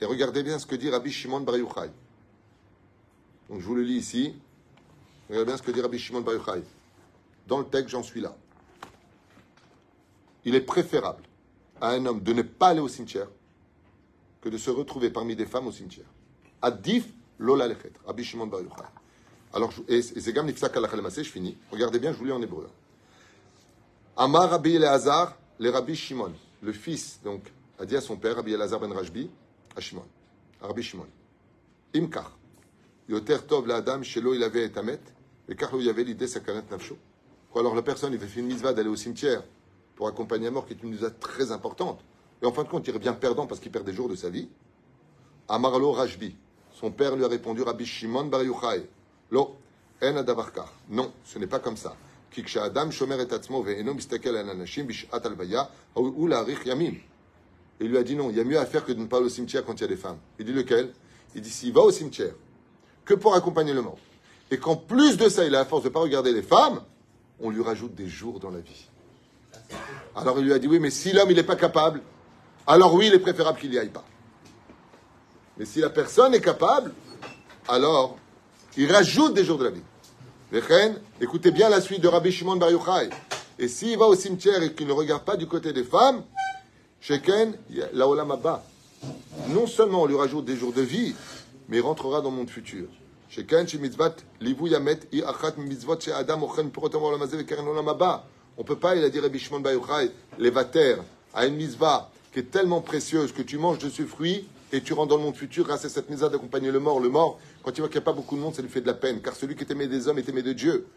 Et 0.02 0.06
regardez 0.06 0.42
bien 0.42 0.58
ce 0.58 0.66
que 0.66 0.76
dit 0.76 0.90
Rabbi 0.90 1.12
Shimon 1.12 1.42
Bar 1.42 1.58
Yochai. 1.58 1.92
Donc 3.50 3.60
je 3.60 3.66
vous 3.68 3.76
le 3.76 3.84
lis 3.84 3.98
ici. 3.98 4.34
Regardez 5.30 5.46
bien 5.46 5.58
ce 5.58 5.62
que 5.62 5.70
dit 5.70 5.82
Rabbi 5.82 6.00
Shimon 6.00 6.22
Bar 6.22 6.34
Yochai. 6.34 6.64
Dans 7.46 7.60
le 7.60 7.66
texte, 7.66 7.90
j'en 7.90 8.02
suis 8.02 8.20
là. 8.20 8.36
Il 10.44 10.56
est 10.56 10.62
préférable 10.62 11.22
à 11.80 11.92
un 11.92 12.04
homme 12.08 12.24
de 12.24 12.34
ne 12.34 12.42
pas 12.42 12.70
aller 12.70 12.80
au 12.80 12.88
cimetière 12.88 13.28
que 14.42 14.50
de 14.50 14.58
se 14.58 14.70
retrouver 14.70 15.10
parmi 15.10 15.36
des 15.36 15.46
femmes 15.46 15.68
au 15.68 15.72
cimetière. 15.72 16.08
Adif 16.62 17.08
lola 17.40 17.68
lechet. 17.68 17.94
Rabbi 18.06 18.24
Shimon 18.24 18.48
Bar 18.48 18.62
Yochai. 18.62 18.84
Alors, 19.54 19.72
et 19.88 20.02
c'est 20.02 20.34
Gam 20.34 20.46
Nifsak 20.46 20.74
je 20.76 21.22
finis. 21.24 21.58
Regardez 21.72 22.00
bien, 22.00 22.14
je 22.14 22.18
vous 22.18 22.26
lis 22.26 22.32
en 22.32 22.42
hébreu. 22.42 22.68
Amar 24.16 24.50
Rabbi 24.50 24.76
Eleazar, 24.76 25.38
le 25.60 25.70
Rabbi 25.70 25.96
Shimon, 25.96 26.34
le 26.62 26.72
fils, 26.74 27.20
donc, 27.24 27.52
a 27.80 27.86
dit 27.86 27.96
à 27.96 28.02
son 28.02 28.16
père, 28.16 28.36
Rabbi 28.36 28.54
Elazar 28.54 28.80
ben 28.80 28.92
Rajbi, 28.92 29.30
à 29.76 29.82
Shimon, 29.82 30.06
Rabbi 30.62 30.82
Shimon. 30.82 31.08
Imkar, 31.94 32.38
Yoter 33.10 33.40
Tov 33.48 33.68
la 33.68 33.78
Adam, 33.78 34.04
Shelo 34.04 34.34
il 34.34 34.44
avait 34.44 34.66
etamet, 34.66 35.00
et 35.50 35.56
car 35.56 35.70
il 35.76 35.90
avait 35.90 36.04
l'idée 36.04 36.28
Sakaret 36.28 36.64
Nafsho. 36.70 36.98
Alors 37.56 37.76
la 37.76 37.82
personne, 37.82 38.14
il 38.14 38.20
fait 38.20 38.40
une 38.40 38.48
mitzvah 38.48 38.74
d'aller 38.74 38.90
au 38.90 38.96
cimetière 38.96 39.44
pour 39.96 40.08
accompagner 40.08 40.46
la 40.46 40.52
mort, 40.52 40.66
qui 40.66 40.74
est 40.74 40.82
une 40.84 40.92
mitzvah 40.92 41.12
très 41.12 41.52
importante. 41.52 42.00
Et 42.43 42.47
en 42.47 42.53
fin 42.53 42.65
de 42.65 42.69
compte, 42.69 42.87
il 42.87 42.95
revient 42.95 43.15
perdant 43.19 43.47
parce 43.47 43.61
qu'il 43.61 43.73
perd 43.73 43.85
des 43.85 43.93
jours 43.93 44.09
de 44.09 44.15
sa 44.15 44.31
vie. 44.31 44.49
Amarlo 45.49 45.93
Rajbi, 45.93 46.37
son 46.75 46.91
père 46.91 47.17
lui 47.17 47.25
a 47.25 47.29
répondu 47.29 47.63
Rabbi 47.63 47.87
Shimon 47.87 48.25
Bar 48.25 48.43
Yochai, 48.43 48.87
Lo, 49.31 49.57
en 50.03 50.17
adavarkar. 50.17 50.73
Non, 50.89 51.13
ce 51.25 51.39
n'est 51.39 51.47
pas 51.47 51.61
comme 51.61 51.77
ça. 51.77 51.97
כי 52.31 52.45
כשאדם 52.45 52.93
שומר 52.93 53.23
את 53.23 53.33
עצמו 53.33 53.63
ואינו 53.67 53.95
מסתכל 53.95 54.29
על 54.29 54.51
אנשים 54.51 54.87
בשעת 54.87 55.27
הלוויה, 55.27 55.63
הוא 55.95 56.29
להאריך 56.29 56.67
ימים. 56.67 57.01
Il 57.81 57.89
lui 57.89 57.99
a 57.99 58.03
dit 58.03 58.17
non, 58.17 58.31
il 58.31 58.37
y 58.37 58.41
a 58.41 58.45
mieux 58.45 58.59
à 58.59 58.67
faire 58.67 58.85
que 58.85 58.93
de 58.93 59.01
ne 59.01 59.07
pas 59.07 59.19
aller 59.19 59.27
au 59.27 59.31
cimetière 59.31 59.65
quand 59.65 59.75
il 59.75 59.83
y 59.83 59.85
a 59.85 59.89
des 59.89 59.97
femmes. 59.97 60.19
Il 60.39 60.47
dit 60.47 60.53
lequel 60.53 60.93
Il 61.35 61.43
dit 61.43 61.51
s'il 61.51 61.73
va 61.73 61.83
au 61.83 61.91
cimetière 61.91 62.35
que 63.05 63.15
pour 63.15 63.35
accompagner 63.35 63.73
le 63.73 63.83
mort, 63.83 63.99
et 64.51 64.59
qu'en 64.59 64.77
plus 64.77 65.17
de 65.17 65.29
ça, 65.29 65.45
il 65.45 65.55
a 65.55 65.61
la 65.61 65.65
force 65.65 65.83
de 65.83 65.89
ne 65.89 65.93
pas 65.95 66.01
regarder 66.01 66.33
les 66.33 66.43
femmes, 66.43 66.83
on 67.41 67.51
lui 67.51 67.63
rajoute 67.63 67.95
des 67.95 68.09
jours 68.09 68.41
dans 68.41 68.51
la 68.51 68.61
vie. 68.61 68.89
Alors 70.15 70.39
il 70.39 70.47
lui 70.47 70.53
a 70.53 70.59
dit 70.59 70.67
oui, 70.67 70.79
mais 70.81 70.91
si 70.91 71.13
l'homme 71.13 71.31
il 71.31 71.37
n'est 71.37 71.43
pas 71.43 71.57
capable, 71.57 72.01
alors 72.68 72.94
oui, 72.94 73.08
il 73.08 73.14
est 73.14 73.20
préférable 73.20 73.60
qu'il 73.60 73.72
n'y 73.72 73.78
aille 73.78 73.90
pas. 73.90 74.04
Mais 75.58 75.66
si 75.66 75.80
la 75.80 75.90
personne 75.90 76.34
est 76.34 76.42
capable, 76.42 76.94
alors 77.68 78.18
il 78.78 78.92
rajoute 78.92 79.34
des 79.34 79.44
jours 79.44 79.58
de 79.58 79.66
la 79.66 79.72
vie. 79.72 79.82
Écoutez 81.20 81.52
bien 81.52 81.70
la 81.70 81.82
suite 81.82 82.02
de 82.02 82.08
Rabbi 82.08 82.32
Shimon 82.32 82.58
Bar 82.58 82.72
Yochai. 82.72 83.10
Et 83.58 83.68
s'il 83.68 83.98
va 83.98 84.06
au 84.06 84.16
cimetière 84.16 84.62
et 84.64 84.74
qu'il 84.74 84.88
ne 84.88 84.92
regarde 84.92 85.24
pas 85.24 85.38
du 85.38 85.48
côté 85.48 85.72
des 85.72 85.84
femmes, 85.84 86.24
Sheken, 87.00 87.58
la 87.94 88.08
Olam 88.08 88.36
Non 89.50 89.66
seulement 89.68 90.04
on 90.04 90.06
lui 90.06 90.16
rajoute 90.16 90.46
des 90.46 90.56
jours 90.58 90.74
de 90.74 90.82
vie, 90.82 91.16
mais 91.68 91.78
il 91.78 91.82
rentrera 91.82 92.22
dans 92.22 92.30
le 92.32 92.36
monde 92.36 92.50
futur. 92.50 92.88
On 98.58 98.64
peut 98.64 98.76
pas, 98.76 98.96
il 98.96 99.04
a 99.04 99.10
dit 99.10 99.20
Rabbi 99.20 99.40
Shimon 99.40 99.64
Yochai, 99.64 100.12
les 100.38 100.50
vater 100.50 100.98
à 101.34 101.46
une 101.46 101.56
mitzvah 101.56 102.11
qui 102.32 102.40
est 102.40 102.52
tellement 102.52 102.82
précieuse 102.82 103.32
que 103.32 103.42
tu 103.42 103.58
manges 103.58 103.80
de 103.80 103.90
ce 103.90 104.04
fruit 104.04 104.48
et 104.72 104.82
tu 104.82 104.94
rentres 104.94 105.10
dans 105.10 105.18
le 105.18 105.24
monde 105.24 105.36
futur 105.36 105.66
grâce 105.66 105.84
à 105.86 105.90
cette 105.90 106.10
mitzvah 106.10 106.30
d'accompagner 106.30 106.72
le 106.72 106.80
mort. 106.80 107.00
Le 107.00 107.10
mort, 107.10 107.40
quand 107.64 107.72
il 107.78 107.82
voit 107.82 107.90
qu'il 107.90 107.98
n'y 107.98 108.04
a 108.04 108.06
pas 108.06 108.14
beaucoup 108.14 108.36
de 108.36 108.42
monde, 108.42 108.56
ça 108.56 108.62
lui 108.62 108.70
fait 108.70 108.82
de 108.82 108.88
la 108.88 108.94
peine, 108.94 109.22
car 109.22 109.36
celui 109.36 109.56
qui 109.56 109.64
est 109.64 109.72
aimé 109.72 109.88
des 109.88 110.08
hommes 110.08 110.18
est 110.18 110.30
aimé 110.30 110.42
de 110.42 110.54
Dieu. 110.54 110.88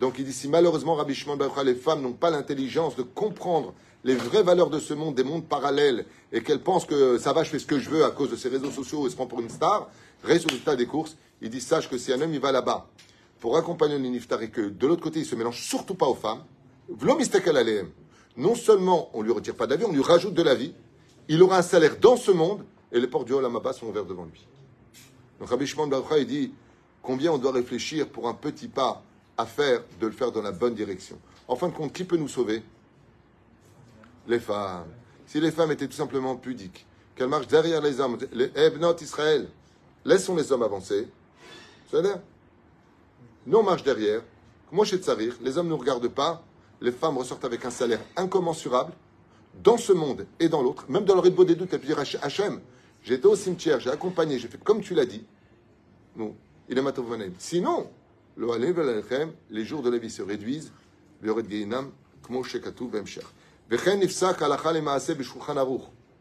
Donc 0.00 0.18
il 0.18 0.24
dit 0.24 0.32
si 0.32 0.48
malheureusement 0.48 0.94
Rabbi 0.94 1.14
Shimon 1.14 1.38
les 1.64 1.74
femmes 1.74 2.02
n'ont 2.02 2.14
pas 2.14 2.30
l'intelligence 2.30 2.96
de 2.96 3.02
comprendre 3.02 3.74
les 4.02 4.14
vraies 4.14 4.42
valeurs 4.42 4.70
de 4.70 4.78
ce 4.78 4.92
monde, 4.92 5.14
des 5.14 5.24
mondes 5.24 5.46
parallèles, 5.46 6.04
et 6.32 6.42
qu'elles 6.42 6.62
pensent 6.62 6.84
que 6.84 7.18
ça 7.18 7.32
va, 7.32 7.44
je 7.44 7.50
fais 7.50 7.58
ce 7.58 7.66
que 7.66 7.78
je 7.78 7.88
veux 7.88 8.04
à 8.04 8.10
cause 8.10 8.30
de 8.30 8.36
ces 8.36 8.48
réseaux 8.48 8.70
sociaux 8.70 9.06
et 9.06 9.10
se 9.10 9.14
prend 9.14 9.26
pour 9.26 9.40
une 9.40 9.48
star, 9.48 9.88
résultat 10.22 10.76
des 10.76 10.86
courses, 10.86 11.16
il 11.40 11.50
dit 11.50 11.60
sache 11.60 11.88
que 11.88 11.96
si 11.96 12.12
un 12.12 12.20
homme 12.20 12.34
il 12.34 12.40
va 12.40 12.52
là-bas 12.52 12.88
pour 13.40 13.56
accompagner 13.56 13.98
le 13.98 14.08
niftar 14.08 14.42
et 14.42 14.50
que 14.50 14.62
de 14.62 14.86
l'autre 14.86 15.02
côté 15.02 15.20
il 15.20 15.26
se 15.26 15.36
mélange 15.36 15.62
surtout 15.62 15.94
pas 15.94 16.06
aux 16.06 16.14
femmes, 16.14 16.42
non 18.36 18.54
seulement 18.54 19.10
on 19.14 19.22
lui 19.22 19.32
retire 19.32 19.54
pas 19.54 19.66
de 19.66 19.72
la 19.72 19.76
vie, 19.76 19.84
on 19.84 19.92
lui 19.92 20.02
rajoute 20.02 20.34
de 20.34 20.42
la 20.42 20.54
vie, 20.54 20.74
il 21.28 21.42
aura 21.42 21.58
un 21.58 21.62
salaire 21.62 21.96
dans 21.98 22.16
ce 22.16 22.30
monde 22.30 22.64
et 22.92 23.00
les 23.00 23.06
portes 23.06 23.26
du 23.26 23.32
Olamaba 23.32 23.72
sont 23.72 23.86
ouvertes 23.86 24.08
devant 24.08 24.24
lui. 24.24 24.46
Donc 25.38 25.48
Rabbi 25.48 25.66
Shimon 25.66 25.90
il 26.18 26.26
dit 26.26 26.52
combien 27.02 27.32
on 27.32 27.38
doit 27.38 27.52
réfléchir 27.52 28.08
pour 28.08 28.28
un 28.28 28.34
petit 28.34 28.68
pas 28.68 29.02
à 29.36 29.46
faire, 29.46 29.82
de 30.00 30.06
le 30.06 30.12
faire 30.12 30.32
dans 30.32 30.42
la 30.42 30.52
bonne 30.52 30.74
direction. 30.74 31.18
En 31.48 31.56
fin 31.56 31.68
de 31.68 31.74
compte, 31.74 31.92
qui 31.92 32.04
peut 32.04 32.16
nous 32.16 32.28
sauver? 32.28 32.62
Les 34.26 34.40
femmes. 34.40 34.86
Si 35.26 35.40
les 35.40 35.50
femmes 35.50 35.72
étaient 35.72 35.88
tout 35.88 35.96
simplement 35.96 36.36
pudiques, 36.36 36.86
qu'elle 37.14 37.28
marche 37.28 37.48
derrière 37.48 37.80
les 37.80 38.00
hommes. 38.00 38.18
Les 38.32 38.50
Ebnot 38.54 38.96
Israël, 39.00 39.48
laissons 40.04 40.34
les 40.34 40.50
hommes 40.52 40.62
avancer. 40.62 41.08
C'est-à-dire, 41.90 42.18
nous 43.46 43.58
on 43.58 43.62
marche 43.62 43.82
derrière. 43.82 44.22
Moi 44.72 44.84
chez 44.84 44.96
Tsarir, 44.98 45.36
les 45.42 45.58
hommes 45.58 45.66
ne 45.66 45.72
nous 45.72 45.78
regardent 45.78 46.08
pas. 46.08 46.42
Les 46.80 46.92
femmes 46.92 47.16
ressortent 47.18 47.44
avec 47.44 47.64
un 47.64 47.70
salaire 47.70 48.00
incommensurable 48.16 48.92
dans 49.62 49.76
ce 49.76 49.92
monde 49.92 50.26
et 50.40 50.48
dans 50.48 50.62
l'autre. 50.62 50.84
Même 50.88 51.04
dans 51.04 51.14
le 51.14 51.20
Red 51.20 51.34
des 51.44 51.54
doutes, 51.54 51.70
tu 51.70 51.78
pu 51.78 51.86
dire 51.86 51.98
Hachem, 51.98 52.60
j'ai 53.02 53.14
été 53.14 53.26
au 53.26 53.36
cimetière, 53.36 53.80
j'ai 53.80 53.90
accompagné, 53.90 54.38
j'ai 54.38 54.48
fait 54.48 54.62
comme 54.62 54.80
tu 54.80 54.94
l'as 54.94 55.06
dit. 55.06 55.24
Non, 56.16 56.34
il 56.68 56.78
est 56.78 56.82
Sinon, 57.38 57.88
le 58.36 59.02
les 59.50 59.64
jours 59.64 59.82
de 59.82 59.90
la 59.90 59.98
vie 59.98 60.10
se 60.10 60.22
réduisent. 60.22 60.72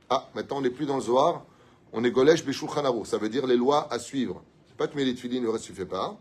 Ah, 0.10 0.30
maintenant 0.36 0.58
on 0.58 0.62
n'est 0.62 0.70
plus 0.70 0.86
dans 0.86 0.96
le 0.96 1.02
Zohar, 1.02 1.46
on 1.92 2.04
est 2.04 2.12
Golesh 2.12 2.46
Beshulchan 2.46 3.04
Ça 3.06 3.18
veut 3.18 3.30
dire 3.30 3.48
les 3.48 3.58
lois 3.58 3.88
à 3.92 4.00
suivre. 4.00 4.44
Pas 4.78 4.88
mets 4.96 5.06
les 5.06 5.14
le 5.14 5.50
reste 5.50 5.66
tu 5.66 5.74
fais 5.74 5.86
pas. 5.86 6.18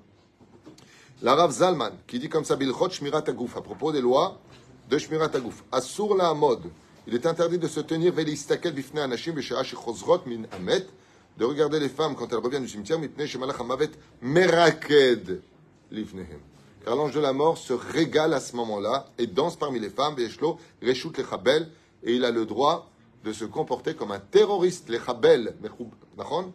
La 1.25 1.37
Rav 1.37 1.53
Zalman, 1.53 1.93
qui 2.09 2.18
dit 2.18 2.29
comme 2.29 2.45
ça, 2.45 2.57
Bilchot 2.57 2.91
Shmirat 2.91 3.23
Agouf, 3.29 3.57
à 3.57 3.61
propos 3.61 3.93
des 3.93 4.01
lois 4.01 4.41
de 4.91 4.99
Shmirat 4.99 5.31
Agouf. 5.33 5.62
Assur 5.70 6.16
la 6.16 6.35
mode. 6.35 6.64
Il 7.07 7.14
est 7.14 7.25
interdit 7.27 7.59
de 7.59 7.68
se 7.68 7.79
tenir 7.79 8.12
Velistakel 8.12 8.73
Bifne 8.73 8.99
Anashim 8.99 9.41
Chozrot 9.41 10.23
Min 10.27 10.43
Amet, 10.51 10.85
de 11.39 11.45
regarder 11.45 11.79
les 11.79 11.89
femmes 11.89 12.16
quand 12.16 12.33
elles 12.33 12.41
reviennent 12.41 12.64
du 12.64 12.68
cimetière, 12.68 12.99
Mipne 12.99 13.25
Shemalach 13.25 13.61
Hamavet 13.61 13.91
Meraked 14.20 15.43
Lifnehem. 15.93 16.41
Car 16.85 16.97
l'ange 16.97 17.14
de 17.14 17.20
la 17.20 17.33
mort 17.33 17.57
se 17.57 17.73
régale 17.73 18.35
à 18.35 18.41
ce 18.41 18.57
moment-là 18.57 19.07
et 19.16 19.29
danse 19.29 19.55
parmi 19.55 19.79
les 19.79 19.91
femmes, 19.91 20.16
Veshlo, 20.16 20.59
Reshut 20.85 21.16
Lechabel, 21.16 21.68
et 22.03 22.16
il 22.16 22.25
a 22.25 22.33
le 22.33 22.47
droit 22.47 22.91
de 23.25 23.33
se 23.33 23.45
comporter 23.45 23.95
comme 23.95 24.11
un 24.11 24.18
terroriste, 24.18 24.89
Lechabel, 24.89 25.55
Nachon, 26.18 26.53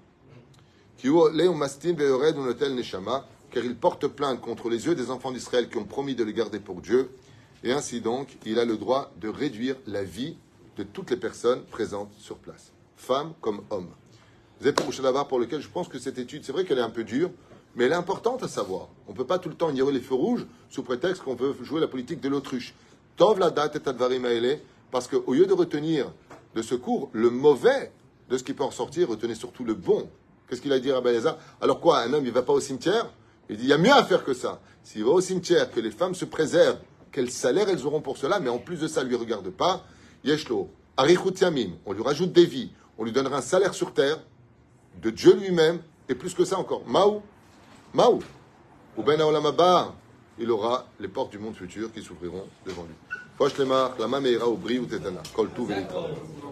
qui 0.97 1.09
Mastin 1.09 1.93
Veored 1.93 2.35
Unotel 2.35 2.75
Neshama, 2.75 3.25
car 3.57 3.65
il 3.65 3.75
porte 3.75 4.05
plainte 4.05 4.39
contre 4.39 4.69
les 4.69 4.85
yeux 4.85 4.93
des 4.93 5.09
enfants 5.09 5.31
d'Israël 5.31 5.67
qui 5.67 5.77
ont 5.77 5.83
promis 5.83 6.13
de 6.13 6.23
les 6.23 6.33
garder 6.33 6.59
pour 6.59 6.79
Dieu, 6.79 7.09
et 7.63 7.71
ainsi 7.71 8.01
donc, 8.01 8.37
il 8.45 8.59
a 8.59 8.65
le 8.65 8.77
droit 8.77 9.11
de 9.19 9.29
réduire 9.29 9.75
la 9.87 10.03
vie 10.03 10.37
de 10.77 10.83
toutes 10.83 11.09
les 11.09 11.17
personnes 11.17 11.63
présentes 11.63 12.13
sur 12.19 12.37
place, 12.37 12.71
femmes 12.95 13.33
comme 13.41 13.61
hommes. 13.71 13.89
Êtes 14.63 14.79
pour 15.27 15.39
lequel 15.39 15.59
je 15.59 15.69
pense 15.69 15.87
que 15.87 15.97
cette 15.97 16.19
étude, 16.19 16.43
c'est 16.45 16.51
vrai 16.51 16.65
qu'elle 16.65 16.77
est 16.77 16.83
un 16.83 16.91
peu 16.91 17.03
dure, 17.03 17.31
mais 17.75 17.85
elle 17.85 17.93
est 17.93 17.95
importante 17.95 18.43
à 18.43 18.47
savoir. 18.47 18.89
On 19.07 19.13
ne 19.13 19.17
peut 19.17 19.25
pas 19.25 19.39
tout 19.39 19.49
le 19.49 19.55
temps 19.55 19.71
ignorer 19.71 19.93
les 19.93 20.01
feux 20.01 20.13
rouges 20.13 20.45
sous 20.69 20.83
prétexte 20.83 21.23
qu'on 21.23 21.33
veut 21.33 21.55
jouer 21.63 21.81
la 21.81 21.87
politique 21.87 22.21
de 22.21 22.29
l'autruche. 22.29 22.75
Tov 23.15 23.39
la 23.39 23.49
date 23.49 23.75
et 23.75 23.89
advarim 23.89 24.27
parce 24.91 25.07
qu'au 25.07 25.33
lieu 25.33 25.47
de 25.47 25.53
retenir 25.53 26.11
de 26.53 26.61
ce 26.61 26.75
cours 26.75 27.09
le 27.11 27.31
mauvais 27.31 27.91
de 28.29 28.37
ce 28.37 28.43
qui 28.43 28.53
peut 28.53 28.63
en 28.63 28.69
sortir, 28.69 29.09
retenez 29.09 29.33
surtout 29.33 29.63
le 29.63 29.73
bon. 29.73 30.07
Qu'est-ce 30.47 30.61
qu'il 30.61 30.73
a 30.73 30.79
dit 30.79 30.91
à 30.91 30.99
Elazar 30.99 31.39
Alors 31.59 31.79
quoi, 31.79 32.01
un 32.01 32.13
homme, 32.13 32.23
il 32.23 32.29
ne 32.29 32.35
va 32.35 32.43
pas 32.43 32.53
au 32.53 32.59
cimetière? 32.59 33.09
Il 33.49 33.57
dit, 33.57 33.63
il 33.63 33.69
y 33.69 33.73
a 33.73 33.77
mieux 33.77 33.93
à 33.93 34.03
faire 34.03 34.23
que 34.23 34.33
ça. 34.33 34.59
S'il 34.83 35.03
va 35.03 35.11
au 35.11 35.21
cimetière, 35.21 35.71
que 35.71 35.79
les 35.79 35.91
femmes 35.91 36.15
se 36.15 36.25
préservent, 36.25 36.79
quel 37.11 37.29
salaire 37.31 37.69
elles 37.69 37.85
auront 37.85 38.01
pour 38.01 38.17
cela, 38.17 38.39
mais 38.39 38.49
en 38.49 38.59
plus 38.59 38.79
de 38.79 38.87
ça, 38.87 39.03
ne 39.03 39.09
lui 39.09 39.15
regarde 39.15 39.49
pas. 39.49 39.85
Yeshlo, 40.23 40.69
Arichut 40.97 41.33
Yamim, 41.39 41.71
on 41.85 41.93
lui 41.93 42.03
rajoute 42.03 42.31
des 42.33 42.45
vies, 42.45 42.71
on 42.97 43.03
lui 43.03 43.11
donnera 43.11 43.37
un 43.37 43.41
salaire 43.41 43.73
sur 43.73 43.93
terre, 43.93 44.19
de 45.01 45.09
Dieu 45.09 45.35
lui-même, 45.35 45.79
et 46.09 46.15
plus 46.15 46.33
que 46.33 46.45
ça 46.45 46.57
encore. 46.57 46.83
Maou, 46.87 47.21
Maou, 47.93 48.19
ou 48.97 49.03
Ben 49.03 49.19
il 50.39 50.51
aura 50.51 50.87
les 50.99 51.07
portes 51.07 51.31
du 51.31 51.39
monde 51.39 51.55
futur 51.55 51.91
qui 51.91 52.03
s'ouvriront 52.03 52.45
devant 52.65 52.83
lui. 52.83 52.93
La 53.99 54.07